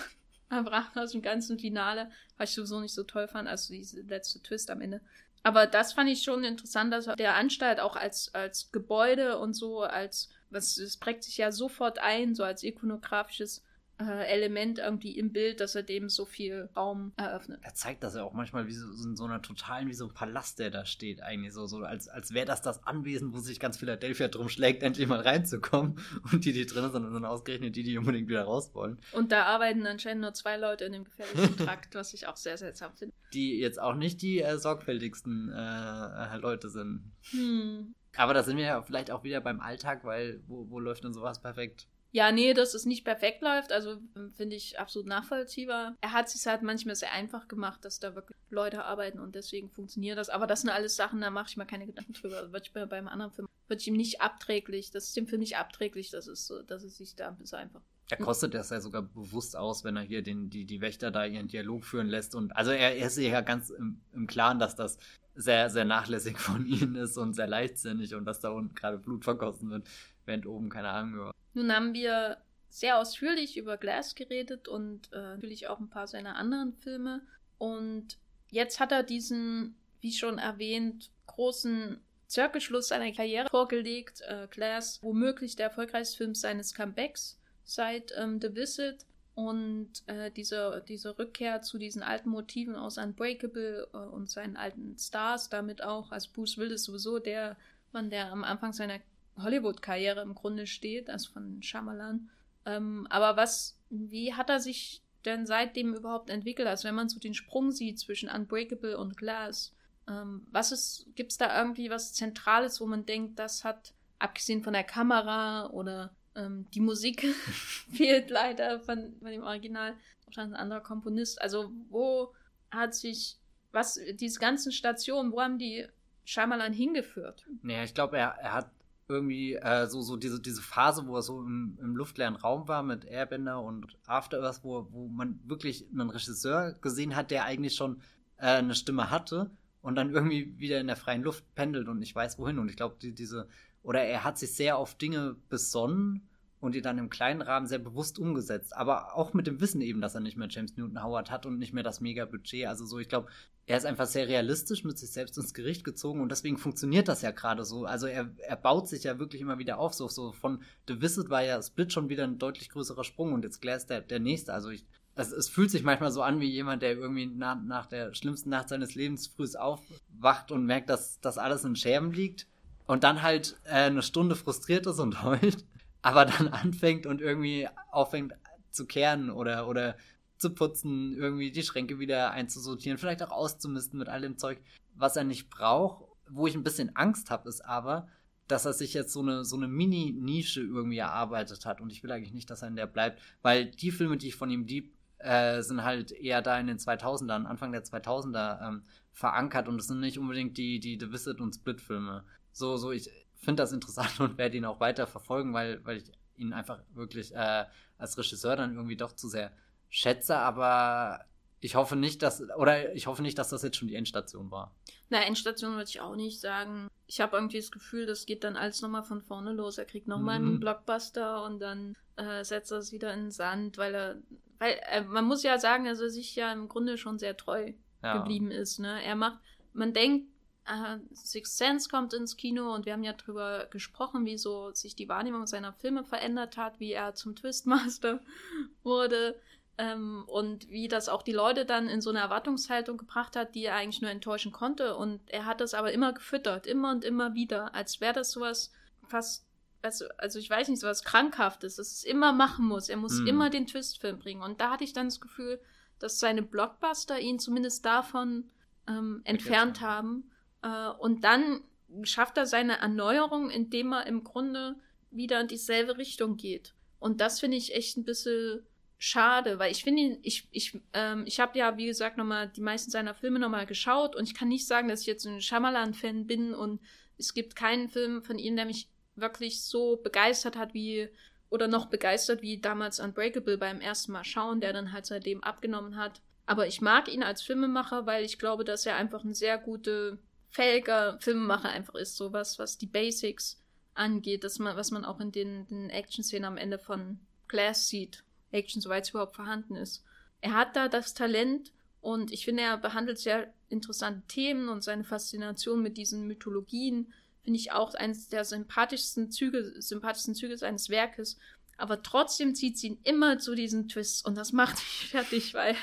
[0.94, 4.70] aus dem ganzen Finale, was ich sowieso nicht so toll fand, also diese letzte Twist
[4.70, 5.00] am Ende.
[5.42, 9.82] Aber das fand ich schon interessant, dass der Anstalt auch als, als Gebäude und so,
[9.82, 13.62] als was, es prägt sich ja sofort ein, so als ikonografisches
[13.98, 17.60] äh, Element irgendwie im Bild, dass er dem so viel Raum eröffnet.
[17.62, 20.12] Er zeigt das ja auch manchmal wie so, in so einer totalen, wie so ein
[20.12, 23.58] Palast, der da steht, eigentlich so, so als, als wäre das das Anwesen, wo sich
[23.58, 25.98] ganz Philadelphia drum schlägt, endlich mal reinzukommen.
[26.32, 28.98] Und die, die drin sind, sind ausgerechnet die, die unbedingt wieder raus wollen.
[29.12, 32.58] Und da arbeiten anscheinend nur zwei Leute in dem gefährlichen Trakt, was ich auch sehr
[32.58, 33.14] seltsam finde.
[33.32, 37.12] Die jetzt auch nicht die äh, sorgfältigsten äh, Leute sind.
[37.30, 37.94] Hm.
[38.16, 41.12] Aber da sind wir ja vielleicht auch wieder beim Alltag, weil wo, wo läuft denn
[41.12, 41.86] sowas perfekt?
[42.12, 43.98] Ja, nee, dass es nicht perfekt läuft, also
[44.36, 45.96] finde ich absolut nachvollziehbar.
[46.00, 49.68] Er hat sich halt manchmal sehr einfach gemacht, dass da wirklich Leute arbeiten und deswegen
[49.68, 50.30] funktioniert das.
[50.30, 52.52] Aber das sind alles Sachen, da mache ich mir keine Gedanken drüber.
[52.52, 55.40] Wird ich mir beim anderen Film, wird ich ihm nicht abträglich, das ist dem Film
[55.40, 57.82] nicht abträglich, das ist so, dass es sich da ein bisschen einfach.
[58.08, 61.26] Er kostet das ja sogar bewusst aus, wenn er hier den, die, die Wächter da
[61.26, 62.34] ihren Dialog führen lässt.
[62.34, 64.96] Und also er, er ist ja ganz im, im Klaren, dass das
[65.36, 69.24] sehr, sehr nachlässig von ihnen ist und sehr leichtsinnig und dass da unten gerade Blut
[69.24, 69.86] vergossen wird,
[70.24, 71.30] während oben keine Ahnung.
[71.54, 72.38] Nun haben wir
[72.68, 77.22] sehr ausführlich über Glass geredet und äh, natürlich auch ein paar seiner anderen Filme.
[77.58, 78.18] Und
[78.50, 84.20] jetzt hat er diesen, wie schon erwähnt, großen Zirkelschluss seiner Karriere vorgelegt.
[84.22, 89.06] Äh, Glass, womöglich der erfolgreichste Film seines Comebacks seit ähm, The Visit.
[89.36, 94.96] Und äh, diese, diese Rückkehr zu diesen alten Motiven aus Unbreakable äh, und seinen alten
[94.98, 96.10] Stars damit auch.
[96.10, 97.58] Also Bruce Willis sowieso der
[97.92, 98.98] Mann, der am Anfang seiner
[99.36, 102.30] Hollywood-Karriere im Grunde steht, also von Shyamalan.
[102.64, 106.66] Ähm, aber was, wie hat er sich denn seitdem überhaupt entwickelt?
[106.66, 109.74] Also wenn man so den Sprung sieht zwischen Unbreakable und Glass,
[110.08, 114.62] ähm, was ist, gibt es da irgendwie was Zentrales, wo man denkt, das hat, abgesehen
[114.62, 117.22] von der Kamera oder ähm, die Musik
[117.92, 119.94] fehlt leider von, von dem Original,
[120.24, 121.40] wahrscheinlich ein anderer Komponist.
[121.40, 122.32] Also wo
[122.70, 123.36] hat sich,
[123.72, 125.86] was, diese ganzen Stationen, wo haben die
[126.24, 127.46] Shyamalan hingeführt?
[127.62, 128.70] Naja, ich glaube, er, er hat
[129.08, 132.82] irgendwie äh, so, so diese, diese Phase, wo er so im, im luftleeren Raum war
[132.82, 137.76] mit Airbender und After Earth, wo, wo man wirklich einen Regisseur gesehen hat, der eigentlich
[137.76, 138.00] schon
[138.38, 139.50] äh, eine Stimme hatte
[139.80, 142.58] und dann irgendwie wieder in der freien Luft pendelt und nicht weiß wohin.
[142.58, 143.48] Und ich glaube, die, diese,
[143.86, 147.78] oder er hat sich sehr auf Dinge besonnen und die dann im kleinen Rahmen sehr
[147.78, 148.76] bewusst umgesetzt.
[148.76, 151.58] Aber auch mit dem Wissen eben, dass er nicht mehr James Newton Howard hat und
[151.58, 152.66] nicht mehr das Mega-Budget.
[152.66, 153.28] Also so, ich glaube,
[153.64, 157.22] er ist einfach sehr realistisch mit sich selbst ins Gericht gezogen und deswegen funktioniert das
[157.22, 157.84] ja gerade so.
[157.84, 159.94] Also er, er baut sich ja wirklich immer wieder auf.
[159.94, 163.44] So, so von The Visit war ja Split schon wieder ein deutlich größerer Sprung und
[163.44, 164.52] jetzt Glass der, der nächste.
[164.52, 164.84] Also ich,
[165.14, 168.50] es, es fühlt sich manchmal so an wie jemand, der irgendwie nach, nach der schlimmsten
[168.50, 172.48] Nacht seines Lebens früh aufwacht und merkt, dass das alles in Scherben liegt
[172.86, 175.64] und dann halt äh, eine Stunde frustriert ist und heult
[176.06, 178.32] aber dann anfängt und irgendwie aufhängt
[178.70, 179.96] zu kehren oder, oder
[180.38, 184.60] zu putzen, irgendwie die Schränke wieder einzusortieren, vielleicht auch auszumisten mit all dem Zeug,
[184.94, 186.04] was er nicht braucht.
[186.28, 188.06] Wo ich ein bisschen Angst habe, ist aber,
[188.46, 191.80] dass er sich jetzt so eine, so eine Mini-Nische irgendwie erarbeitet hat.
[191.80, 194.36] Und ich will eigentlich nicht, dass er in der bleibt, weil die Filme, die ich
[194.36, 198.82] von ihm lieb, äh, sind halt eher da in den 2000ern, Anfang der 2000er ähm,
[199.12, 202.24] verankert und es sind nicht unbedingt die, die The Visit und Split-Filme.
[202.56, 203.10] So, so, ich,
[203.46, 206.04] finde das interessant und werde ihn auch weiter verfolgen, weil, weil ich
[206.36, 207.64] ihn einfach wirklich äh,
[207.98, 209.52] als Regisseur dann irgendwie doch zu sehr
[209.88, 211.24] schätze, aber
[211.60, 214.74] ich hoffe nicht, dass oder ich hoffe nicht, dass das jetzt schon die Endstation war.
[215.08, 216.88] Na, Endstation würde ich auch nicht sagen.
[217.06, 219.78] Ich habe irgendwie das Gefühl, das geht dann alles nochmal von vorne los.
[219.78, 220.48] Er kriegt nochmal mhm.
[220.48, 224.16] einen Blockbuster und dann äh, setzt er es wieder in den Sand, weil er,
[224.58, 227.72] weil äh, man muss ja sagen, dass er sich ja im Grunde schon sehr treu
[228.02, 228.18] ja.
[228.18, 228.78] geblieben ist.
[228.78, 229.02] Ne?
[229.02, 229.38] Er macht,
[229.72, 230.28] man denkt,
[230.66, 234.96] äh, Sixth Sense kommt ins Kino und wir haben ja darüber gesprochen, wie so sich
[234.96, 238.20] die Wahrnehmung seiner Filme verändert hat, wie er zum Twistmaster
[238.82, 239.38] wurde
[239.78, 243.64] ähm, und wie das auch die Leute dann in so eine Erwartungshaltung gebracht hat, die
[243.64, 244.96] er eigentlich nur enttäuschen konnte.
[244.96, 248.72] Und er hat das aber immer gefüttert, immer und immer wieder, als wäre das sowas
[249.06, 249.46] fast,
[249.82, 252.88] also, also ich weiß nicht, sowas Krankhaftes, dass es immer machen muss.
[252.88, 253.26] Er muss mm.
[253.26, 254.42] immer den Twistfilm bringen.
[254.42, 255.60] Und da hatte ich dann das Gefühl,
[255.98, 258.50] dass seine Blockbuster ihn zumindest davon
[258.88, 260.30] ähm, entfernt haben
[260.66, 261.60] äh, und dann
[262.02, 264.76] schafft er seine Erneuerung, indem er im Grunde
[265.10, 266.74] wieder in dieselbe Richtung geht.
[266.98, 268.66] Und das finde ich echt ein bisschen
[268.98, 272.90] schade, weil ich finde ich, ich, ähm, ich habe ja, wie gesagt, nochmal die meisten
[272.90, 276.54] seiner Filme nochmal geschaut und ich kann nicht sagen, dass ich jetzt ein Shyamalan-Fan bin
[276.54, 276.80] und
[277.18, 281.08] es gibt keinen Film von ihm, der mich wirklich so begeistert hat wie
[281.50, 285.96] oder noch begeistert wie damals Unbreakable beim ersten Mal schauen, der dann halt seitdem abgenommen
[285.96, 286.20] hat.
[286.46, 290.18] Aber ich mag ihn als Filmemacher, weil ich glaube, dass er einfach eine sehr gute
[290.50, 293.60] fähiger Filmemacher einfach ist, so was, was die Basics
[293.94, 297.18] angeht, dass man, was man auch in den, den Action-Szenen am Ende von
[297.48, 298.24] Glass sieht.
[298.52, 300.04] Action, soweit es überhaupt vorhanden ist.
[300.40, 305.04] Er hat da das Talent und ich finde, er behandelt sehr interessante Themen und seine
[305.04, 307.12] Faszination mit diesen Mythologien
[307.42, 311.38] finde ich auch eines der sympathischsten Züge, sympathischsten Züge seines Werkes.
[311.76, 315.76] Aber trotzdem zieht sie ihn immer zu diesen Twists und das macht mich fertig, weil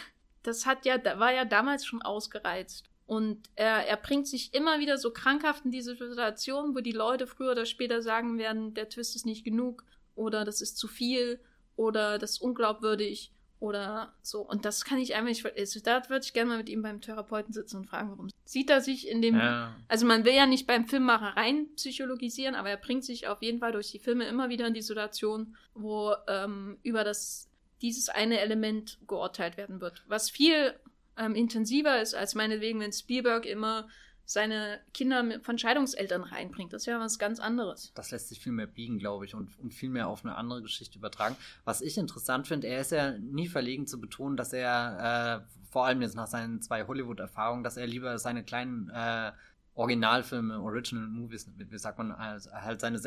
[0.44, 2.90] das hat ja, war ja damals schon ausgereizt.
[3.06, 7.28] Und er, er bringt sich immer wieder so krankhaft in diese Situation, wo die Leute
[7.28, 9.84] früher oder später sagen werden, der Twist ist nicht genug
[10.16, 11.40] oder das ist zu viel
[11.76, 13.32] oder das ist unglaubwürdig
[13.64, 14.42] oder so.
[14.42, 15.46] Und das kann ich einfach nicht.
[15.58, 18.30] Also da würde ich gerne mal mit ihm beim Therapeuten sitzen und fragen, warum.
[18.44, 19.38] Sieht er sich in dem.
[19.38, 19.74] Ja.
[19.88, 23.60] Also man will ja nicht beim Filmmacher rein psychologisieren, aber er bringt sich auf jeden
[23.60, 27.50] Fall durch die Filme immer wieder in die Situation, wo ähm, über das
[27.82, 30.04] dieses eine Element geurteilt werden wird.
[30.08, 30.74] Was viel
[31.18, 33.88] ähm, intensiver ist, als meinetwegen, wenn Spielberg immer
[34.26, 36.72] seine Kinder von Scheidungseltern reinbringt.
[36.72, 37.92] Das ja was ganz anderes.
[37.94, 40.62] Das lässt sich viel mehr biegen, glaube ich, und, und viel mehr auf eine andere
[40.62, 41.36] Geschichte übertragen.
[41.66, 45.86] Was ich interessant finde, er ist ja nie verlegen zu betonen, dass er, äh, vor
[45.86, 49.32] allem jetzt nach seinen zwei Hollywood-Erfahrungen, dass er lieber seine kleinen äh,
[49.76, 53.00] Originalfilme, Original Movies, wie sagt man, also halt seine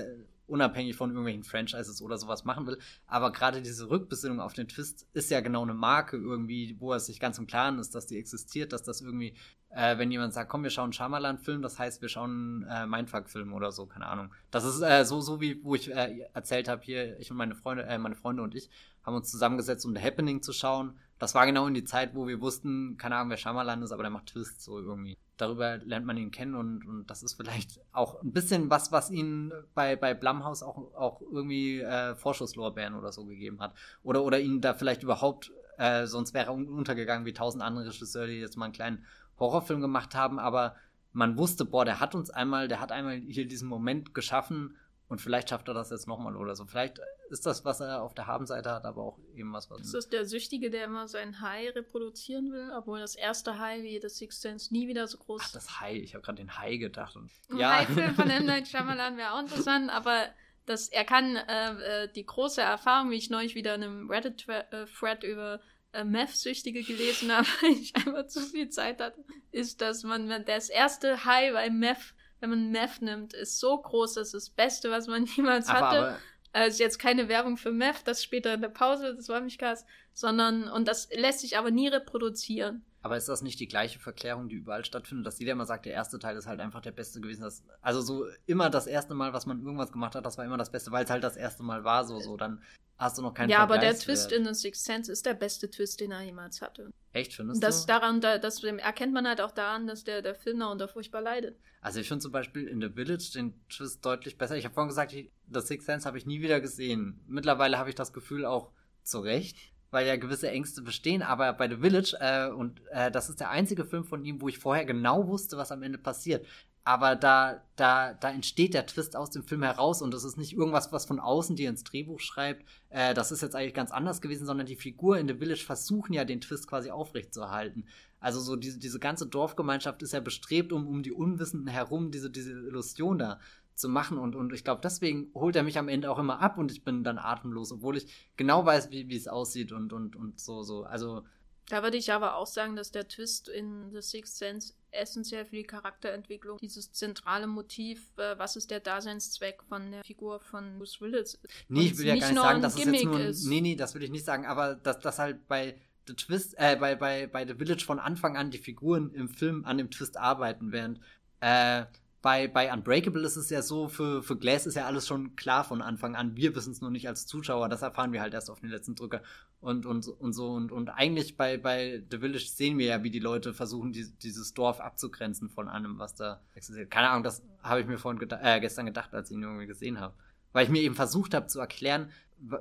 [0.48, 2.78] unabhängig von irgendwelchen Franchises oder sowas machen will.
[3.06, 7.00] Aber gerade diese Rückbesinnung auf den Twist ist ja genau eine Marke irgendwie, wo er
[7.00, 9.34] sich ganz im Klaren ist, dass die existiert, dass das irgendwie,
[9.70, 13.72] äh, wenn jemand sagt, komm, wir schauen Shyamalan-Film, das heißt, wir schauen äh, Mindfuck-Film oder
[13.72, 14.32] so, keine Ahnung.
[14.50, 17.54] Das ist äh, so, so wie, wo ich äh, erzählt habe, hier, ich und meine
[17.54, 18.70] Freunde, äh, meine Freunde und ich
[19.04, 20.98] haben uns zusammengesetzt, um The Happening zu schauen.
[21.18, 24.02] Das war genau in die Zeit, wo wir wussten, keine Ahnung, wer Shyamalan ist, aber
[24.02, 27.80] der macht Twists so irgendwie darüber lernt man ihn kennen und, und das ist vielleicht
[27.92, 33.12] auch ein bisschen was, was ihn bei, bei Blumhaus auch, auch irgendwie äh, Vorschusslorbeeren oder
[33.12, 33.74] so gegeben hat.
[34.02, 38.28] Oder, oder ihn da vielleicht überhaupt, äh, sonst wäre er untergegangen wie tausend andere Regisseure,
[38.28, 39.04] die jetzt mal einen kleinen
[39.38, 40.76] Horrorfilm gemacht haben, aber
[41.12, 44.76] man wusste, boah, der hat uns einmal, der hat einmal hier diesen Moment geschaffen
[45.08, 46.66] und vielleicht schafft er das jetzt nochmal oder so.
[46.66, 47.00] Vielleicht
[47.30, 49.70] ist das, was er auf der Habenseite hat, aber auch eben was.
[49.70, 53.82] was ist das der Süchtige, der immer sein Hai reproduzieren will, obwohl das erste Hai
[53.82, 55.48] wie das Sixth Sense nie wieder so groß ist?
[55.48, 55.94] Ach, das Hai.
[55.94, 57.14] Ich habe gerade den Hai gedacht.
[57.16, 57.76] Und, Ein ja.
[57.76, 58.46] Hai-Film von M.
[58.46, 60.26] Night Shyamalan wäre auch interessant, aber
[60.66, 65.22] das, er kann äh, äh, die große Erfahrung, wie ich neulich wieder in einem Reddit-Thread
[65.22, 65.60] über
[65.92, 70.44] äh, Meth-Süchtige gelesen habe, weil ich einfach zu viel Zeit hatte, ist, dass man, wenn
[70.44, 74.50] das erste High bei Meth wenn man Meth nimmt, ist so groß, das ist das
[74.50, 75.98] Beste, was man jemals aber, hatte.
[75.98, 76.18] Aber
[76.52, 79.84] also jetzt keine Werbung für Meth, das später in der Pause das war mich krass,
[80.14, 82.82] sondern, und das lässt sich aber nie reproduzieren.
[83.02, 85.92] Aber ist das nicht die gleiche Verklärung, die überall stattfindet, dass jeder immer sagt, der
[85.92, 87.42] erste Teil ist halt einfach der beste gewesen?
[87.42, 90.56] Das, also so immer das erste Mal, was man irgendwas gemacht hat, das war immer
[90.56, 92.62] das Beste, weil es halt das erste Mal war, so, so, dann
[92.98, 95.70] hast du noch keinen Ja, aber der Twist in The Sixth Sense ist der beste
[95.70, 96.90] Twist, den er jemals hatte.
[97.12, 97.92] Echt, findest das du?
[97.92, 101.58] Daran, das erkennt man halt auch daran, dass der, der Film darunter furchtbar leidet.
[101.80, 104.56] Also ich finde zum Beispiel in The Village den Twist deutlich besser.
[104.56, 107.20] Ich habe vorhin gesagt, The Sixth Sense habe ich nie wieder gesehen.
[107.26, 109.56] Mittlerweile habe ich das Gefühl auch zu Recht,
[109.90, 111.22] weil ja gewisse Ängste bestehen.
[111.22, 114.48] Aber bei The Village, äh, und äh, das ist der einzige Film von ihm, wo
[114.48, 116.44] ich vorher genau wusste, was am Ende passiert.
[116.86, 120.52] Aber da, da, da entsteht der Twist aus dem Film heraus und das ist nicht
[120.52, 122.64] irgendwas, was von außen dir ins Drehbuch schreibt.
[122.90, 126.12] Äh, das ist jetzt eigentlich ganz anders gewesen, sondern die Figuren in The Village versuchen
[126.12, 127.88] ja den Twist quasi aufrechtzuerhalten.
[128.20, 132.30] Also so diese, diese ganze Dorfgemeinschaft ist ja bestrebt, um, um die Unwissenden herum diese,
[132.30, 133.40] diese Illusion da
[133.74, 134.16] zu machen.
[134.16, 136.84] Und, und ich glaube, deswegen holt er mich am Ende auch immer ab und ich
[136.84, 140.62] bin dann atemlos, obwohl ich genau weiß, wie, wie es aussieht und, und, und so,
[140.62, 140.84] so.
[140.84, 141.24] Also.
[141.68, 145.56] Da würde ich aber auch sagen, dass der Twist in The Sixth Sense essentiell für
[145.56, 151.00] die Charakterentwicklung dieses zentrale Motiv, äh, was ist der Daseinszweck von der Figur von Bruce
[151.00, 151.38] Willis
[151.68, 153.46] Nee, ich will ja gar nicht sagen, dass es jetzt nur ist.
[153.46, 155.76] Nee, nee, das will ich nicht sagen, aber dass das halt bei
[156.06, 159.64] The Twist, äh, bei, bei, bei The Village von Anfang an die Figuren im Film
[159.64, 161.00] an dem Twist arbeiten, während
[161.40, 161.84] äh,
[162.26, 165.62] bei, bei Unbreakable ist es ja so, für, für Glass ist ja alles schon klar
[165.62, 166.34] von Anfang an.
[166.34, 168.96] Wir wissen es nur nicht als Zuschauer, das erfahren wir halt erst auf den letzten
[168.96, 169.22] Drücker.
[169.60, 170.50] Und, und, und so.
[170.50, 174.10] Und, und eigentlich bei, bei The Village sehen wir ja, wie die Leute versuchen, die,
[174.18, 176.90] dieses Dorf abzugrenzen von allem, was da existiert.
[176.90, 179.68] Keine Ahnung, das habe ich mir vorhin geda äh, gestern gedacht, als ich ihn irgendwie
[179.68, 180.16] gesehen habe.
[180.52, 182.10] Weil ich mir eben versucht habe zu erklären,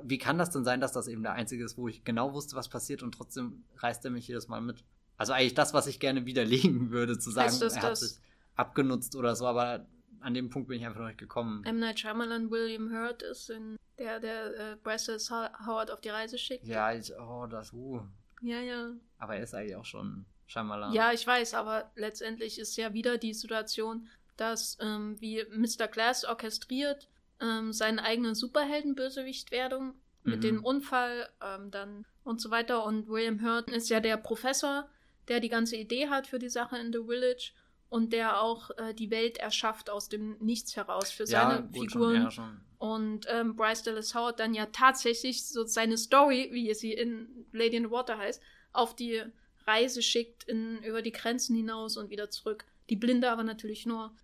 [0.04, 2.54] wie kann das denn sein, dass das eben der einzige ist, wo ich genau wusste,
[2.54, 4.84] was passiert und trotzdem reißt er mich jedes Mal mit.
[5.16, 8.20] Also eigentlich das, was ich gerne widerlegen würde, zu sagen, heißt er hat sich
[8.56, 9.86] abgenutzt oder so, aber
[10.20, 11.62] an dem Punkt bin ich einfach noch nicht gekommen.
[11.64, 11.78] M.
[11.78, 16.66] Night Shyamalan William Hurt ist in der, der äh, Bryce Howard auf die Reise schickt.
[16.66, 18.00] Ja, ich, oh, das, uh.
[18.42, 18.90] Ja, ja.
[19.18, 20.92] Aber er ist eigentlich auch schon Shyamalan.
[20.92, 25.88] Ja, ich weiß, aber letztendlich ist ja wieder die Situation, dass ähm, wie Mr.
[25.88, 27.08] Glass orchestriert
[27.40, 30.42] ähm, seinen eigenen Superheldenbösewicht-Werdung mit mhm.
[30.42, 32.84] dem Unfall ähm, dann und so weiter.
[32.84, 34.88] Und William Hurt ist ja der Professor,
[35.28, 37.52] der die ganze Idee hat für die Sache in The Village
[37.88, 41.92] und der auch äh, die Welt erschafft aus dem Nichts heraus für seine ja, gut,
[41.92, 42.30] Figuren.
[42.30, 46.92] Schon, ja, und ähm, Bryce Dallas Howard dann ja tatsächlich so seine Story, wie sie
[46.92, 48.42] in Lady in the Water heißt,
[48.72, 49.22] auf die
[49.66, 52.64] Reise schickt in, über die Grenzen hinaus und wieder zurück.
[52.90, 54.14] Die Blinde aber natürlich nur,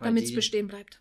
[0.00, 1.00] damit es bestehen bleibt.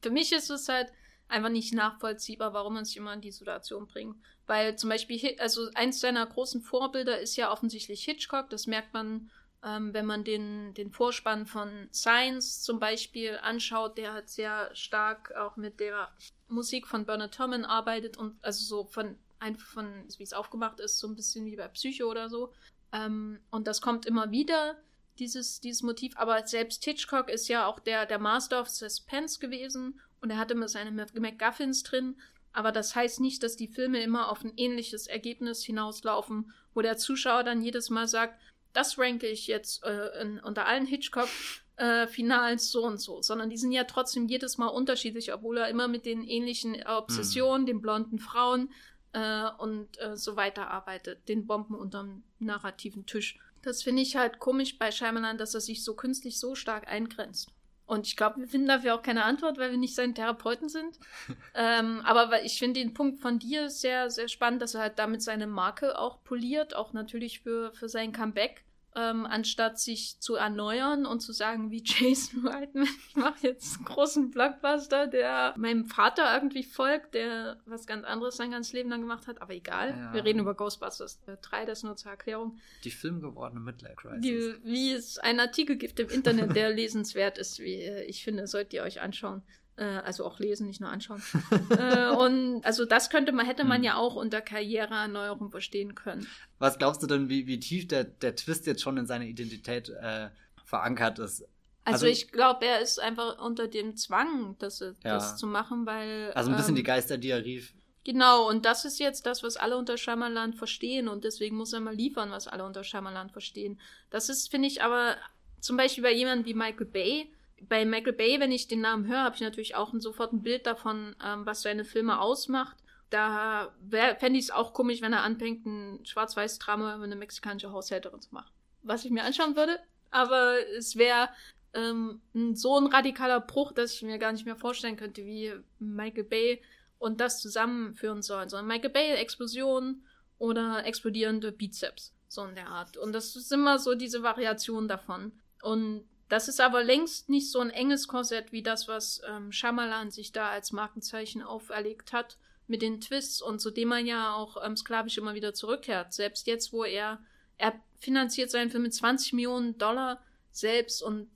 [0.00, 0.90] Für mich ist es halt
[1.28, 4.16] einfach nicht nachvollziehbar, warum man sich immer in die Situation bringt.
[4.46, 9.30] Weil zum Beispiel, also eins seiner großen Vorbilder ist ja offensichtlich Hitchcock, das merkt man
[9.64, 15.34] ähm, wenn man den, den Vorspann von Science zum Beispiel anschaut, der hat sehr stark
[15.34, 16.10] auch mit der
[16.48, 20.98] Musik von Bernard Herrmann arbeitet und also so von einfach von, wie es aufgemacht ist,
[20.98, 22.52] so ein bisschen wie bei Psycho oder so.
[22.92, 24.76] Ähm, und das kommt immer wieder,
[25.18, 26.16] dieses, dieses Motiv.
[26.16, 30.54] Aber selbst Hitchcock ist ja auch der, der Master of Suspense gewesen und er hatte
[30.54, 32.16] immer seine MacGuffins drin.
[32.52, 36.96] Aber das heißt nicht, dass die Filme immer auf ein ähnliches Ergebnis hinauslaufen, wo der
[36.96, 38.40] Zuschauer dann jedes Mal sagt,
[38.72, 43.56] das ranke ich jetzt äh, in, unter allen Hitchcock-Finals äh, so und so, sondern die
[43.56, 47.66] sind ja trotzdem jedes Mal unterschiedlich, obwohl er immer mit den ähnlichen Obsessionen, mhm.
[47.66, 48.72] den blonden Frauen
[49.12, 53.38] äh, und äh, so weiter arbeitet, den Bomben unterm narrativen Tisch.
[53.62, 57.50] Das finde ich halt komisch bei Shyamalan, dass er sich so künstlich so stark eingrenzt.
[57.88, 60.98] Und ich glaube, wir finden dafür auch keine Antwort, weil wir nicht seine Therapeuten sind.
[61.54, 65.22] ähm, aber ich finde den Punkt von dir sehr, sehr spannend, dass er halt damit
[65.22, 68.64] seine Marke auch poliert, auch natürlich für, für sein Comeback
[68.96, 73.84] ähm, anstatt sich zu erneuern und zu sagen, wie Jason Reitman, ich mache jetzt einen
[73.84, 79.00] großen Blockbuster, der meinem Vater irgendwie folgt, der was ganz anderes sein ganzes Leben lang
[79.00, 79.90] gemacht hat, aber egal.
[79.90, 80.12] Ja.
[80.12, 82.58] Wir reden über Ghostbusters 3, das nur zur Erklärung.
[82.84, 84.20] Die filmgewordene Midlife Crisis.
[84.20, 88.74] Die, wie es einen Artikel gibt im Internet, der lesenswert ist, wie ich finde, solltet
[88.74, 89.42] ihr euch anschauen.
[89.78, 91.22] Äh, also auch lesen, nicht nur anschauen.
[91.70, 93.84] äh, und also das könnte man, hätte man hm.
[93.84, 96.26] ja auch unter Karriereerneuerung verstehen können.
[96.58, 99.88] Was glaubst du denn, wie, wie tief der, der Twist jetzt schon in seiner Identität
[99.88, 100.30] äh,
[100.64, 101.42] verankert ist?
[101.84, 104.94] Also, also ich glaube, er ist einfach unter dem Zwang, das, ja.
[105.02, 106.32] das zu machen, weil.
[106.32, 107.72] Also ein bisschen ähm, die Geister, die er rief.
[108.04, 111.80] Genau, und das ist jetzt das, was alle unter Shyamalan verstehen und deswegen muss er
[111.80, 113.78] mal liefern, was alle unter Shyamalan verstehen.
[114.10, 115.16] Das ist, finde ich, aber
[115.60, 117.30] zum Beispiel bei jemandem wie Michael Bay,
[117.68, 120.66] bei Michael Bay, wenn ich den Namen höre, habe ich natürlich auch sofort ein Bild
[120.66, 122.76] davon, ähm, was seine Filme ausmacht.
[123.10, 127.72] Da fände ich es auch komisch, wenn er anfängt, ein schwarz-weiß Drama über eine mexikanische
[127.72, 128.50] Haushälterin zu machen.
[128.82, 129.78] Was ich mir anschauen würde.
[130.10, 131.30] Aber es wäre
[131.72, 132.20] ähm,
[132.54, 136.62] so ein radikaler Bruch, dass ich mir gar nicht mehr vorstellen könnte, wie Michael Bay
[136.98, 138.48] und das zusammenführen soll.
[138.50, 140.02] Sondern Michael Bay, Explosion
[140.38, 142.14] oder explodierende Bizeps.
[142.28, 142.98] So in der Art.
[142.98, 145.32] Und das ist immer so diese Variation davon.
[145.62, 150.10] Und das ist aber längst nicht so ein enges Korsett wie das, was ähm, Shyamalan
[150.10, 152.36] sich da als Markenzeichen auferlegt hat,
[152.66, 156.12] mit den Twists und zu dem man ja auch ähm, sklavisch immer wieder zurückkehrt.
[156.12, 157.18] Selbst jetzt, wo er,
[157.56, 161.28] er finanziert seinen Film mit 20 Millionen Dollar selbst und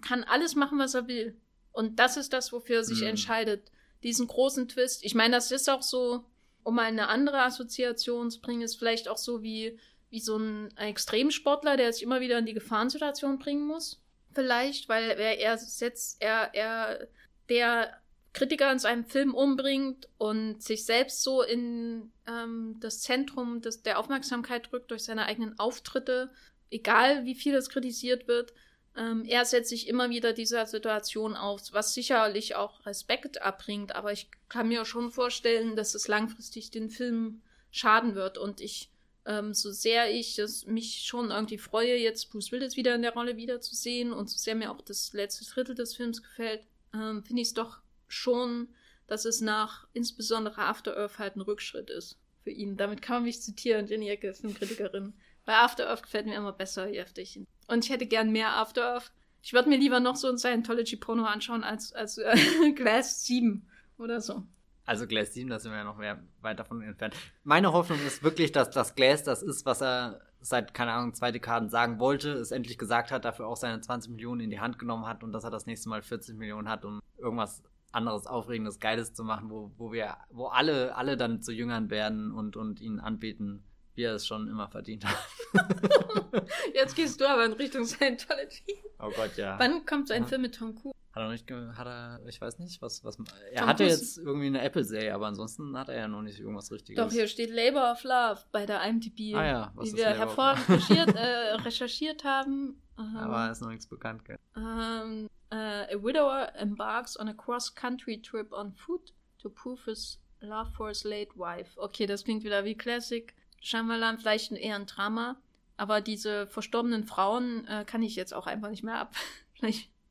[0.00, 1.36] kann alles machen, was er will.
[1.72, 3.08] Und das ist das, wofür er sich mhm.
[3.08, 3.72] entscheidet.
[4.04, 5.04] Diesen großen Twist.
[5.04, 6.24] Ich meine, das ist auch so,
[6.62, 9.76] um mal eine andere Assoziation zu bringen, ist vielleicht auch so wie,
[10.08, 14.00] wie so ein Extremsportler, der sich immer wieder in die Gefahrensituation bringen muss
[14.36, 17.08] vielleicht, weil er, er setzt, er, er,
[17.48, 18.00] der
[18.32, 23.98] Kritiker in seinem Film umbringt und sich selbst so in ähm, das Zentrum des, der
[23.98, 26.30] Aufmerksamkeit drückt durch seine eigenen Auftritte,
[26.70, 28.52] egal wie viel es kritisiert wird.
[28.94, 34.12] Ähm, er setzt sich immer wieder dieser Situation aus, was sicherlich auch Respekt abbringt, aber
[34.12, 37.40] ich kann mir schon vorstellen, dass es langfristig den Film
[37.70, 38.90] schaden wird und ich
[39.26, 43.12] ähm, so sehr ich es mich schon irgendwie freue, jetzt Bruce Willis wieder in der
[43.12, 47.42] Rolle wiederzusehen und so sehr mir auch das letzte Drittel des Films gefällt, ähm, finde
[47.42, 48.68] ich es doch schon,
[49.08, 52.76] dass es nach insbesondere After Earth halt ein Rückschritt ist für ihn.
[52.76, 55.12] Damit kann man mich zitieren, Jenny Ecke, Filmkritikerin.
[55.44, 58.56] Bei After Earth gefällt mir immer besser, je öfter ich Und ich hätte gern mehr
[58.56, 59.12] After Earth.
[59.42, 62.36] Ich würde mir lieber noch so ein Scientology-Porno anschauen als, als äh,
[62.74, 64.42] Glass 7 oder so.
[64.86, 67.16] Also Glass 7, da sind wir ja noch mehr weit davon entfernt.
[67.42, 71.32] Meine Hoffnung ist wirklich, dass das Glass das ist, was er seit, keine Ahnung, zwei
[71.32, 74.78] Dekaden sagen wollte, es endlich gesagt hat, dafür auch seine 20 Millionen in die Hand
[74.78, 78.78] genommen hat und dass er das nächste Mal 40 Millionen hat, um irgendwas anderes, Aufregendes,
[78.78, 82.80] Geiles zu machen, wo, wo wir, wo alle, alle dann zu Jüngern werden und, und
[82.80, 83.64] ihn anbeten,
[83.96, 85.16] wie er es schon immer verdient hat.
[86.74, 88.82] Jetzt gehst du aber in Richtung Scientology.
[89.00, 89.58] Oh Gott, ja.
[89.58, 90.28] Wann kommt so ein ja.
[90.28, 90.94] Film mit Tom Cruise?
[91.12, 93.18] Hat er nicht, hat er, ich weiß nicht, was, was,
[93.50, 94.00] er Tom hatte Cruise.
[94.00, 97.02] jetzt irgendwie eine Apple-Serie, aber ansonsten hat er ja noch nicht irgendwas Richtiges.
[97.02, 99.72] Doch, hier steht Labor of Love bei der IMDb, ah, ja.
[99.74, 102.82] was die wir hervorragend recherchiert, äh, recherchiert haben.
[102.98, 104.38] Ähm, aber ist noch nichts bekannt, gell?
[104.56, 110.70] Ähm, uh, a widower embarks on a cross-country trip on foot to prove his love
[110.76, 111.78] for his late wife.
[111.78, 113.34] Okay, das klingt wieder wie Classic.
[113.60, 115.36] Shyamalan, vielleicht eher ein Drama,
[115.76, 119.14] aber diese verstorbenen Frauen äh, kann ich jetzt auch einfach nicht mehr ab.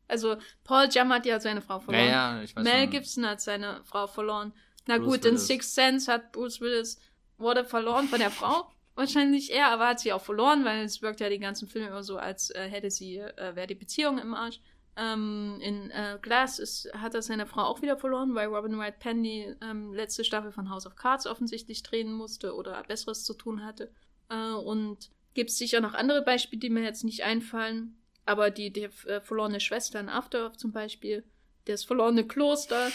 [0.07, 2.05] also Paul Giamatti hat seine Frau verloren.
[2.05, 2.89] Ja, ja, ich weiß Mel schon.
[2.91, 4.53] Gibson hat seine Frau verloren.
[4.87, 6.99] Na Bruce gut, in Sixth Sense hat Bruce Willis
[7.37, 8.69] wurde verloren von der Frau.
[8.95, 12.03] Wahrscheinlich er, aber hat sie auch verloren, weil es wirkt ja die ganzen Filme immer
[12.03, 14.61] so, als äh, hätte sie, äh, wäre die Beziehung im Arsch.
[14.97, 18.99] Ähm, in äh, Glass ist, hat er seine Frau auch wieder verloren, weil Robin Wright
[18.99, 23.65] Penny ähm, letzte Staffel von House of Cards offensichtlich drehen musste oder Besseres zu tun
[23.65, 23.91] hatte.
[24.29, 27.97] Äh, und gibt es sicher noch andere Beispiele, die mir jetzt nicht einfallen.
[28.25, 31.23] Aber die, die äh, verlorene Schwester in After zum Beispiel,
[31.65, 32.89] das verlorene Kloster,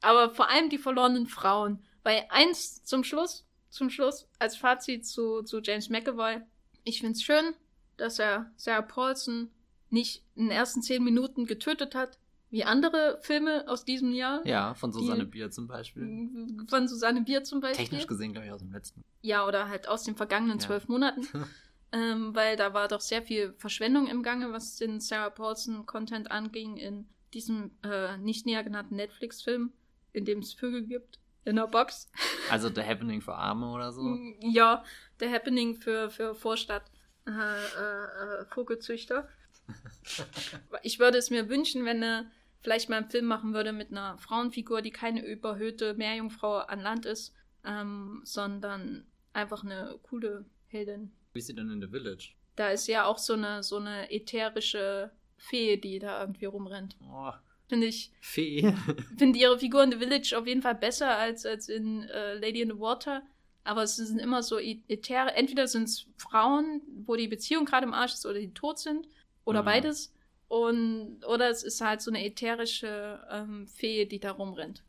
[0.00, 1.82] aber vor allem die verlorenen Frauen.
[2.04, 6.40] Weil eins zum Schluss, zum Schluss, als Fazit zu, zu James McAvoy,
[6.84, 7.54] ich find's schön,
[7.96, 9.50] dass er Sarah Paulson
[9.92, 12.18] nicht in den ersten zehn Minuten getötet hat,
[12.50, 14.46] wie andere Filme aus diesem Jahr.
[14.46, 16.28] Ja, von Susanne Bier zum Beispiel.
[16.68, 17.86] Von Susanne Bier zum Beispiel.
[17.86, 19.02] Technisch gesehen, glaube ich, aus dem letzten.
[19.22, 20.66] Ja, oder halt aus den vergangenen ja.
[20.66, 21.26] zwölf Monaten.
[21.92, 26.76] ähm, weil da war doch sehr viel Verschwendung im Gange, was den Sarah Paulson-Content anging
[26.76, 29.72] in diesem äh, nicht näher genannten Netflix-Film,
[30.12, 32.10] in dem es Vögel gibt, in der Box.
[32.50, 34.02] Also The Happening für Arme oder so?
[34.02, 34.84] Mm, ja,
[35.20, 36.84] The Happening für, für Vorstadt.
[37.26, 39.28] äh, äh, Vogelzüchter.
[40.82, 42.26] ich würde es mir wünschen, wenn er
[42.60, 47.06] vielleicht mal einen Film machen würde mit einer Frauenfigur, die keine überhöhte Meerjungfrau an Land
[47.06, 47.34] ist,
[47.64, 51.12] ähm, sondern einfach eine coole Heldin.
[51.32, 52.34] Wie ist sie denn in The Village?
[52.56, 56.96] Da ist ja auch so eine, so eine ätherische Fee, die da irgendwie rumrennt.
[57.10, 57.32] Oh,
[57.68, 58.74] Finde ich, Fee.
[59.16, 62.60] finde ihre Figur in The Village auf jeden Fall besser als, als in äh, Lady
[62.60, 63.22] in the Water.
[63.64, 67.86] Aber es sind immer so ä- äthere, entweder sind es Frauen, wo die Beziehung gerade
[67.86, 69.06] im Arsch ist oder die tot sind.
[69.44, 69.66] Oder Mhm.
[69.66, 70.12] beides.
[70.48, 74.82] Und, oder es ist halt so eine ätherische ähm, Fee, die da rumrennt.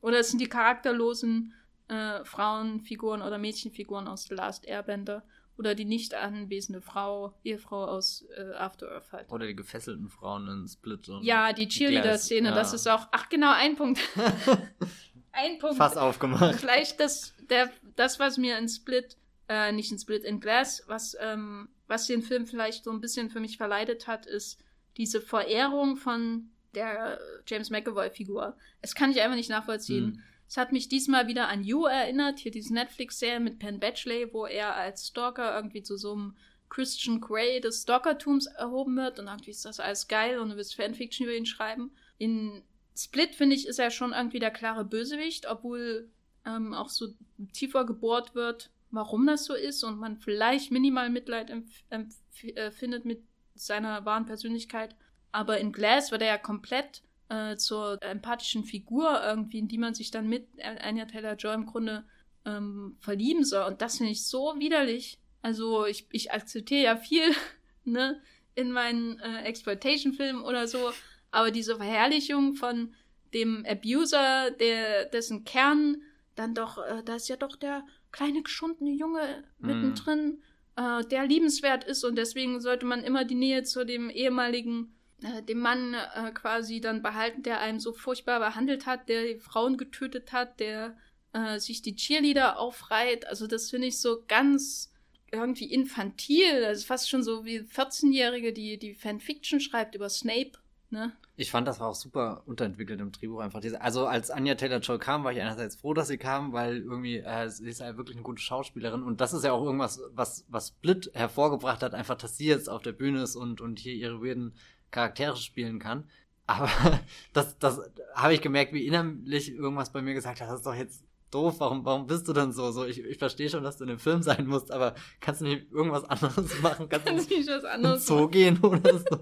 [0.00, 1.52] Oder es sind die charakterlosen
[1.88, 5.22] äh, Frauenfiguren oder Mädchenfiguren aus The Last Airbender.
[5.56, 9.30] Oder die nicht anwesende Frau, Ehefrau aus äh, After Earth halt.
[9.30, 11.08] Oder die gefesselten Frauen in Split.
[11.08, 12.94] Und Ja, die Cheerleader-Szene, Glass, das ja.
[12.94, 13.08] ist auch.
[13.12, 14.00] Ach, genau, ein Punkt.
[15.32, 15.76] ein Punkt.
[15.76, 16.56] Fass aufgemacht.
[16.56, 19.16] Vielleicht das, der, das, was mir in Split,
[19.48, 23.30] äh, nicht in Split, in Glass, was, ähm, was den Film vielleicht so ein bisschen
[23.30, 24.58] für mich verleitet hat, ist
[24.96, 28.56] diese Verehrung von der James McAvoy-Figur.
[28.80, 30.04] Es kann ich einfach nicht nachvollziehen.
[30.14, 30.22] Hm.
[30.48, 34.46] Es hat mich diesmal wieder an You erinnert, hier diese Netflix-Serie mit Penn Badgley, wo
[34.46, 36.36] er als Stalker irgendwie zu so einem
[36.68, 40.74] Christian Grey des Stalkertums erhoben wird und irgendwie ist das alles geil und du willst
[40.74, 41.92] Fanfiction über ihn schreiben.
[42.18, 42.62] In
[42.96, 46.10] Split, finde ich, ist er schon irgendwie der klare Bösewicht, obwohl
[46.46, 47.08] ähm, auch so
[47.52, 52.70] tiefer gebohrt wird, warum das so ist und man vielleicht minimal Mitleid empf empf äh,
[53.04, 53.22] mit
[53.54, 54.96] seiner wahren Persönlichkeit.
[55.32, 59.94] Aber in Glass wird er ja komplett äh, zur empathischen Figur irgendwie, in die man
[59.94, 62.04] sich dann mit Anya Taylor-Joy im Grunde
[62.44, 63.64] ähm, verlieben soll.
[63.66, 65.18] Und das finde ich so widerlich.
[65.42, 67.34] Also ich, ich akzeptiere ja viel,
[67.84, 68.20] ne,
[68.54, 70.92] in meinen äh, Exploitation-Filmen oder so,
[71.30, 72.94] aber diese Verherrlichung von
[73.32, 76.00] dem Abuser, der, dessen Kern
[76.36, 77.84] dann doch, äh, da ist ja doch der
[78.14, 80.40] kleine geschundene Junge mittendrin,
[80.76, 85.42] äh, der liebenswert ist und deswegen sollte man immer die Nähe zu dem ehemaligen, äh,
[85.42, 89.76] dem Mann äh, quasi dann behalten, der einem so furchtbar behandelt hat, der die Frauen
[89.76, 90.96] getötet hat, der
[91.32, 93.26] äh, sich die Cheerleader aufreiht.
[93.26, 94.92] Also das finde ich so ganz
[95.32, 96.60] irgendwie infantil.
[96.60, 100.52] Das ist fast schon so wie 14-Jährige, die die Fanfiction schreibt über Snape.
[100.90, 101.16] Ne?
[101.36, 103.60] Ich fand, das war auch super unterentwickelt im Drehbuch einfach.
[103.60, 107.18] Diese, also als Anya Taylor-Joy kam, war ich einerseits froh, dass sie kam, weil irgendwie
[107.18, 110.44] äh, sie ist ja wirklich eine gute Schauspielerin und das ist ja auch irgendwas, was
[110.48, 113.94] was Split hervorgebracht hat, einfach, dass sie jetzt auf der Bühne ist und und hier
[113.94, 114.54] ihre weirden
[114.92, 116.04] Charaktere spielen kann.
[116.46, 116.70] Aber
[117.32, 117.80] das das
[118.14, 120.48] habe ich gemerkt, wie innerlich irgendwas bei mir gesagt hat.
[120.48, 121.02] Das ist doch jetzt
[121.34, 121.56] doof.
[121.58, 122.70] Warum warum bist du denn so?
[122.70, 125.46] So ich, ich verstehe schon, dass du in dem Film sein musst, aber kannst du
[125.46, 126.88] nicht irgendwas anderes machen?
[126.88, 129.18] Kannst du Kann nicht ich was anderes Zoo gehen oder so.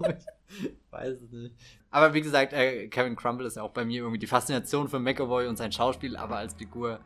[0.59, 1.55] Ich weiß es nicht.
[1.89, 4.99] Aber wie gesagt, äh, Kevin Crumble ist ja auch bei mir irgendwie die Faszination für
[4.99, 6.99] McAvoy und sein Schauspiel, aber als Figur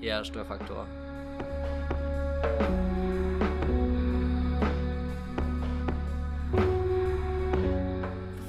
[0.00, 0.86] eher Störfaktor.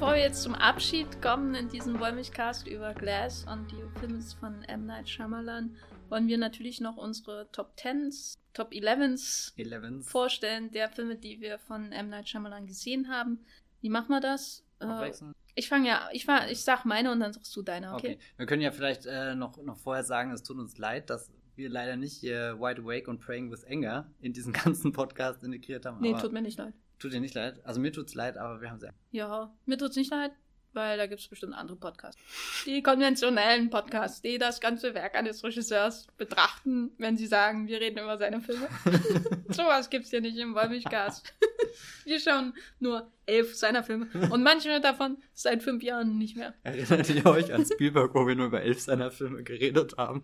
[0.02, 4.64] Bevor wir jetzt zum Abschied kommen in diesem Wollmilchcast über Glass und die Filme von
[4.64, 4.88] M.
[4.88, 5.76] Night Shyamalan,
[6.12, 10.10] wollen wir natürlich noch unsere Top 10s, Top 11s Elevens.
[10.10, 12.10] vorstellen, der Filme, die wir von M.
[12.10, 13.40] Night Shyamalan gesehen haben.
[13.80, 14.64] Wie machen wir das?
[14.80, 15.36] Äh, Abwechselnd?
[15.56, 18.16] ich fange ja, ich, fang, ich sag meine und dann sagst du deine, okay?
[18.16, 18.20] Okay.
[18.38, 21.70] Wir können ja vielleicht äh, noch, noch vorher sagen, es tut uns leid, dass wir
[21.70, 26.00] leider nicht hier Wide Awake und Praying with Anger in diesen ganzen Podcast integriert haben.
[26.02, 26.74] Nee, tut mir nicht leid.
[27.00, 27.64] tut dir nicht leid.
[27.66, 28.90] Also mir tut's leid, aber wir haben sie.
[29.12, 30.32] Ja, mir tut's nicht leid,
[30.74, 32.22] weil da gibt's bestimmt andere Podcasts.
[32.66, 38.00] Die konventionellen Podcasts, die das ganze Werk eines Regisseurs betrachten, wenn sie sagen, wir reden
[38.00, 38.68] über seine Filme.
[39.50, 41.34] Sowas gibt's hier nicht im Wollmilchcast.
[42.06, 46.54] wir schauen nur elf seiner Filme und manche davon seit fünf Jahren nicht mehr.
[46.64, 50.24] Erinnert ihr euch an Spielberg, wo wir nur über elf seiner Filme geredet haben?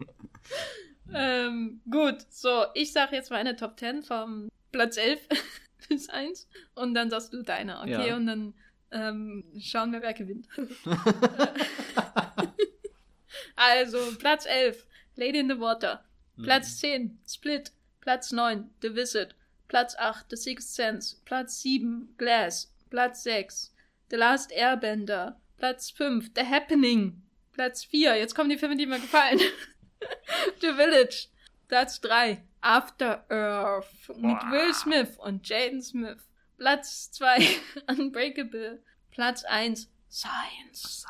[1.14, 5.20] Ähm, gut, so, ich sag jetzt meine Top 10 vom Platz 11
[5.90, 8.10] bis 1 und dann sagst du deine, okay?
[8.10, 8.16] Ja.
[8.16, 8.54] Und dann
[8.92, 10.48] ähm, schauen wir, wer gewinnt.
[13.56, 14.86] also, Platz 11,
[15.16, 16.04] Lady in the Water.
[16.36, 16.44] Mhm.
[16.44, 17.72] Platz 10, Split.
[18.02, 19.36] Platz 9, The Visit.
[19.68, 21.18] Platz 8, The Sixth Sense.
[21.26, 22.72] Platz 7, Glass.
[22.90, 23.74] Platz 6,
[24.10, 25.36] The Last Airbender.
[25.58, 27.22] Platz 5, The Happening.
[27.52, 29.40] Platz 4, jetzt kommen die Filme, die mir gefallen.
[30.62, 31.28] The Village.
[31.68, 34.10] Platz 3, After Earth.
[34.16, 34.42] Mit.
[34.52, 36.20] Will Smith und Jaden Smith.
[36.58, 37.38] Platz 2,
[37.88, 38.82] Unbreakable.
[39.12, 41.06] Platz 1, Science.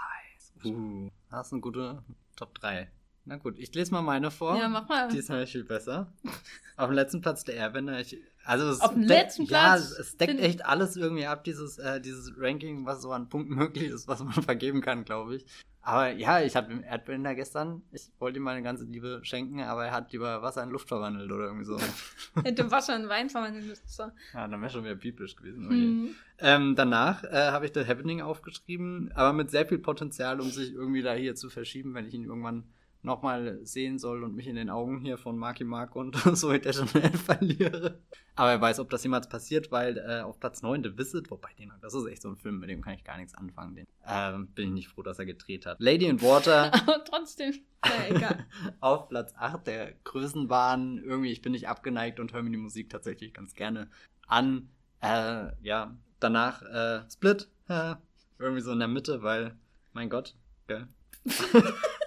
[0.66, 2.04] Uh, das ist eine gute
[2.36, 2.90] Top 3.
[3.26, 4.58] Na gut, ich lese mal meine vor.
[4.58, 5.10] Ja, mach mal.
[5.10, 6.14] Die ist nämlich viel besser.
[6.78, 8.00] Auf dem letzten Platz der Airbender.
[8.00, 9.92] Ich, also es Auf dem letzten Ja, Platz?
[9.92, 13.90] es deckt echt alles irgendwie ab, dieses, äh, dieses Ranking, was so an Punkten möglich
[13.90, 15.46] ist, was man vergeben kann, glaube ich.
[15.88, 17.82] Aber ja, ich hatte einen Erdbeeren gestern.
[17.94, 21.32] Ich wollte ihm meine ganze Liebe schenken, aber er hat lieber Wasser in Luft verwandelt
[21.32, 21.80] oder irgendwie so.
[22.44, 23.88] Hätte Wasser in Wein verwandelt müssen.
[23.88, 24.04] So.
[24.34, 25.66] Ja, dann wäre schon wieder biblisch gewesen.
[25.70, 26.16] Mhm.
[26.40, 30.74] Ähm, danach äh, habe ich The Happening aufgeschrieben, aber mit sehr viel Potenzial, um sich
[30.74, 32.66] irgendwie da hier zu verschieben, wenn ich ihn irgendwann
[33.02, 37.12] nochmal sehen soll und mich in den Augen hier von Marky Mark und so Dejanel
[37.18, 38.00] verliere.
[38.36, 41.50] Aber wer weiß, ob das jemals passiert, weil äh, auf Platz 9 The Visit, wobei
[41.58, 43.76] den, das ist echt so ein Film, mit dem kann ich gar nichts anfangen.
[43.76, 45.80] Den, ähm, bin ich nicht froh, dass er gedreht hat.
[45.80, 46.72] Lady in Water.
[46.74, 48.46] Aber trotzdem, na egal.
[48.80, 51.00] auf Platz 8 der Größenbahn.
[51.04, 53.90] Irgendwie, ich bin nicht abgeneigt und höre mir die Musik tatsächlich ganz gerne
[54.28, 54.70] an.
[55.02, 57.50] Äh, ja, danach äh, Split.
[57.70, 57.96] Äh,
[58.38, 59.56] irgendwie so in der Mitte, weil,
[59.94, 60.36] mein Gott,
[60.68, 60.88] gell?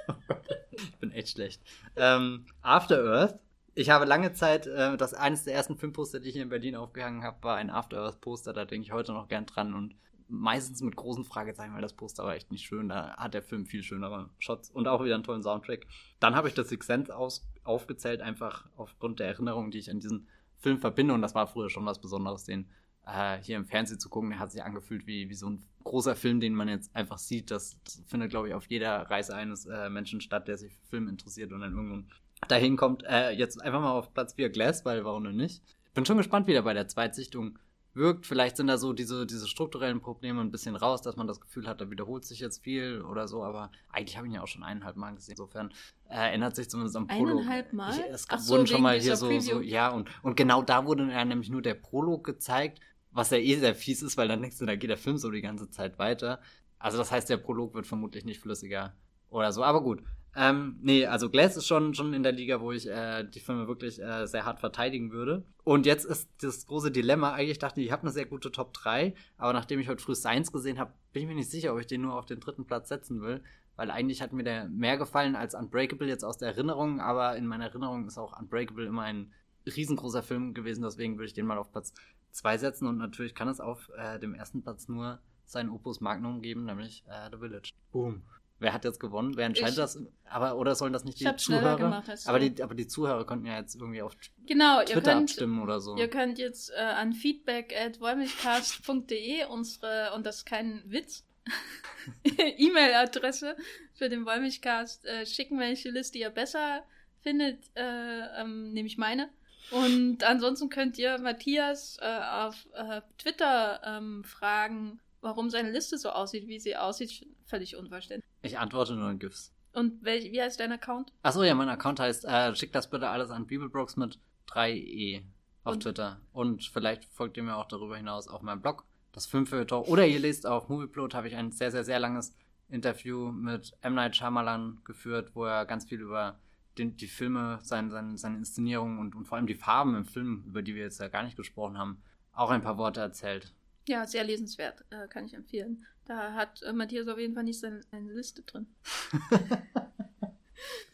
[0.09, 0.40] oh Gott
[0.85, 1.62] ich bin echt schlecht.
[1.97, 3.39] Ähm, After Earth.
[3.74, 6.77] Ich habe lange Zeit, äh, das eines der ersten Filmposter, die ich hier in Berlin
[6.77, 8.52] aufgehangen habe, war ein After Earth Poster.
[8.52, 9.94] Da denke ich heute noch gern dran und
[10.31, 12.89] meistens mit großen Fragezeichen, weil das Poster war echt nicht schön.
[12.89, 15.86] Da hat der Film viel schönere Shots und auch wieder einen tollen Soundtrack.
[16.20, 20.01] Dann habe ich das Six Sense aus, aufgezählt, einfach aufgrund der Erinnerungen, die ich an
[20.01, 20.28] diesen
[20.59, 21.15] Film verbinde.
[21.15, 22.69] Und das war früher schon was Besonderes, den
[23.06, 24.31] äh, hier im Fernsehen zu gucken.
[24.31, 27.51] Der hat sich angefühlt wie, wie so ein großer Film, den man jetzt einfach sieht.
[27.51, 31.09] Das, findet, glaube ich, auf jeder Reise eines äh, Menschen statt, der sich für Film
[31.09, 32.10] interessiert und dann irgendwann
[32.48, 33.05] dahin kommt.
[33.05, 35.62] Äh, jetzt einfach mal auf Platz 4 Glass, weil warum denn nicht?
[35.94, 37.59] Bin schon gespannt, wie der bei der Zweitsichtung
[37.94, 38.27] wirkt.
[38.27, 41.66] Vielleicht sind da so diese, diese strukturellen Probleme ein bisschen raus, dass man das Gefühl
[41.66, 44.48] hat, da wiederholt sich jetzt viel oder so, aber eigentlich habe ich ihn ja auch
[44.48, 45.32] schon eineinhalb Mal gesehen.
[45.32, 45.72] Insofern
[46.09, 47.40] äh, ändert sich zumindest am Prolog.
[47.40, 47.93] Eineinhalb Mal?
[47.93, 50.86] Ich, es Ach wurden so, schon mal hier so, so, ja, und, und genau da
[50.86, 52.81] wurde ja nämlich nur der Prolog gezeigt
[53.12, 55.31] was ja eh sehr fies ist, weil dann denkst du, da geht der Film so
[55.31, 56.41] die ganze Zeit weiter.
[56.78, 58.95] Also das heißt, der Prolog wird vermutlich nicht flüssiger
[59.28, 59.62] oder so.
[59.62, 60.03] Aber gut.
[60.37, 63.66] Ähm, nee, also Glass ist schon, schon in der Liga, wo ich äh, die Filme
[63.66, 65.45] wirklich äh, sehr hart verteidigen würde.
[65.65, 68.73] Und jetzt ist das große Dilemma, eigentlich dachte ich, ich habe eine sehr gute Top
[68.74, 71.81] 3, aber nachdem ich heute früh Science gesehen habe, bin ich mir nicht sicher, ob
[71.81, 73.43] ich den nur auf den dritten Platz setzen will.
[73.74, 77.47] Weil eigentlich hat mir der mehr gefallen als Unbreakable jetzt aus der Erinnerung, aber in
[77.47, 79.32] meiner Erinnerung ist auch Unbreakable immer ein
[79.77, 81.93] riesengroßer Film gewesen, deswegen würde ich den mal auf Platz
[82.33, 86.43] zwei setzen und natürlich kann es auf äh, dem ersten Platz nur sein Opus Magnum
[86.43, 87.73] geben, nämlich äh, The Village.
[87.93, 88.23] Boom.
[88.61, 89.37] Wer hat jetzt gewonnen?
[89.37, 89.99] Wer entscheidet ich, das?
[90.29, 91.77] Aber oder sollen das nicht die Zuhörer?
[91.77, 94.15] Gemacht, aber die, aber die Zuhörer könnten ja jetzt irgendwie auf
[94.47, 95.97] genau, Twitter könnt, abstimmen oder so.
[95.97, 101.25] Ihr könnt jetzt äh, an feedback at wollmilchcast.de unsere und das ist kein Witz
[102.25, 103.57] E-Mail-Adresse
[103.95, 106.85] für den Wollmilchcast äh, schicken, welche Liste ihr besser
[107.23, 109.31] findet, äh, ähm, nämlich meine.
[109.71, 116.11] Und ansonsten könnt ihr Matthias äh, auf äh, Twitter ähm, fragen, warum seine Liste so
[116.11, 117.27] aussieht, wie sie aussieht.
[117.45, 118.29] Völlig unverständlich.
[118.43, 119.53] Ich antworte nur in GIFs.
[119.73, 121.13] Und welch, wie heißt dein Account?
[121.23, 124.19] Achso, ja, mein Account heißt, äh, schickt das bitte alles an Bibelbrooks mit
[124.49, 125.23] 3e
[125.63, 125.83] auf Und?
[125.83, 126.21] Twitter.
[126.33, 129.87] Und vielleicht folgt ihr mir auch darüber hinaus auf meinem Blog, das Filmfilter.
[129.89, 132.35] Oder ihr lest auf Movieplot, habe ich ein sehr, sehr, sehr langes
[132.69, 133.95] Interview mit M.
[133.95, 136.39] Night Shyamalan geführt, wo er ganz viel über
[136.79, 140.45] den, die Filme, seine, seine, seine Inszenierung und, und vor allem die Farben im Film,
[140.47, 142.03] über die wir jetzt ja gar nicht gesprochen haben,
[142.33, 143.53] auch ein paar Worte erzählt.
[143.89, 145.85] Ja, sehr lesenswert, äh, kann ich empfehlen.
[146.05, 148.67] Da hat äh, Matthias auf jeden Fall nicht seine, seine Liste drin.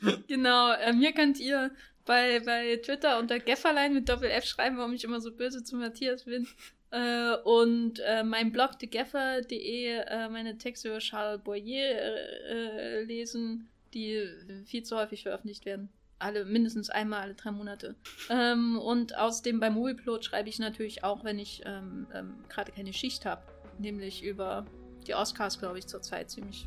[0.29, 1.71] genau, äh, mir könnt ihr
[2.05, 6.25] bei, bei Twitter unter Gefferlein mit Doppel-F schreiben, warum ich immer so böse zu Matthias
[6.25, 6.47] bin.
[6.91, 13.69] Äh, und äh, mein Blog thegeffer.de äh, meine Texte über Charles Boyer äh, äh, lesen
[13.97, 14.29] die
[14.67, 15.89] viel zu häufig veröffentlicht werden.
[16.19, 17.95] Alle, mindestens einmal alle drei Monate.
[18.31, 22.93] Ähm, und außerdem beim Movieplot schreibe ich natürlich auch, wenn ich ähm, ähm, gerade keine
[22.93, 23.43] Schicht habe.
[23.79, 24.65] Nämlich über
[25.07, 26.67] die Oscars, glaube ich, zurzeit ziemlich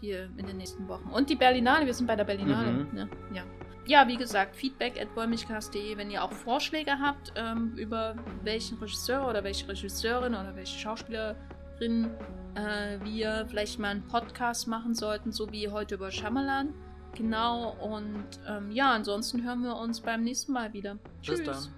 [0.00, 1.08] viel in den nächsten Wochen.
[1.10, 2.70] Und die Berlinale, wir sind bei der Berlinale.
[2.70, 2.94] Mhm.
[2.94, 3.08] Ne?
[3.34, 3.44] Ja.
[3.86, 9.28] ja, wie gesagt, feedback at wollmilchcast.de, wenn ihr auch Vorschläge habt, ähm, über welchen Regisseur
[9.28, 12.10] oder welche Regisseurin oder welche Schauspielerin
[12.58, 16.74] äh, wir vielleicht mal einen Podcast machen sollten, so wie heute über Shyamalan.
[17.14, 20.98] Genau, und ähm, ja, ansonsten hören wir uns beim nächsten Mal wieder.
[21.20, 21.44] Bis Tschüss.
[21.44, 21.77] dann.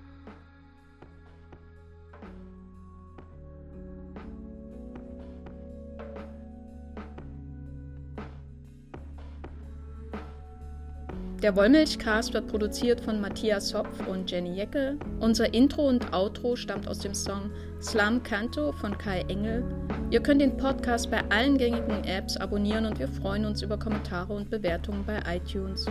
[11.42, 14.98] Der Wollmilchcast wird produziert von Matthias Hopf und Jenny Jeckel.
[15.20, 17.50] Unser Intro und Outro stammt aus dem Song
[17.80, 19.64] Slam Canto von Kai Engel.
[20.10, 24.34] Ihr könnt den Podcast bei allen gängigen Apps abonnieren und wir freuen uns über Kommentare
[24.34, 25.86] und Bewertungen bei iTunes.